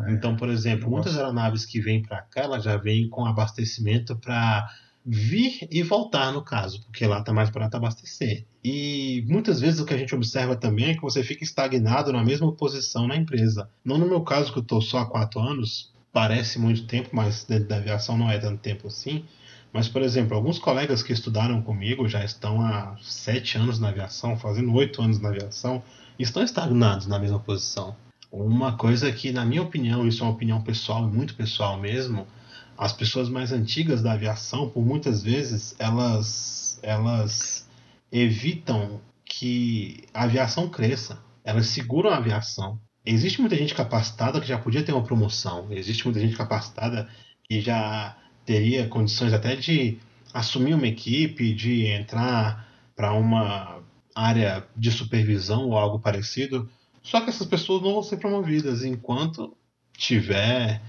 É, 0.07 0.12
então, 0.12 0.37
por 0.37 0.49
exemplo, 0.49 0.90
muitas 0.90 1.16
aeronaves 1.16 1.64
que 1.64 1.81
vêm 1.81 2.03
para 2.03 2.23
cá, 2.23 2.42
elas 2.42 2.64
já 2.64 2.77
vêm 2.77 3.09
com 3.09 3.25
abastecimento 3.25 4.14
para 4.16 4.69
vir 5.05 5.69
e 5.71 5.83
voltar, 5.83 6.33
no 6.33 6.42
caso, 6.42 6.83
porque 6.83 7.07
lá 7.07 7.21
está 7.21 7.33
mais 7.33 7.49
barato 7.49 7.77
abastecer. 7.77 8.45
E 8.62 9.25
muitas 9.29 9.61
vezes 9.61 9.79
o 9.79 9.87
que 9.87 9.95
a 9.95 9.97
gente 9.97 10.14
observa 10.14 10.57
também 10.57 10.87
é 10.87 10.95
que 10.95 11.03
você 11.03 11.23
fica 11.23 11.45
estagnado 11.45 12.12
na 12.12 12.25
mesma 12.25 12.51
posição 12.53 13.07
na 13.07 13.16
empresa. 13.16 13.71
Não 13.85 13.97
no 13.97 14.09
meu 14.09 14.23
caso, 14.23 14.53
que 14.53 14.59
eu 14.59 14.62
estou 14.62 14.83
só 14.83 14.99
há 14.99 15.07
quatro 15.07 15.40
anos, 15.40 15.95
parece 16.12 16.59
muito 16.59 16.87
tempo, 16.87 17.11
mas 17.12 17.45
dentro 17.45 17.69
da 17.69 17.77
aviação 17.77 18.19
não 18.19 18.29
é 18.29 18.37
tanto 18.38 18.59
tempo 18.59 18.88
assim. 18.88 19.25
Mas, 19.73 19.87
por 19.87 20.03
exemplo, 20.03 20.37
alguns 20.37 20.59
colegas 20.59 21.03
que 21.03 21.12
estudaram 21.12 21.62
comigo 21.62 22.09
já 22.09 22.25
estão 22.25 22.61
há 22.61 22.97
sete 23.01 23.59
anos 23.59 23.79
na 23.79 23.90
aviação, 23.90 24.37
fazendo 24.37 24.73
oito 24.75 25.01
anos 25.03 25.21
na 25.21 25.29
aviação, 25.29 25.83
estão 26.18 26.42
estagnados 26.42 27.07
na 27.07 27.18
mesma 27.18 27.38
posição. 27.38 27.96
Uma 28.31 28.76
coisa 28.76 29.11
que, 29.12 29.33
na 29.33 29.44
minha 29.44 29.62
opinião, 29.62 30.07
isso 30.07 30.22
é 30.22 30.26
uma 30.26 30.33
opinião 30.33 30.61
pessoal, 30.61 31.07
muito 31.09 31.35
pessoal 31.35 31.79
mesmo, 31.79 32.26
as 32.76 32.92
pessoas 32.92 33.29
mais 33.29 33.52
antigas 33.52 34.02
da 34.02 34.12
aviação, 34.12 34.68
por 34.68 34.85
muitas 34.85 35.23
vezes, 35.23 35.75
elas, 35.79 36.79
elas 36.83 37.69
evitam 38.12 39.00
que 39.25 40.04
a 40.12 40.25
aviação 40.25 40.69
cresça. 40.69 41.19
Elas 41.44 41.67
seguram 41.67 42.10
a 42.10 42.17
aviação. 42.17 42.79
Existe 43.04 43.40
muita 43.40 43.56
gente 43.56 43.75
capacitada 43.75 44.40
que 44.40 44.48
já 44.48 44.58
podia 44.58 44.83
ter 44.83 44.92
uma 44.92 45.04
promoção. 45.04 45.69
Existe 45.71 46.04
muita 46.04 46.21
gente 46.21 46.37
capacitada 46.37 47.08
que 47.44 47.60
já 47.60 48.17
teria 48.44 48.88
condições 48.88 49.33
até 49.33 49.54
de 49.56 49.98
assumir 50.35 50.75
uma 50.75 50.87
equipe, 50.87 51.54
de 51.54 51.87
entrar 51.87 52.69
para 52.94 53.12
uma 53.12 53.81
área 54.17 54.67
de 54.75 54.90
supervisão 54.90 55.69
ou 55.69 55.77
algo 55.77 55.98
parecido. 55.98 56.69
Só 57.02 57.21
que 57.21 57.29
essas 57.29 57.46
pessoas 57.46 57.83
não 57.83 57.92
vão 57.92 58.02
ser 58.02 58.17
promovidas 58.17 58.83
enquanto 58.83 59.54
tiver 59.96 60.81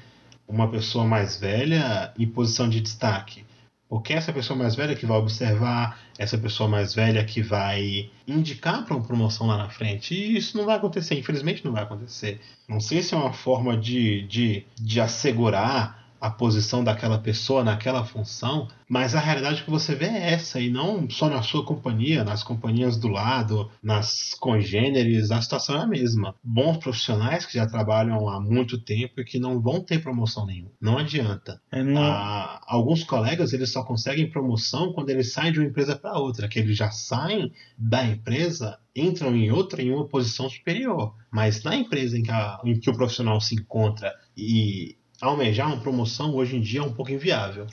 uma 0.47 0.69
pessoa 0.71 1.05
mais 1.05 1.37
velha 1.37 2.13
em 2.17 2.25
posição 2.25 2.69
de 2.69 2.79
destaque. 2.79 3.45
Porque 3.89 4.13
essa 4.13 4.33
pessoa 4.33 4.57
mais 4.57 4.75
velha 4.75 4.95
que 4.95 5.05
vai 5.05 5.17
observar, 5.17 5.99
essa 6.17 6.37
pessoa 6.37 6.67
mais 6.67 6.93
velha 6.93 7.23
que 7.23 7.41
vai 7.41 8.09
indicar 8.27 8.83
para 8.83 8.95
uma 8.95 9.05
promoção 9.05 9.47
lá 9.47 9.57
na 9.57 9.69
frente. 9.69 10.13
E 10.13 10.37
isso 10.37 10.57
não 10.57 10.65
vai 10.65 10.75
acontecer, 10.75 11.17
infelizmente 11.17 11.63
não 11.63 11.71
vai 11.71 11.83
acontecer. 11.83 12.41
Não 12.67 12.79
sei 12.79 13.01
se 13.01 13.13
é 13.13 13.17
uma 13.17 13.31
forma 13.31 13.77
de, 13.77 14.23
de, 14.23 14.65
de 14.75 14.99
assegurar 14.99 16.06
a 16.27 16.31
posição 16.31 16.83
daquela 16.83 17.17
pessoa 17.17 17.63
naquela 17.63 18.03
função, 18.03 18.67
mas 18.87 19.15
a 19.15 19.19
realidade 19.19 19.63
que 19.63 19.69
você 19.69 19.95
vê 19.95 20.05
é 20.05 20.33
essa, 20.33 20.59
e 20.59 20.69
não 20.69 21.09
só 21.09 21.29
na 21.29 21.41
sua 21.41 21.65
companhia, 21.65 22.23
nas 22.23 22.43
companhias 22.43 22.97
do 22.97 23.07
lado, 23.07 23.69
nas 23.81 24.33
congêneres, 24.39 25.31
a 25.31 25.41
situação 25.41 25.77
é 25.77 25.83
a 25.83 25.87
mesma. 25.87 26.35
Bons 26.43 26.77
profissionais 26.77 27.45
que 27.45 27.53
já 27.53 27.65
trabalham 27.65 28.27
há 28.27 28.39
muito 28.39 28.77
tempo 28.77 29.21
e 29.21 29.25
que 29.25 29.39
não 29.39 29.61
vão 29.61 29.81
ter 29.81 30.01
promoção 30.01 30.45
nenhuma. 30.45 30.71
Não 30.79 30.97
adianta. 30.97 31.61
É 31.71 31.81
não... 31.81 32.01
ah, 32.01 32.61
alguns 32.67 33.03
colegas 33.03 33.53
eles 33.53 33.71
só 33.71 33.83
conseguem 33.83 34.29
promoção 34.29 34.93
quando 34.93 35.09
eles 35.09 35.31
saem 35.31 35.51
de 35.51 35.59
uma 35.59 35.67
empresa 35.67 35.95
para 35.95 36.19
outra, 36.19 36.47
que 36.47 36.59
eles 36.59 36.77
já 36.77 36.91
saem 36.91 37.51
da 37.77 38.05
empresa 38.05 38.77
entram 38.95 39.35
em 39.35 39.51
outra 39.51 39.81
em 39.81 39.91
uma 39.91 40.07
posição 40.07 40.49
superior. 40.49 41.13
Mas 41.31 41.61
na 41.63 41.75
empresa 41.75 42.17
em 42.17 42.23
que, 42.23 42.31
a, 42.31 42.59
em 42.65 42.79
que 42.79 42.89
o 42.89 42.95
profissional 42.95 43.39
se 43.39 43.53
encontra 43.53 44.11
e 44.35 44.96
almejar 45.21 45.67
uma 45.67 45.81
promoção 45.81 46.35
hoje 46.35 46.57
em 46.57 46.61
dia 46.61 46.79
é 46.79 46.83
um 46.83 46.93
pouco 46.93 47.11
inviável. 47.11 47.67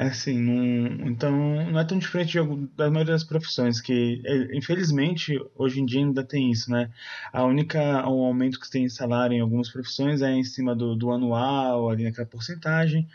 É 0.00 0.04
assim, 0.04 0.38
não, 0.38 1.08
então 1.08 1.32
não 1.72 1.80
é 1.80 1.84
tão 1.84 1.98
diferente 1.98 2.40
de, 2.40 2.66
da 2.76 2.88
maioria 2.88 3.14
das 3.14 3.24
profissões, 3.24 3.80
que 3.80 4.22
é, 4.24 4.56
infelizmente 4.56 5.36
hoje 5.56 5.80
em 5.80 5.84
dia 5.84 5.98
ainda 5.98 6.22
tem 6.22 6.52
isso, 6.52 6.70
né? 6.70 6.88
A 7.32 7.44
única 7.44 8.08
o 8.08 8.24
aumento 8.24 8.60
que 8.60 8.70
tem 8.70 8.84
em 8.84 8.88
salário 8.88 9.34
em 9.34 9.40
algumas 9.40 9.68
profissões 9.68 10.22
é 10.22 10.30
em 10.30 10.44
cima 10.44 10.76
do, 10.76 10.94
do 10.94 11.10
anual, 11.10 11.90
ali 11.90 12.04
naquela 12.04 12.28
porcentagem, 12.28 13.08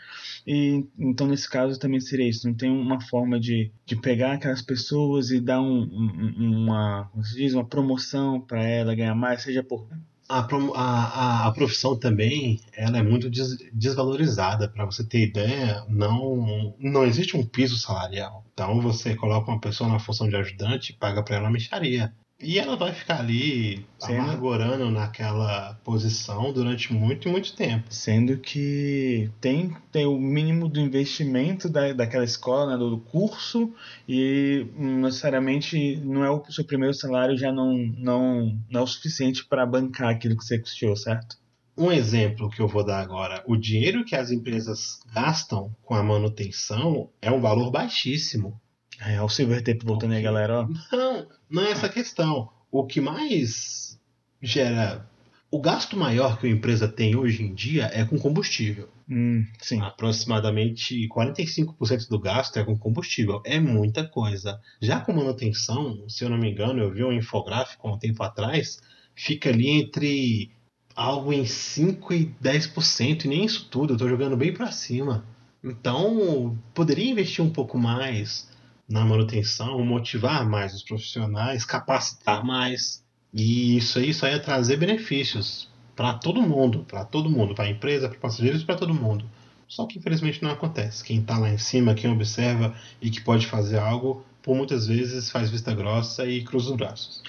e 0.46 0.84
então 0.98 1.26
nesse 1.26 1.48
caso 1.48 1.80
também 1.80 2.00
seria 2.00 2.28
isso, 2.28 2.46
não 2.46 2.54
tem 2.54 2.70
uma 2.70 3.00
forma 3.00 3.40
de, 3.40 3.72
de 3.86 3.96
pegar 3.96 4.34
aquelas 4.34 4.60
pessoas 4.60 5.30
e 5.30 5.40
dar 5.40 5.62
um, 5.62 5.84
um, 5.84 6.64
uma, 6.64 7.08
como 7.12 7.24
se 7.24 7.34
diz, 7.34 7.54
uma 7.54 7.64
promoção 7.64 8.38
para 8.38 8.62
ela 8.62 8.94
ganhar 8.94 9.14
mais, 9.14 9.40
seja 9.40 9.62
por 9.62 9.88
a, 10.28 10.46
a, 10.74 11.46
a, 11.46 11.52
profissão 11.52 11.98
também 11.98 12.60
ela 12.72 12.98
é 12.98 13.02
muito 13.02 13.30
des, 13.30 13.56
desvalorizada. 13.72 14.68
Para 14.68 14.84
você 14.84 15.04
ter 15.04 15.28
ideia, 15.28 15.84
não, 15.88 16.74
não 16.78 17.04
existe 17.04 17.36
um 17.36 17.44
piso 17.44 17.76
salarial. 17.76 18.44
Então 18.52 18.80
você 18.80 19.14
coloca 19.14 19.50
uma 19.50 19.60
pessoa 19.60 19.88
na 19.88 19.98
função 19.98 20.28
de 20.28 20.36
ajudante 20.36 20.92
e 20.92 20.96
paga 20.96 21.22
para 21.22 21.36
ela 21.36 21.46
uma 21.46 21.52
mexaria. 21.52 22.14
E 22.40 22.58
ela 22.58 22.76
vai 22.76 22.92
ficar 22.92 23.20
ali 23.20 23.86
Sendo... 23.98 24.20
amargurando 24.20 24.90
naquela 24.90 25.74
posição 25.84 26.52
durante 26.52 26.92
muito, 26.92 27.28
muito 27.28 27.54
tempo. 27.54 27.86
Sendo 27.90 28.36
que 28.38 29.30
tem, 29.40 29.74
tem 29.92 30.04
o 30.04 30.18
mínimo 30.18 30.68
do 30.68 30.80
investimento 30.80 31.68
da, 31.68 31.92
daquela 31.92 32.24
escola, 32.24 32.72
né, 32.72 32.76
do 32.76 32.98
curso, 32.98 33.72
e 34.08 34.66
necessariamente 34.76 35.96
não 36.04 36.24
é 36.24 36.30
o 36.30 36.44
seu 36.50 36.64
primeiro 36.64 36.94
salário 36.94 37.36
já 37.36 37.52
não, 37.52 37.76
não, 37.96 38.58
não 38.68 38.80
é 38.80 38.82
o 38.82 38.86
suficiente 38.86 39.46
para 39.46 39.64
bancar 39.64 40.10
aquilo 40.10 40.36
que 40.36 40.44
você 40.44 40.58
custou, 40.58 40.96
certo? 40.96 41.36
Um 41.76 41.90
exemplo 41.90 42.48
que 42.50 42.62
eu 42.62 42.68
vou 42.68 42.84
dar 42.84 43.00
agora: 43.00 43.42
o 43.46 43.56
dinheiro 43.56 44.04
que 44.04 44.14
as 44.14 44.30
empresas 44.30 45.00
gastam 45.12 45.74
com 45.82 45.94
a 45.94 46.02
manutenção 46.02 47.10
é 47.20 47.30
um 47.32 47.40
valor 47.40 47.70
baixíssimo. 47.70 48.60
É, 49.00 49.20
o 49.20 49.28
Silver 49.28 49.62
Tape 49.62 49.84
voltando 49.84 50.10
okay. 50.10 50.18
aí, 50.18 50.22
galera. 50.22 50.60
Ó. 50.60 50.68
Não, 50.96 51.26
não 51.50 51.62
é 51.62 51.70
essa 51.70 51.88
questão. 51.88 52.48
O 52.70 52.86
que 52.86 53.00
mais 53.00 53.98
gera. 54.40 55.08
O 55.50 55.60
gasto 55.60 55.96
maior 55.96 56.38
que 56.38 56.46
a 56.46 56.50
empresa 56.50 56.88
tem 56.88 57.14
hoje 57.14 57.42
em 57.42 57.54
dia 57.54 57.88
é 57.92 58.04
com 58.04 58.18
combustível. 58.18 58.88
Hum, 59.08 59.46
sim. 59.60 59.80
Aproximadamente 59.80 61.08
45% 61.08 62.08
do 62.08 62.18
gasto 62.18 62.58
é 62.58 62.64
com 62.64 62.76
combustível. 62.76 63.40
É 63.44 63.60
muita 63.60 64.06
coisa. 64.06 64.60
Já 64.80 65.00
com 65.00 65.12
manutenção, 65.12 66.08
se 66.08 66.24
eu 66.24 66.30
não 66.30 66.38
me 66.38 66.50
engano, 66.50 66.82
eu 66.82 66.92
vi 66.92 67.04
um 67.04 67.12
infográfico 67.12 67.86
há 67.86 67.92
um 67.92 67.98
tempo 67.98 68.22
atrás, 68.22 68.80
fica 69.14 69.50
ali 69.50 69.68
entre 69.68 70.50
algo 70.94 71.32
em 71.32 71.44
5 71.44 72.12
e 72.12 72.34
10%, 72.42 73.24
e 73.24 73.28
nem 73.28 73.44
isso 73.44 73.68
tudo, 73.70 73.92
eu 73.92 73.94
estou 73.94 74.08
jogando 74.08 74.36
bem 74.36 74.52
para 74.52 74.70
cima. 74.70 75.24
Então, 75.62 76.58
poderia 76.74 77.10
investir 77.10 77.44
um 77.44 77.50
pouco 77.50 77.78
mais 77.78 78.48
na 78.94 79.04
manutenção, 79.04 79.84
motivar 79.84 80.48
mais 80.48 80.72
os 80.72 80.84
profissionais, 80.84 81.64
capacitar 81.64 82.44
mais. 82.44 83.02
E 83.32 83.76
isso 83.76 83.98
aí 83.98 84.14
só 84.14 84.28
ia 84.28 84.38
trazer 84.38 84.76
benefícios 84.76 85.68
para 85.96 86.14
todo 86.14 86.40
mundo, 86.40 86.86
para 86.88 87.04
todo 87.04 87.28
mundo, 87.28 87.56
para 87.56 87.64
a 87.64 87.70
empresa, 87.70 88.08
para 88.08 88.20
passageiros, 88.20 88.62
para 88.62 88.76
todo 88.76 88.94
mundo. 88.94 89.28
Só 89.66 89.84
que 89.84 89.98
infelizmente 89.98 90.40
não 90.44 90.52
acontece. 90.52 91.02
Quem 91.02 91.18
está 91.18 91.36
lá 91.36 91.50
em 91.50 91.58
cima, 91.58 91.96
quem 91.96 92.08
observa 92.08 92.72
e 93.02 93.10
que 93.10 93.20
pode 93.20 93.48
fazer 93.48 93.80
algo, 93.80 94.24
por 94.40 94.54
muitas 94.54 94.86
vezes 94.86 95.28
faz 95.28 95.50
vista 95.50 95.74
grossa 95.74 96.24
e 96.24 96.44
cruza 96.44 96.70
os 96.70 96.76
braços. 96.76 97.20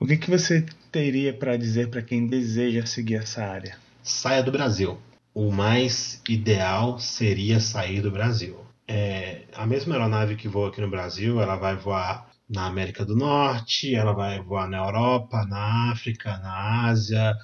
O 0.00 0.06
que, 0.06 0.16
que 0.16 0.30
você 0.30 0.64
teria 0.90 1.34
para 1.34 1.58
dizer 1.58 1.90
para 1.90 2.00
quem 2.00 2.26
deseja 2.26 2.86
seguir 2.86 3.16
essa 3.16 3.44
área? 3.44 3.76
Saia 4.02 4.42
do 4.42 4.50
Brasil. 4.50 4.96
O 5.34 5.52
mais 5.52 6.22
ideal 6.26 6.98
seria 6.98 7.60
sair 7.60 8.00
do 8.00 8.10
Brasil 8.10 8.63
é, 8.86 9.44
a 9.54 9.66
mesma 9.66 9.94
aeronave 9.94 10.36
que 10.36 10.48
voa 10.48 10.68
aqui 10.68 10.80
no 10.80 10.90
Brasil, 10.90 11.40
ela 11.40 11.56
vai 11.56 11.76
voar 11.76 12.28
na 12.48 12.66
América 12.66 13.04
do 13.04 13.16
Norte, 13.16 13.94
ela 13.94 14.12
vai 14.12 14.40
voar 14.42 14.68
na 14.68 14.78
Europa, 14.78 15.44
na 15.46 15.90
África, 15.90 16.36
na 16.38 16.86
Ásia, 16.86 17.34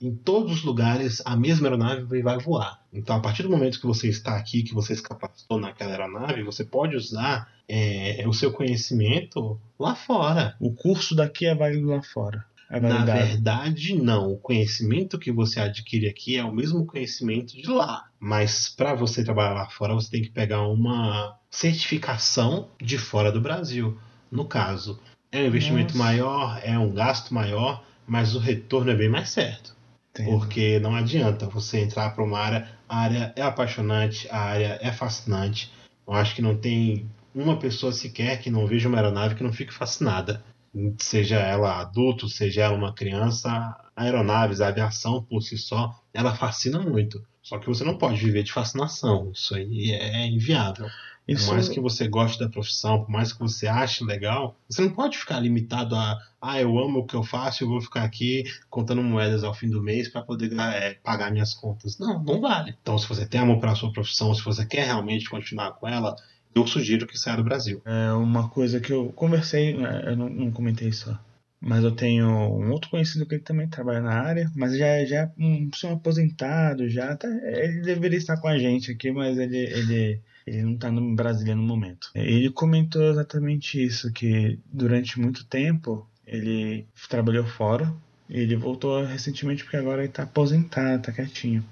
em 0.00 0.14
todos 0.14 0.52
os 0.52 0.64
lugares 0.64 1.22
a 1.24 1.36
mesma 1.36 1.68
aeronave 1.68 2.22
vai 2.22 2.38
voar. 2.38 2.80
Então, 2.92 3.16
a 3.16 3.20
partir 3.20 3.42
do 3.42 3.50
momento 3.50 3.80
que 3.80 3.86
você 3.86 4.08
está 4.08 4.36
aqui, 4.36 4.62
que 4.62 4.74
você 4.74 4.94
se 4.94 5.02
capacitou 5.02 5.58
naquela 5.58 5.90
aeronave, 5.90 6.42
você 6.42 6.64
pode 6.64 6.96
usar 6.96 7.48
é, 7.68 8.24
o 8.26 8.32
seu 8.32 8.52
conhecimento 8.52 9.60
lá 9.78 9.94
fora. 9.94 10.56
O 10.60 10.72
curso 10.72 11.14
daqui 11.14 11.46
é 11.46 11.54
válido 11.54 11.88
lá 11.88 12.02
fora. 12.02 12.44
Na 12.70 13.04
verdade, 13.04 13.94
não. 13.94 14.32
O 14.32 14.38
conhecimento 14.38 15.18
que 15.18 15.32
você 15.32 15.60
adquire 15.60 16.06
aqui 16.06 16.36
é 16.36 16.44
o 16.44 16.54
mesmo 16.54 16.84
conhecimento 16.84 17.56
de 17.56 17.66
lá. 17.68 18.04
Mas 18.20 18.68
para 18.68 18.94
você 18.94 19.24
trabalhar 19.24 19.54
lá 19.54 19.70
fora, 19.70 19.94
você 19.94 20.10
tem 20.10 20.22
que 20.22 20.30
pegar 20.30 20.66
uma 20.68 21.38
certificação 21.50 22.68
de 22.80 22.98
fora 22.98 23.32
do 23.32 23.40
Brasil. 23.40 23.98
No 24.30 24.44
caso, 24.44 25.00
é 25.32 25.40
um 25.40 25.46
investimento 25.46 25.96
Nossa. 25.96 26.10
maior, 26.10 26.60
é 26.62 26.78
um 26.78 26.92
gasto 26.92 27.32
maior, 27.32 27.82
mas 28.06 28.34
o 28.34 28.38
retorno 28.38 28.90
é 28.90 28.94
bem 28.94 29.08
mais 29.08 29.30
certo. 29.30 29.74
Entendo. 30.10 30.30
Porque 30.30 30.78
não 30.78 30.94
adianta 30.94 31.46
você 31.46 31.80
entrar 31.80 32.10
para 32.10 32.24
uma 32.24 32.38
área, 32.38 32.68
a 32.88 32.98
área 32.98 33.32
é 33.34 33.42
apaixonante, 33.42 34.28
a 34.30 34.38
área 34.38 34.78
é 34.82 34.92
fascinante. 34.92 35.72
Eu 36.06 36.12
acho 36.12 36.34
que 36.34 36.42
não 36.42 36.56
tem 36.56 37.08
uma 37.34 37.58
pessoa 37.58 37.92
sequer 37.92 38.40
que 38.40 38.50
não 38.50 38.66
veja 38.66 38.88
uma 38.88 38.98
aeronave 38.98 39.34
que 39.34 39.42
não 39.42 39.52
fique 39.52 39.72
fascinada 39.72 40.42
seja 40.98 41.36
ela 41.36 41.80
adulto, 41.80 42.28
seja 42.28 42.62
ela 42.62 42.76
uma 42.76 42.94
criança, 42.94 43.76
aeronaves, 43.96 44.60
a 44.60 44.68
aviação 44.68 45.22
por 45.22 45.42
si 45.42 45.56
só, 45.56 45.94
ela 46.12 46.34
fascina 46.34 46.78
muito. 46.80 47.22
Só 47.42 47.58
que 47.58 47.66
você 47.66 47.84
não 47.84 47.96
pode 47.96 48.22
viver 48.22 48.42
de 48.42 48.52
fascinação. 48.52 49.30
Isso 49.32 49.54
aí 49.54 49.90
é 49.92 50.26
inviável. 50.26 50.86
Isso... 51.26 51.46
Por 51.46 51.54
mais 51.54 51.68
que 51.68 51.78
você 51.78 52.08
goste 52.08 52.38
da 52.38 52.48
profissão, 52.48 53.04
por 53.04 53.10
mais 53.10 53.32
que 53.32 53.38
você 53.38 53.66
ache 53.66 54.02
legal, 54.02 54.56
você 54.68 54.82
não 54.82 54.90
pode 54.90 55.18
ficar 55.18 55.38
limitado 55.38 55.94
a, 55.94 56.18
ah, 56.40 56.60
eu 56.60 56.78
amo 56.78 57.00
o 57.00 57.06
que 57.06 57.14
eu 57.14 57.22
faço, 57.22 57.62
eu 57.62 57.68
vou 57.68 57.82
ficar 57.82 58.02
aqui 58.02 58.44
contando 58.70 59.02
moedas 59.02 59.44
ao 59.44 59.52
fim 59.52 59.68
do 59.68 59.82
mês 59.82 60.08
para 60.08 60.22
poder 60.22 60.50
é, 60.58 60.94
pagar 60.94 61.30
minhas 61.30 61.52
contas. 61.52 61.98
Não, 61.98 62.22
não 62.22 62.40
vale. 62.40 62.74
Então, 62.80 62.96
se 62.96 63.06
você 63.06 63.26
tem 63.26 63.40
amor 63.40 63.60
pela 63.60 63.74
sua 63.74 63.92
profissão, 63.92 64.34
se 64.34 64.42
você 64.42 64.64
quer 64.64 64.86
realmente 64.86 65.28
continuar 65.28 65.72
com 65.72 65.86
ela, 65.86 66.16
eu 66.54 66.66
sugiro 66.66 67.06
que 67.06 67.18
saia 67.18 67.36
do 67.36 67.44
Brasil. 67.44 67.80
É 67.84 68.12
uma 68.12 68.48
coisa 68.48 68.80
que 68.80 68.92
eu 68.92 69.12
conversei, 69.12 69.76
né, 69.76 70.04
eu 70.06 70.16
não, 70.16 70.28
não 70.28 70.50
comentei 70.50 70.92
só. 70.92 71.18
Mas 71.60 71.82
eu 71.82 71.90
tenho 71.90 72.28
um 72.28 72.70
outro 72.70 72.88
conhecido 72.88 73.26
que 73.26 73.34
ele 73.34 73.42
também 73.42 73.68
trabalha 73.68 74.00
na 74.00 74.12
área, 74.12 74.50
mas 74.54 74.76
já, 74.78 75.04
já 75.04 75.22
é 75.22 75.32
um 75.36 75.68
senhor 75.72 75.94
aposentado, 75.94 76.88
já 76.88 77.10
até, 77.10 77.28
ele 77.64 77.80
deveria 77.80 78.18
estar 78.18 78.36
com 78.36 78.46
a 78.46 78.56
gente 78.56 78.92
aqui, 78.92 79.10
mas 79.10 79.36
ele, 79.36 79.58
ele, 79.58 80.20
ele 80.46 80.62
não 80.62 80.74
está 80.74 80.90
no 80.90 81.16
Brasília 81.16 81.56
no 81.56 81.62
momento. 81.62 82.10
Ele 82.14 82.48
comentou 82.50 83.02
exatamente 83.10 83.84
isso, 83.84 84.12
que 84.12 84.58
durante 84.72 85.18
muito 85.18 85.44
tempo 85.46 86.08
ele 86.24 86.86
trabalhou 87.08 87.44
fora, 87.44 87.92
Ele 88.28 88.54
voltou 88.54 89.02
recentemente 89.04 89.64
porque 89.64 89.78
agora 89.78 90.02
ele 90.02 90.10
está 90.10 90.24
aposentado, 90.24 90.98
está 90.98 91.12
quietinho. 91.12 91.64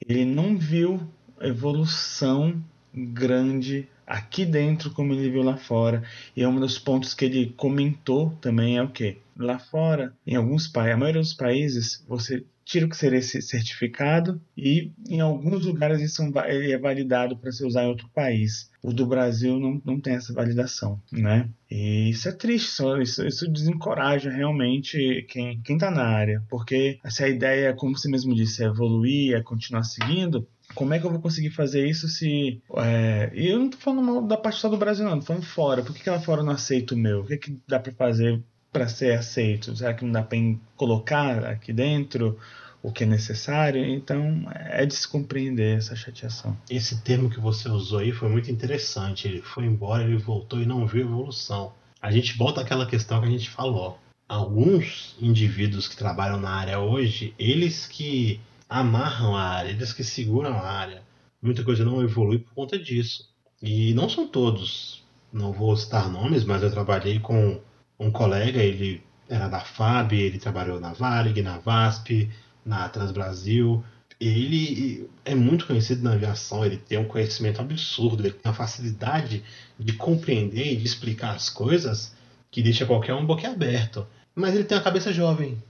Ele 0.00 0.24
não 0.24 0.56
viu 0.56 1.00
evolução 1.40 2.62
grande 2.94 3.88
aqui 4.08 4.44
dentro 4.44 4.90
como 4.90 5.12
ele 5.12 5.30
viu 5.30 5.42
lá 5.42 5.56
fora. 5.56 6.02
E 6.34 6.42
é 6.42 6.48
um 6.48 6.58
dos 6.58 6.78
pontos 6.78 7.14
que 7.14 7.24
ele 7.24 7.54
comentou 7.56 8.30
também 8.40 8.78
é 8.78 8.82
o 8.82 8.88
que 8.88 9.18
lá 9.36 9.58
fora, 9.58 10.12
em 10.26 10.34
alguns 10.34 10.66
países, 10.66 10.94
a 10.94 10.98
maioria 10.98 11.20
dos 11.20 11.34
países, 11.34 12.04
você 12.08 12.44
tira 12.64 12.84
o 12.84 12.88
que 12.90 12.96
seria 12.98 13.18
esse 13.18 13.40
certificado 13.40 14.38
e 14.54 14.92
em 15.08 15.20
alguns 15.20 15.64
lugares 15.64 16.02
isso 16.02 16.22
é 16.44 16.76
validado 16.76 17.34
para 17.34 17.50
se 17.50 17.64
usar 17.64 17.84
em 17.84 17.88
outro 17.88 18.10
país. 18.10 18.70
O 18.82 18.92
do 18.92 19.06
Brasil 19.06 19.58
não, 19.58 19.80
não 19.82 19.98
tem 19.98 20.14
essa 20.14 20.34
validação, 20.34 21.00
né? 21.10 21.48
E 21.70 22.10
isso 22.10 22.28
é 22.28 22.32
triste, 22.32 22.82
isso, 23.00 23.26
isso 23.26 23.50
desencoraja 23.50 24.30
realmente 24.30 25.24
quem 25.30 25.62
está 25.66 25.90
na 25.90 26.04
área, 26.04 26.42
porque 26.50 26.98
se 27.08 27.24
a 27.24 27.28
ideia, 27.28 27.72
como 27.72 27.96
você 27.96 28.08
mesmo 28.08 28.34
disse, 28.34 28.62
é 28.62 28.66
evoluir, 28.66 29.34
é 29.34 29.42
continuar 29.42 29.84
seguindo, 29.84 30.46
como 30.78 30.94
é 30.94 31.00
que 31.00 31.04
eu 31.04 31.10
vou 31.10 31.20
conseguir 31.20 31.50
fazer 31.50 31.88
isso 31.88 32.06
se. 32.06 32.62
É... 32.76 33.32
E 33.34 33.48
eu 33.48 33.58
não 33.58 33.68
tô 33.68 33.76
falando 33.78 34.02
mal 34.02 34.22
da 34.22 34.36
parte 34.36 34.60
só 34.60 34.68
do 34.68 34.76
Brasil, 34.76 35.04
não, 35.04 35.18
tô 35.18 35.26
falando 35.26 35.44
fora. 35.44 35.82
Por 35.82 35.92
que, 35.92 36.04
que 36.04 36.08
lá 36.08 36.20
fora 36.20 36.40
não 36.40 36.52
aceita 36.52 36.94
o 36.94 36.96
meu? 36.96 37.22
O 37.22 37.26
que, 37.26 37.36
que 37.36 37.58
dá 37.66 37.80
para 37.80 37.92
fazer 37.92 38.40
para 38.72 38.86
ser 38.86 39.18
aceito? 39.18 39.74
Será 39.76 39.92
que 39.92 40.04
não 40.04 40.12
dá 40.12 40.22
para 40.22 40.38
colocar 40.76 41.44
aqui 41.46 41.72
dentro 41.72 42.38
o 42.80 42.92
que 42.92 43.02
é 43.02 43.06
necessário? 43.08 43.84
Então 43.84 44.48
é 44.54 44.86
de 44.86 44.94
se 44.94 45.08
compreender 45.08 45.78
essa 45.78 45.96
chateação. 45.96 46.56
Esse 46.70 47.02
termo 47.02 47.28
que 47.28 47.40
você 47.40 47.68
usou 47.68 47.98
aí 47.98 48.12
foi 48.12 48.28
muito 48.28 48.48
interessante. 48.48 49.26
Ele 49.26 49.42
foi 49.42 49.64
embora, 49.64 50.04
ele 50.04 50.16
voltou 50.16 50.62
e 50.62 50.66
não 50.66 50.86
viu 50.86 51.00
evolução. 51.00 51.72
A 52.00 52.12
gente 52.12 52.38
volta 52.38 52.60
àquela 52.60 52.86
questão 52.86 53.20
que 53.20 53.26
a 53.26 53.30
gente 53.30 53.50
falou. 53.50 53.98
Alguns 54.28 55.16
indivíduos 55.20 55.88
que 55.88 55.96
trabalham 55.96 56.38
na 56.38 56.50
área 56.50 56.78
hoje, 56.78 57.34
eles 57.36 57.84
que 57.88 58.40
amarram 58.68 59.34
a 59.36 59.42
área, 59.42 59.70
eles 59.70 59.92
que 59.92 60.04
seguram 60.04 60.52
a 60.52 60.66
área. 60.66 61.02
Muita 61.40 61.64
coisa 61.64 61.84
não 61.84 62.02
evolui 62.02 62.38
por 62.38 62.52
conta 62.52 62.78
disso. 62.78 63.28
E 63.62 63.94
não 63.94 64.08
são 64.08 64.26
todos. 64.26 65.02
Não 65.32 65.52
vou 65.52 65.76
citar 65.76 66.10
nomes, 66.10 66.44
mas 66.44 66.62
eu 66.62 66.70
trabalhei 66.70 67.18
com 67.18 67.60
um 67.98 68.10
colega, 68.10 68.60
ele 68.60 69.02
era 69.28 69.48
da 69.48 69.60
FAB, 69.60 70.12
ele 70.12 70.38
trabalhou 70.38 70.80
na 70.80 70.92
Varig, 70.92 71.42
na 71.42 71.58
VASP, 71.58 72.30
na 72.64 72.88
Transbrasil. 72.88 73.84
Ele 74.20 75.08
é 75.24 75.34
muito 75.34 75.66
conhecido 75.66 76.02
na 76.02 76.14
aviação, 76.14 76.64
ele 76.64 76.76
tem 76.76 76.98
um 76.98 77.04
conhecimento 77.04 77.60
absurdo, 77.60 78.22
ele 78.22 78.32
tem 78.32 78.50
uma 78.50 78.54
facilidade 78.54 79.44
de 79.78 79.92
compreender 79.92 80.72
e 80.72 80.76
de 80.76 80.84
explicar 80.84 81.36
as 81.36 81.48
coisas 81.48 82.14
que 82.50 82.62
deixa 82.62 82.86
qualquer 82.86 83.14
um 83.14 83.26
boquiaberto. 83.26 84.06
Mas 84.34 84.54
ele 84.54 84.64
tem 84.64 84.76
uma 84.76 84.84
cabeça 84.84 85.12
jovem. 85.12 85.62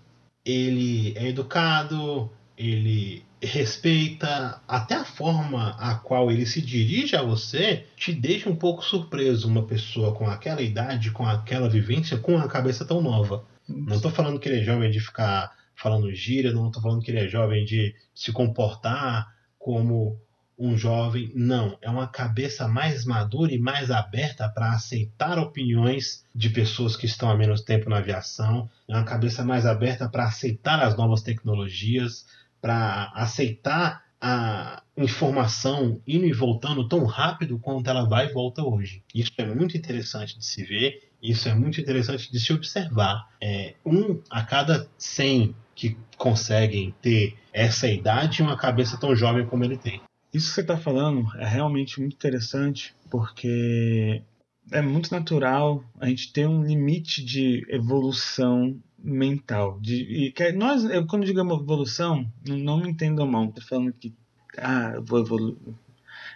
Ele 0.45 1.13
é 1.17 1.29
educado, 1.29 2.31
ele 2.59 3.25
respeita 3.41 4.61
até 4.67 4.97
a 4.97 5.05
forma 5.05 5.77
a 5.79 5.95
qual 5.95 6.31
ele 6.31 6.45
se 6.45 6.61
dirige 6.61 7.15
a 7.15 7.23
você, 7.23 7.87
te 7.97 8.13
deixa 8.13 8.51
um 8.51 8.57
pouco 8.57 8.85
surpreso 8.85 9.47
uma 9.47 9.63
pessoa 9.63 10.13
com 10.13 10.27
aquela 10.27 10.61
idade, 10.61 11.13
com 11.13 11.25
aquela 11.25 11.69
vivência, 11.69 12.19
com 12.19 12.35
uma 12.35 12.49
cabeça 12.49 12.85
tão 12.85 13.01
nova. 13.01 13.45
Não 13.69 13.97
estou 13.97 14.11
falando 14.11 14.41
que 14.41 14.49
ele 14.49 14.61
é 14.61 14.65
jovem 14.65 14.91
de 14.91 14.99
ficar 14.99 15.53
falando 15.77 16.13
gíria, 16.13 16.53
não 16.53 16.67
estou 16.67 16.83
falando 16.83 17.01
que 17.01 17.13
ele 17.13 17.21
é 17.21 17.29
jovem 17.29 17.65
de 17.65 17.95
se 18.13 18.33
comportar 18.33 19.33
como 19.57 20.21
um 20.59 20.77
jovem. 20.77 21.31
Não, 21.35 21.79
é 21.81 21.89
uma 21.89 22.09
cabeça 22.09 22.67
mais 22.67 23.05
madura 23.05 23.53
e 23.53 23.59
mais 23.59 23.91
aberta 23.91 24.49
para 24.49 24.73
aceitar 24.73 25.39
opiniões 25.39 26.25
de 26.35 26.51
pessoas 26.51 26.97
que 26.97 27.07
estão 27.07 27.31
há 27.31 27.37
menos 27.37 27.61
tempo 27.61 27.89
na 27.89 27.99
aviação. 27.99 28.69
É 28.89 28.95
uma 28.97 29.05
cabeça 29.05 29.45
mais 29.45 29.65
aberta 29.65 30.09
para 30.09 30.25
aceitar 30.25 30.83
as 30.83 30.97
novas 30.97 31.23
tecnologias, 31.23 32.27
para 32.61 33.13
aceitar 33.15 34.05
a 34.21 34.83
informação 34.97 36.01
indo 36.07 36.27
e 36.27 36.33
voltando 36.33 36.89
tão 36.89 37.05
rápido 37.05 37.59
quanto 37.59 37.89
ela 37.89 38.05
vai 38.05 38.27
e 38.27 38.33
volta 38.33 38.63
hoje. 38.63 39.03
Isso 39.15 39.33
é 39.39 39.47
muito 39.47 39.77
interessante 39.77 40.37
de 40.37 40.45
se 40.45 40.65
ver, 40.65 41.11
isso 41.23 41.49
é 41.49 41.55
muito 41.55 41.81
interessante 41.81 42.31
de 42.31 42.41
se 42.41 42.53
observar. 42.53 43.29
É, 43.41 43.75
um 43.87 44.21
a 44.29 44.43
cada 44.43 44.89
100 44.99 45.55
que 45.75 45.97
conseguem 46.17 46.93
ter 47.01 47.37
essa 47.53 47.87
idade 47.89 48.41
e 48.41 48.45
uma 48.45 48.57
cabeça 48.57 48.99
tão 48.99 49.15
jovem 49.15 49.47
como 49.47 49.65
ele 49.65 49.77
tem. 49.77 50.01
Isso 50.35 50.49
que 50.49 50.55
você 50.55 50.61
está 50.63 50.77
falando 50.77 51.27
é 51.39 51.47
realmente 51.47 52.01
muito 52.01 52.15
interessante, 52.15 52.95
porque 53.11 54.23
é 54.71 54.83
muito 54.83 55.11
natural 55.13 55.83
a 55.99 56.07
gente 56.09 56.33
ter 56.33 56.47
um 56.47 56.63
limite 56.63 57.25
de 57.25 57.65
evolução 57.69 58.79
mental. 58.99 59.79
De, 59.81 59.95
e 59.95 60.33
que 60.33 60.53
nós, 60.53 60.85
eu, 60.85 61.07
quando 61.07 61.25
digo 61.25 61.41
evolução, 61.41 62.31
não, 62.47 62.79
me 62.79 62.91
entendam 62.91 63.27
mal, 63.27 63.47
estou 63.47 63.65
falando 63.65 63.93
que 63.93 64.15
ah, 64.57 64.93
eu 64.95 65.05
vou 65.05 65.21
evoluir. 65.21 65.57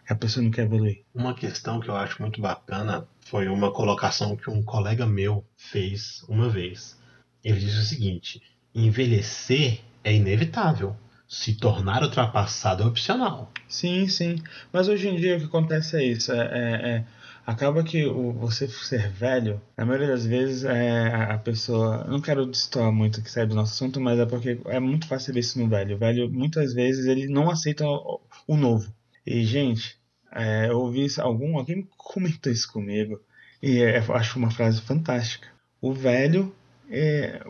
A 0.08 0.14
pessoa 0.14 0.42
não 0.42 0.50
quer 0.50 0.62
evoluir. 0.62 1.02
Uma 1.14 1.34
questão 1.34 1.80
que 1.80 1.88
eu 1.88 1.96
acho 1.96 2.20
muito 2.20 2.40
bacana 2.40 3.06
foi 3.20 3.48
uma 3.48 3.72
colocação 3.72 4.36
que 4.36 4.50
um 4.50 4.62
colega 4.62 5.06
meu 5.06 5.44
fez 5.56 6.24
uma 6.28 6.48
vez. 6.48 6.98
Ele 7.42 7.60
disse 7.60 7.78
o 7.78 7.82
seguinte: 7.82 8.42
envelhecer 8.74 9.80
é 10.04 10.14
inevitável. 10.14 10.96
Se 11.28 11.54
tornar 11.54 12.02
ultrapassado 12.02 12.82
é 12.82 12.86
opcional. 12.86 13.50
Sim, 13.66 14.06
sim. 14.06 14.36
Mas 14.70 14.86
hoje 14.86 15.08
em 15.08 15.16
dia 15.16 15.36
o 15.36 15.40
que 15.40 15.46
acontece 15.46 15.96
é 15.96 16.04
isso. 16.04 16.30
é, 16.30 16.36
é, 16.36 16.88
é 16.90 17.04
acaba 17.46 17.82
que 17.82 18.06
o, 18.06 18.32
você 18.32 18.68
ser 18.68 19.10
velho, 19.10 19.60
na 19.76 19.84
maioria 19.84 20.08
das 20.08 20.24
vezes 20.24 20.64
é 20.64 21.08
a 21.08 21.38
pessoa. 21.38 22.04
Não 22.04 22.20
quero 22.20 22.46
destoar 22.46 22.92
muito 22.92 23.22
que 23.22 23.30
sai 23.30 23.46
do 23.46 23.54
nosso 23.54 23.74
assunto, 23.74 24.00
mas 24.00 24.18
é 24.18 24.26
porque 24.26 24.60
é 24.66 24.80
muito 24.80 25.06
fácil 25.06 25.36
isso 25.38 25.58
no 25.58 25.68
velho. 25.68 25.96
O 25.96 25.98
velho, 25.98 26.30
muitas 26.30 26.72
vezes, 26.72 27.06
ele 27.06 27.28
não 27.28 27.50
aceita 27.50 27.84
o, 27.86 28.20
o 28.46 28.56
novo. 28.56 28.92
E, 29.26 29.44
gente, 29.44 29.98
é, 30.32 30.68
eu 30.68 30.78
ouvi 30.80 31.04
isso, 31.04 31.20
algum, 31.20 31.58
alguém 31.58 31.88
comentou 31.96 32.52
isso 32.52 32.72
comigo, 32.72 33.20
e 33.62 33.80
é, 33.82 33.98
acho 33.98 34.38
uma 34.38 34.50
frase 34.50 34.80
fantástica. 34.80 35.48
O 35.80 35.92
velho. 35.92 36.54
É, 36.90 37.40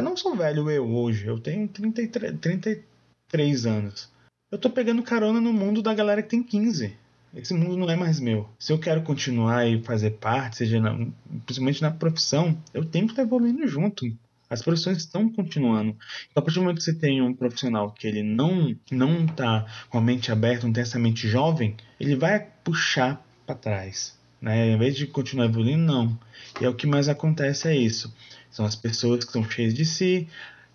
não 0.00 0.16
sou 0.16 0.36
velho 0.36 0.70
eu 0.70 0.86
hoje, 0.88 1.26
eu 1.26 1.40
tenho 1.40 1.66
33, 1.66 2.38
33 2.38 3.66
anos. 3.66 4.12
Eu 4.50 4.58
tô 4.58 4.70
pegando 4.70 5.02
carona 5.02 5.40
no 5.40 5.52
mundo 5.52 5.82
da 5.82 5.92
galera 5.92 6.22
que 6.22 6.28
tem 6.28 6.42
15 6.42 7.01
esse 7.34 7.54
mundo 7.54 7.76
não 7.76 7.90
é 7.90 7.96
mais 7.96 8.20
meu. 8.20 8.48
Se 8.58 8.72
eu 8.72 8.78
quero 8.78 9.02
continuar 9.02 9.66
e 9.66 9.82
fazer 9.82 10.12
parte, 10.12 10.58
seja 10.58 10.80
na, 10.80 11.06
principalmente 11.46 11.82
na 11.82 11.90
profissão, 11.90 12.56
eu 12.74 12.84
tenho 12.84 13.06
que 13.06 13.12
estar 13.12 13.22
evoluindo 13.22 13.66
junto. 13.66 14.06
As 14.50 14.60
profissões 14.60 14.98
estão 14.98 15.30
continuando. 15.30 15.96
Então, 16.30 16.40
a 16.40 16.42
partir 16.42 16.56
do 16.56 16.62
momento 16.62 16.76
que 16.76 16.84
você 16.84 16.92
tem 16.92 17.22
um 17.22 17.32
profissional 17.32 17.90
que 17.90 18.06
ele 18.06 18.22
não 18.22 18.76
não 18.90 19.24
está 19.24 19.64
com 19.88 19.96
a 19.96 20.00
mente 20.00 20.30
aberta, 20.30 20.66
não 20.66 20.74
tem 20.74 20.82
essa 20.82 20.98
mente 20.98 21.26
jovem, 21.26 21.74
ele 21.98 22.14
vai 22.14 22.46
puxar 22.62 23.24
para 23.46 23.54
trás. 23.54 24.14
Né? 24.40 24.72
Em 24.72 24.78
vez 24.78 24.94
de 24.94 25.06
continuar 25.06 25.46
evoluindo, 25.46 25.82
não. 25.82 26.18
E 26.60 26.66
é 26.66 26.68
o 26.68 26.74
que 26.74 26.86
mais 26.86 27.08
acontece 27.08 27.66
é 27.66 27.74
isso. 27.74 28.14
São 28.50 28.66
as 28.66 28.76
pessoas 28.76 29.20
que 29.20 29.26
estão 29.26 29.48
cheias 29.48 29.72
de 29.72 29.86
si, 29.86 30.28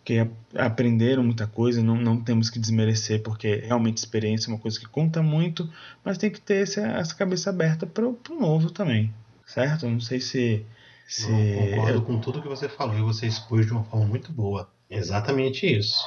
que 0.07 0.25
aprenderam 0.55 1.21
muita 1.21 1.45
coisa, 1.45 1.83
não, 1.83 1.97
não 1.97 2.23
temos 2.23 2.49
que 2.49 2.57
desmerecer, 2.57 3.21
porque 3.21 3.57
realmente 3.57 3.97
experiência 3.97 4.49
é 4.49 4.53
uma 4.53 4.59
coisa 4.59 4.79
que 4.79 4.87
conta 4.87 5.21
muito, 5.21 5.69
mas 6.01 6.17
tem 6.17 6.31
que 6.31 6.39
ter 6.39 6.63
essa, 6.63 6.79
essa 6.79 7.13
cabeça 7.13 7.49
aberta 7.49 7.85
para 7.85 8.07
o 8.07 8.17
novo 8.39 8.71
também, 8.71 9.13
certo? 9.45 9.85
Não 9.85 9.99
sei 9.99 10.21
se. 10.21 10.65
se... 11.05 11.27
Concordo 11.27 12.01
com 12.03 12.19
tudo 12.21 12.41
que 12.41 12.47
você 12.47 12.69
falou 12.69 12.97
e 12.97 13.01
você 13.01 13.27
expôs 13.27 13.65
de 13.65 13.73
uma 13.73 13.83
forma 13.83 14.05
muito 14.05 14.31
boa. 14.31 14.71
Exatamente 14.89 15.67
isso. 15.67 15.97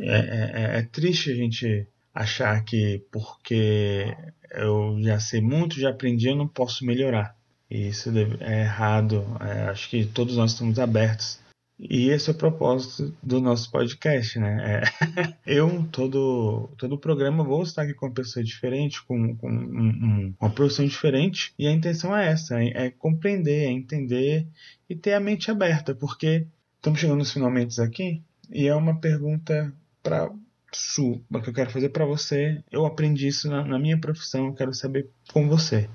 É, 0.00 0.74
é, 0.76 0.78
é 0.80 0.82
triste 0.82 1.32
a 1.32 1.34
gente 1.34 1.88
achar 2.14 2.62
que 2.62 3.02
porque 3.10 4.14
eu 4.50 4.98
já 5.00 5.18
sei 5.18 5.40
muito, 5.40 5.80
já 5.80 5.88
aprendi, 5.88 6.28
eu 6.28 6.36
não 6.36 6.46
posso 6.46 6.84
melhorar. 6.84 7.34
E 7.70 7.88
isso 7.88 8.10
é 8.38 8.60
errado. 8.60 9.24
É, 9.40 9.70
acho 9.70 9.88
que 9.88 10.04
todos 10.04 10.36
nós 10.36 10.52
estamos 10.52 10.78
abertos 10.78 11.40
e 11.82 12.10
esse 12.10 12.28
é 12.28 12.32
o 12.32 12.36
propósito 12.36 13.16
do 13.22 13.40
nosso 13.40 13.70
podcast, 13.70 14.38
né? 14.38 14.82
É, 14.82 15.34
eu, 15.46 15.88
todo, 15.90 16.68
todo 16.76 16.98
programa, 16.98 17.42
vou 17.42 17.62
estar 17.62 17.82
aqui 17.82 17.94
com 17.94 18.06
uma 18.06 18.12
pessoa 18.12 18.44
diferente, 18.44 19.02
com, 19.02 19.34
com 19.36 19.48
um, 19.48 19.88
um, 19.88 20.34
uma 20.38 20.50
profissão 20.50 20.84
diferente, 20.84 21.54
e 21.58 21.66
a 21.66 21.72
intenção 21.72 22.14
é 22.14 22.28
essa: 22.28 22.62
é, 22.62 22.86
é, 22.86 22.90
compreender, 22.90 23.64
é 23.64 23.70
entender 23.70 24.46
e 24.88 24.94
ter 24.94 25.14
a 25.14 25.20
mente 25.20 25.50
aberta, 25.50 25.94
porque 25.94 26.46
estamos 26.76 27.00
chegando 27.00 27.18
nos 27.18 27.32
finalmente 27.32 27.80
aqui, 27.80 28.22
e 28.50 28.66
é 28.66 28.74
uma 28.74 29.00
pergunta 29.00 29.72
para 30.02 30.30
Su, 30.72 31.22
que 31.42 31.48
eu 31.48 31.54
quero 31.54 31.70
fazer 31.70 31.88
para 31.88 32.04
você. 32.04 32.62
Eu 32.70 32.84
aprendi 32.84 33.26
isso 33.26 33.48
na, 33.48 33.64
na 33.64 33.78
minha 33.78 33.98
profissão, 33.98 34.46
eu 34.46 34.54
quero 34.54 34.74
saber 34.74 35.08
com 35.32 35.48
você. 35.48 35.88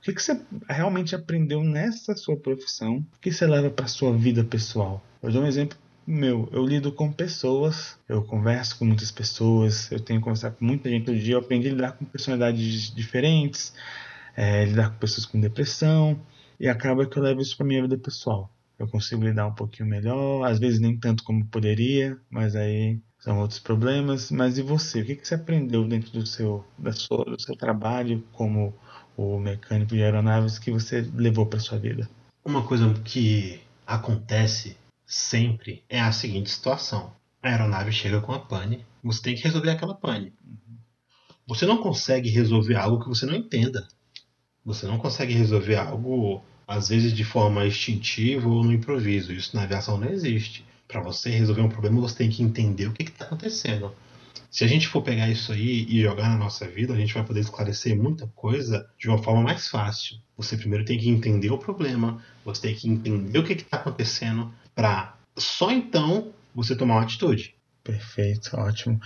O 0.00 0.02
que, 0.02 0.14
que 0.14 0.22
você 0.22 0.40
realmente 0.66 1.14
aprendeu 1.14 1.62
nessa 1.62 2.16
sua 2.16 2.34
profissão? 2.34 3.04
Que 3.20 3.30
você 3.30 3.46
leva 3.46 3.68
para 3.68 3.86
sua 3.86 4.16
vida 4.16 4.42
pessoal? 4.42 5.04
Eu 5.22 5.30
dou 5.30 5.42
um 5.42 5.46
exemplo 5.46 5.76
meu, 6.06 6.48
eu 6.50 6.64
lido 6.64 6.90
com 6.90 7.12
pessoas, 7.12 7.98
eu 8.08 8.22
converso 8.24 8.78
com 8.78 8.86
muitas 8.86 9.10
pessoas, 9.10 9.92
eu 9.92 10.00
tenho 10.00 10.18
que 10.18 10.24
conversar 10.24 10.52
com 10.52 10.64
muita 10.64 10.88
gente 10.88 11.04
todo 11.04 11.18
dia, 11.18 11.34
eu 11.34 11.38
aprendi 11.38 11.68
a 11.68 11.72
lidar 11.72 11.92
com 11.92 12.06
personalidades 12.06 12.92
diferentes, 12.94 13.74
é, 14.34 14.64
lidar 14.64 14.90
com 14.90 14.98
pessoas 14.98 15.26
com 15.26 15.38
depressão, 15.38 16.18
e 16.58 16.66
acaba 16.66 17.06
que 17.06 17.18
eu 17.18 17.22
levo 17.22 17.42
isso 17.42 17.56
para 17.56 17.66
minha 17.66 17.82
vida 17.82 17.98
pessoal. 17.98 18.50
eu 18.78 18.88
consigo 18.88 19.22
lidar 19.22 19.46
um 19.46 19.54
pouquinho 19.54 19.88
melhor, 19.88 20.44
às 20.44 20.58
vezes 20.58 20.80
nem 20.80 20.96
tanto 20.96 21.22
como 21.22 21.44
poderia, 21.46 22.18
mas 22.30 22.56
aí 22.56 22.98
são 23.18 23.38
outros 23.38 23.60
problemas. 23.60 24.30
Mas 24.30 24.56
e 24.56 24.62
você? 24.62 25.02
O 25.02 25.04
que, 25.04 25.16
que 25.16 25.28
você 25.28 25.34
aprendeu 25.34 25.86
dentro 25.86 26.10
do 26.12 26.26
seu, 26.26 26.64
da 26.78 26.90
sua, 26.90 27.24
do 27.26 27.40
seu 27.40 27.54
trabalho 27.54 28.24
como 28.32 28.74
o 29.16 29.38
mecânico 29.38 29.94
de 29.94 30.02
aeronaves 30.02 30.58
que 30.58 30.70
você 30.70 31.00
levou 31.14 31.46
para 31.46 31.60
sua 31.60 31.78
vida? 31.78 32.08
Uma 32.44 32.62
coisa 32.62 32.92
que 33.04 33.60
acontece 33.86 34.76
sempre 35.06 35.82
é 35.88 36.00
a 36.00 36.12
seguinte 36.12 36.50
situação: 36.50 37.12
a 37.42 37.48
aeronave 37.48 37.92
chega 37.92 38.20
com 38.20 38.32
a 38.32 38.38
pane, 38.38 38.84
você 39.02 39.22
tem 39.22 39.34
que 39.34 39.42
resolver 39.42 39.70
aquela 39.70 39.94
pane. 39.94 40.32
Você 41.46 41.66
não 41.66 41.78
consegue 41.78 42.28
resolver 42.30 42.76
algo 42.76 43.02
que 43.02 43.08
você 43.08 43.26
não 43.26 43.34
entenda. 43.34 43.88
Você 44.64 44.86
não 44.86 44.98
consegue 44.98 45.34
resolver 45.34 45.76
algo, 45.76 46.42
às 46.66 46.90
vezes, 46.90 47.12
de 47.12 47.24
forma 47.24 47.66
instintiva 47.66 48.48
ou 48.48 48.62
no 48.62 48.72
improviso. 48.72 49.32
Isso 49.32 49.56
na 49.56 49.62
aviação 49.62 49.98
não 49.98 50.08
existe. 50.08 50.64
Para 50.86 51.00
você 51.00 51.30
resolver 51.30 51.62
um 51.62 51.68
problema, 51.68 52.00
você 52.00 52.18
tem 52.18 52.30
que 52.30 52.42
entender 52.42 52.86
o 52.86 52.92
que 52.92 53.02
está 53.02 53.24
acontecendo. 53.24 53.92
Se 54.50 54.64
a 54.64 54.66
gente 54.66 54.88
for 54.88 55.00
pegar 55.00 55.30
isso 55.30 55.52
aí 55.52 55.86
e 55.88 56.02
jogar 56.02 56.28
na 56.28 56.36
nossa 56.36 56.66
vida, 56.66 56.92
a 56.92 56.96
gente 56.96 57.14
vai 57.14 57.24
poder 57.24 57.38
esclarecer 57.38 57.96
muita 57.96 58.26
coisa 58.34 58.90
de 58.98 59.08
uma 59.08 59.22
forma 59.22 59.42
mais 59.42 59.68
fácil. 59.68 60.16
Você 60.36 60.56
primeiro 60.56 60.84
tem 60.84 60.98
que 60.98 61.08
entender 61.08 61.50
o 61.50 61.58
problema, 61.58 62.20
você 62.44 62.62
tem 62.62 62.74
que 62.74 62.88
entender 62.88 63.38
o 63.38 63.44
que 63.44 63.52
está 63.52 63.76
acontecendo, 63.76 64.52
para 64.74 65.16
só 65.36 65.70
então 65.70 66.32
você 66.52 66.74
tomar 66.74 66.94
uma 66.96 67.02
atitude. 67.02 67.54
Perfeito, 67.90 68.56
ótimo. 68.56 69.00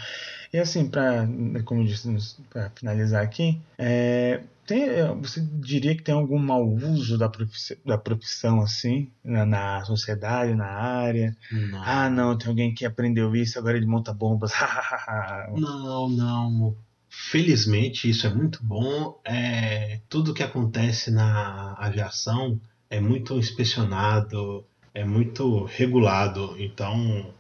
E 0.52 0.58
assim, 0.58 0.88
para, 0.88 1.26
como 1.64 1.82
eu 1.82 1.86
disse, 1.86 2.36
para 2.50 2.70
finalizar 2.70 3.22
aqui, 3.22 3.60
é, 3.78 4.42
tem, 4.66 4.86
você 5.20 5.40
diria 5.40 5.96
que 5.96 6.02
tem 6.02 6.14
algum 6.14 6.38
mau 6.38 6.66
uso 6.66 7.18
da 7.18 7.28
profissão, 7.28 7.76
da 7.84 7.98
profissão 7.98 8.60
assim, 8.60 9.10
na, 9.22 9.44
na 9.44 9.84
sociedade, 9.84 10.54
na 10.54 10.66
área? 10.66 11.36
Não. 11.50 11.82
Ah, 11.82 12.10
não, 12.10 12.36
tem 12.36 12.48
alguém 12.48 12.74
que 12.74 12.84
aprendeu 12.84 13.34
isso, 13.34 13.58
agora 13.58 13.76
ele 13.76 13.86
monta 13.86 14.12
bombas. 14.12 14.52
não, 15.56 16.08
não. 16.08 16.76
Felizmente, 17.08 18.08
isso 18.08 18.26
é 18.26 18.30
muito 18.30 18.58
bom. 18.62 19.20
É, 19.24 20.00
tudo 20.08 20.34
que 20.34 20.42
acontece 20.42 21.10
na 21.10 21.74
aviação 21.78 22.60
é 22.90 23.00
muito 23.00 23.38
inspecionado, 23.38 24.64
é 24.92 25.04
muito 25.04 25.64
regulado. 25.64 26.56
Então, 26.58 27.32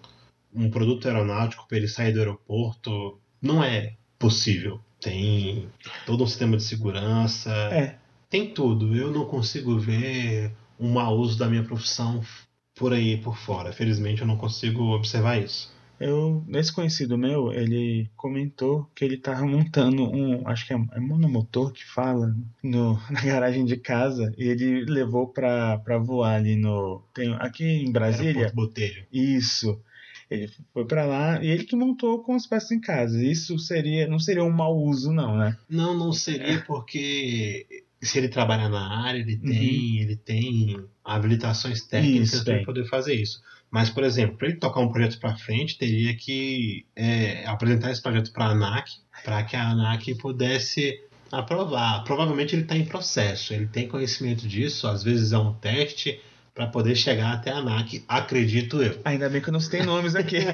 um 0.54 0.70
produto 0.70 1.06
aeronáutico 1.06 1.66
para 1.66 1.78
ele 1.78 1.88
sair 1.88 2.12
do 2.12 2.20
aeroporto 2.20 3.18
não 3.40 3.62
é 3.62 3.94
possível. 4.18 4.80
Tem 5.00 5.68
todo 6.06 6.24
um 6.24 6.26
sistema 6.26 6.56
de 6.56 6.62
segurança, 6.62 7.50
é. 7.50 7.98
tem 8.30 8.54
tudo. 8.54 8.96
Eu 8.96 9.10
não 9.10 9.26
consigo 9.26 9.78
ver 9.78 10.52
um 10.78 10.92
mau 10.92 11.16
uso 11.16 11.38
da 11.38 11.48
minha 11.48 11.62
profissão 11.62 12.22
por 12.74 12.92
aí 12.92 13.18
por 13.18 13.36
fora. 13.36 13.72
Felizmente 13.72 14.22
eu 14.22 14.26
não 14.26 14.36
consigo 14.36 14.94
observar 14.94 15.38
isso. 15.38 15.74
Eu, 15.98 16.44
esse 16.48 16.72
conhecido 16.72 17.16
meu, 17.16 17.52
ele 17.52 18.10
comentou 18.16 18.90
que 18.94 19.04
ele 19.04 19.14
estava 19.14 19.46
montando 19.46 20.02
um, 20.02 20.46
acho 20.48 20.66
que 20.66 20.74
é, 20.74 20.76
é 20.92 21.00
monomotor 21.00 21.72
que 21.72 21.84
fala, 21.84 22.34
no, 22.62 22.94
na 23.10 23.20
garagem 23.22 23.64
de 23.64 23.76
casa, 23.76 24.32
e 24.36 24.48
ele 24.48 24.84
levou 24.86 25.28
para 25.28 25.98
voar 25.98 26.34
ali 26.34 26.56
no, 26.56 27.02
tem, 27.14 27.34
aqui 27.38 27.64
em 27.64 27.92
Brasília. 27.92 28.50
Botelho. 28.52 29.06
Isso. 29.12 29.80
Ele 30.30 30.48
foi 30.72 30.86
para 30.86 31.04
lá 31.04 31.42
e 31.42 31.48
ele 31.48 31.64
que 31.64 31.76
montou 31.76 32.22
com 32.22 32.34
as 32.34 32.46
peças 32.46 32.70
em 32.72 32.80
casa. 32.80 33.22
Isso 33.22 33.58
seria, 33.58 34.08
não 34.08 34.18
seria 34.18 34.44
um 34.44 34.50
mau 34.50 34.76
uso, 34.76 35.12
não, 35.12 35.36
né? 35.36 35.56
Não, 35.68 35.96
não 35.96 36.12
seria 36.12 36.62
porque 36.66 37.84
se 38.04 38.18
ele 38.18 38.28
trabalha 38.28 38.68
na 38.68 39.04
área, 39.04 39.18
ele 39.18 39.36
tem, 39.36 39.50
uhum. 39.50 40.02
ele 40.02 40.16
tem 40.16 40.84
habilitações 41.04 41.82
técnicas 41.82 42.42
para 42.42 42.64
poder 42.64 42.86
fazer 42.86 43.14
isso. 43.14 43.42
Mas, 43.70 43.90
por 43.90 44.04
exemplo, 44.04 44.36
para 44.36 44.48
ele 44.48 44.56
tocar 44.56 44.80
um 44.80 44.92
projeto 44.92 45.18
para 45.18 45.36
frente, 45.36 45.76
teria 45.76 46.14
que 46.14 46.86
é, 46.94 47.44
apresentar 47.46 47.90
esse 47.90 48.00
projeto 48.00 48.32
para 48.32 48.46
a 48.46 48.50
ANAC, 48.50 48.90
para 49.24 49.42
que 49.42 49.56
a 49.56 49.70
ANAC 49.70 50.14
pudesse 50.14 51.00
aprovar. 51.32 52.04
Provavelmente 52.04 52.54
ele 52.54 52.62
está 52.62 52.76
em 52.76 52.84
processo, 52.84 53.52
ele 53.52 53.66
tem 53.66 53.88
conhecimento 53.88 54.46
disso, 54.46 54.86
às 54.86 55.02
vezes 55.02 55.32
é 55.32 55.38
um 55.38 55.52
teste, 55.54 56.20
para 56.54 56.68
poder 56.68 56.94
chegar 56.94 57.32
até 57.32 57.50
a 57.50 57.56
ANAC, 57.58 58.04
acredito 58.06 58.80
eu. 58.80 59.00
Ainda 59.04 59.28
bem 59.28 59.40
que 59.42 59.48
eu 59.48 59.52
não 59.52 59.58
citei 59.60 59.82
nomes 59.82 60.14
aqui. 60.14 60.38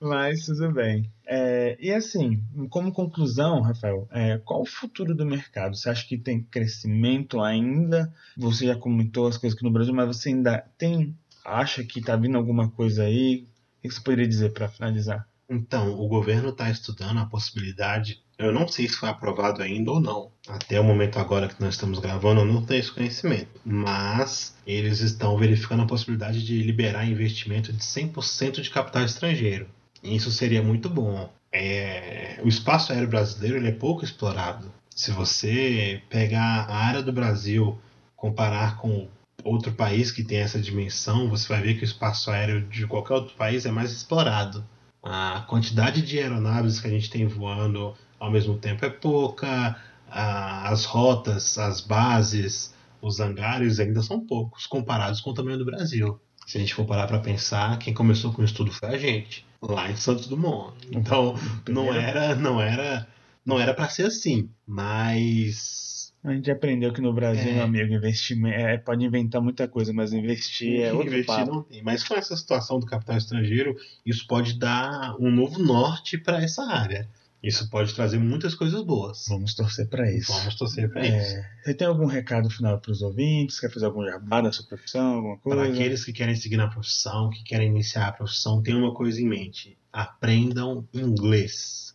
Mas 0.00 0.44
tudo 0.44 0.70
bem. 0.70 1.10
É, 1.26 1.76
e 1.80 1.90
assim, 1.90 2.40
como 2.68 2.92
conclusão, 2.92 3.60
Rafael, 3.62 4.06
é, 4.12 4.38
qual 4.38 4.62
o 4.62 4.66
futuro 4.66 5.14
do 5.14 5.26
mercado? 5.26 5.74
Você 5.74 5.88
acha 5.88 6.06
que 6.06 6.16
tem 6.16 6.42
crescimento 6.42 7.40
ainda? 7.40 8.12
Você 8.36 8.66
já 8.66 8.76
comentou 8.76 9.26
as 9.26 9.36
coisas 9.36 9.56
aqui 9.56 9.64
no 9.64 9.72
Brasil, 9.72 9.94
mas 9.94 10.06
você 10.06 10.28
ainda 10.28 10.58
tem, 10.78 11.16
acha 11.44 11.82
que 11.82 11.98
está 11.98 12.14
vindo 12.14 12.36
alguma 12.36 12.70
coisa 12.70 13.04
aí? 13.04 13.48
O 13.78 13.88
que 13.88 13.94
você 13.94 14.00
poderia 14.00 14.28
dizer 14.28 14.52
para 14.52 14.68
finalizar? 14.68 15.26
Então, 15.48 15.92
o 15.98 16.06
governo 16.06 16.50
está 16.50 16.70
estudando 16.70 17.18
a 17.18 17.26
possibilidade. 17.26 18.22
Eu 18.38 18.52
não 18.52 18.66
sei 18.66 18.88
se 18.88 18.96
foi 18.96 19.08
aprovado 19.08 19.62
ainda 19.62 19.92
ou 19.92 20.00
não. 20.00 20.30
Até 20.48 20.80
o 20.80 20.84
momento 20.84 21.18
agora 21.18 21.48
que 21.48 21.60
nós 21.60 21.74
estamos 21.74 21.98
gravando, 21.98 22.40
eu 22.40 22.44
não 22.44 22.64
tenho 22.64 22.80
esse 22.80 22.90
conhecimento. 22.90 23.60
Mas 23.64 24.56
eles 24.66 25.00
estão 25.00 25.36
verificando 25.38 25.82
a 25.82 25.86
possibilidade 25.86 26.44
de 26.44 26.62
liberar 26.62 27.06
investimento 27.06 27.72
de 27.72 27.78
100% 27.78 28.60
de 28.60 28.70
capital 28.70 29.04
estrangeiro. 29.04 29.68
Isso 30.02 30.30
seria 30.30 30.62
muito 30.62 30.90
bom. 30.90 31.30
É... 31.52 32.40
O 32.42 32.48
espaço 32.48 32.92
aéreo 32.92 33.08
brasileiro 33.08 33.56
ele 33.56 33.68
é 33.68 33.72
pouco 33.72 34.04
explorado. 34.04 34.72
Se 34.94 35.10
você 35.10 36.02
pegar 36.08 36.66
a 36.68 36.76
área 36.76 37.02
do 37.02 37.12
Brasil, 37.12 37.78
comparar 38.16 38.78
com 38.78 39.08
outro 39.44 39.72
país 39.72 40.10
que 40.10 40.24
tem 40.24 40.38
essa 40.38 40.58
dimensão, 40.58 41.28
você 41.28 41.48
vai 41.48 41.62
ver 41.62 41.74
que 41.74 41.82
o 41.82 41.84
espaço 41.84 42.30
aéreo 42.30 42.62
de 42.62 42.86
qualquer 42.86 43.14
outro 43.14 43.34
país 43.36 43.66
é 43.66 43.70
mais 43.70 43.92
explorado 43.92 44.64
a 45.04 45.44
quantidade 45.46 46.00
de 46.00 46.18
aeronaves 46.18 46.80
que 46.80 46.86
a 46.86 46.90
gente 46.90 47.10
tem 47.10 47.26
voando 47.26 47.94
ao 48.24 48.30
mesmo 48.30 48.56
tempo 48.58 48.84
é 48.84 48.90
pouca, 48.90 49.76
as 50.10 50.84
rotas, 50.84 51.58
as 51.58 51.80
bases, 51.80 52.74
os 53.00 53.20
hangares 53.20 53.78
ainda 53.78 54.02
são 54.02 54.20
poucos 54.20 54.66
comparados 54.66 55.20
com 55.20 55.30
o 55.30 55.34
tamanho 55.34 55.58
do 55.58 55.64
Brasil. 55.64 56.20
Se 56.46 56.58
a 56.58 56.60
gente 56.60 56.74
for 56.74 56.84
parar 56.84 57.06
para 57.06 57.18
pensar, 57.18 57.78
quem 57.78 57.94
começou 57.94 58.32
com 58.32 58.42
o 58.42 58.44
estudo 58.44 58.70
foi 58.70 58.88
a 58.88 58.98
gente, 58.98 59.46
lá 59.62 59.90
em 59.90 59.96
Santos 59.96 60.26
Dumont. 60.26 60.74
Então, 60.92 61.34
não 61.68 61.92
era, 61.92 62.34
não 62.34 62.60
era, 62.60 63.06
não 63.44 63.58
era 63.58 63.72
para 63.72 63.88
ser 63.88 64.06
assim, 64.06 64.50
mas 64.66 66.12
a 66.24 66.32
gente 66.32 66.50
aprendeu 66.50 66.90
que 66.90 67.02
no 67.02 67.12
Brasil, 67.12 67.50
é. 67.50 67.54
meu 67.54 67.64
amigo, 67.64 67.92
investimento 67.92 68.58
é, 68.58 68.78
pode 68.78 69.04
inventar 69.04 69.42
muita 69.42 69.68
coisa, 69.68 69.92
mas 69.92 70.12
investir 70.14 70.80
é 70.80 70.90
outro 70.90 71.08
investir 71.08 71.34
papo. 71.34 71.52
não 71.52 71.62
tem. 71.62 71.82
Mas 71.82 72.02
com 72.02 72.14
essa 72.14 72.34
situação 72.34 72.78
do 72.78 72.86
capital 72.86 73.18
estrangeiro, 73.18 73.76
isso 74.06 74.26
pode 74.26 74.58
dar 74.58 75.14
um 75.20 75.30
novo 75.30 75.62
norte 75.62 76.16
para 76.16 76.42
essa 76.42 76.62
área. 76.62 77.06
Isso 77.44 77.68
pode 77.68 77.94
trazer 77.94 78.18
muitas 78.18 78.54
coisas 78.54 78.82
boas. 78.82 79.26
Vamos 79.28 79.54
torcer 79.54 79.86
para 79.86 80.10
isso. 80.10 80.32
Vamos 80.32 80.54
torcer 80.54 80.90
para 80.90 81.06
é, 81.06 81.18
isso. 81.18 81.36
Você 81.62 81.74
tem 81.74 81.86
algum 81.86 82.06
recado 82.06 82.48
final 82.48 82.80
para 82.80 82.90
os 82.90 83.02
ouvintes? 83.02 83.60
Quer 83.60 83.70
fazer 83.70 83.84
algum 83.84 84.02
jabá 84.02 84.40
da 84.40 84.50
sua 84.50 84.64
profissão, 84.66 85.16
alguma 85.16 85.36
coisa? 85.36 85.60
Para 85.60 85.70
aqueles 85.70 86.02
que 86.02 86.12
querem 86.12 86.34
seguir 86.34 86.56
na 86.56 86.68
profissão, 86.68 87.28
que 87.28 87.44
querem 87.44 87.68
iniciar 87.68 88.08
a 88.08 88.12
profissão, 88.12 88.62
tenham 88.62 88.80
uma 88.80 88.94
coisa 88.94 89.20
em 89.20 89.28
mente: 89.28 89.76
aprendam 89.92 90.88
inglês. 90.94 91.94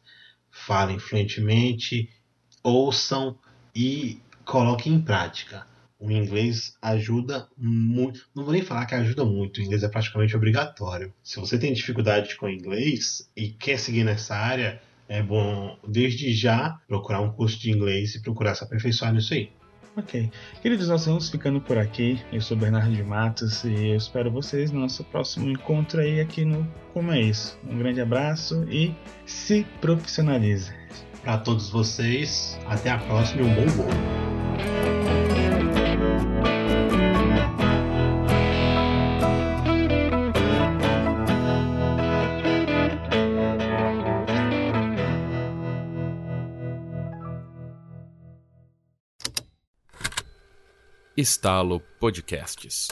Falem 0.51 0.99
fluentemente, 0.99 2.09
ouçam 2.61 3.35
e 3.73 4.21
coloque 4.45 4.87
em 4.87 5.01
prática. 5.01 5.65
O 5.99 6.11
inglês 6.11 6.77
ajuda 6.81 7.47
muito. 7.57 8.29
Não 8.35 8.43
vou 8.43 8.53
nem 8.53 8.61
falar 8.61 8.85
que 8.85 8.93
ajuda 8.93 9.25
muito, 9.25 9.57
o 9.57 9.63
inglês 9.63 9.83
é 9.83 9.89
praticamente 9.89 10.35
obrigatório. 10.35 11.13
Se 11.23 11.39
você 11.39 11.57
tem 11.57 11.73
dificuldade 11.73 12.35
com 12.37 12.47
inglês 12.47 13.29
e 13.35 13.49
quer 13.49 13.79
seguir 13.79 14.03
nessa 14.03 14.35
área, 14.35 14.81
é 15.10 15.22
bom 15.24 15.78
desde 15.86 16.32
já 16.34 16.80
procurar 16.88 17.20
um 17.22 17.32
curso 17.32 17.60
de 17.60 17.72
inglês 17.72 18.16
e 18.16 18.22
procurar 18.22 18.55
se 18.55 18.64
aperfeiçoar 18.64 19.12
nisso 19.12 19.34
aí. 19.34 19.49
Ok. 19.97 20.32
Queridos, 20.62 20.88
nós 20.88 21.05
vamos 21.05 21.30
ficando 21.30 21.60
por 21.60 21.78
aqui. 21.78 22.22
Eu 22.32 22.39
sou 22.39 22.55
Bernardo 22.55 22.95
de 22.95 23.03
Matos 23.03 23.64
e 23.64 23.88
eu 23.88 23.97
espero 23.97 24.32
vocês 24.32 24.72
no 24.72 24.80
nosso 24.80 25.03
próximo 25.03 25.49
encontro 25.49 25.99
aí 25.99 26.22
aqui 26.22 26.45
no 26.45 26.66
Como 26.93 27.12
é 27.12 27.20
Isso. 27.20 27.60
Um 27.68 27.78
grande 27.78 27.99
abraço 27.99 28.64
e 28.70 28.95
se 29.26 29.66
profissionalize 29.82 30.72
para 31.24 31.38
todos 31.39 31.70
vocês. 31.70 32.57
Até 32.68 32.91
a 32.91 32.99
próxima 32.99 33.41
e 33.41 33.45
um 33.45 33.55
bom 33.55 33.68
voo. 33.68 34.28
Estalo 51.20 51.82
Podcasts. 51.99 52.88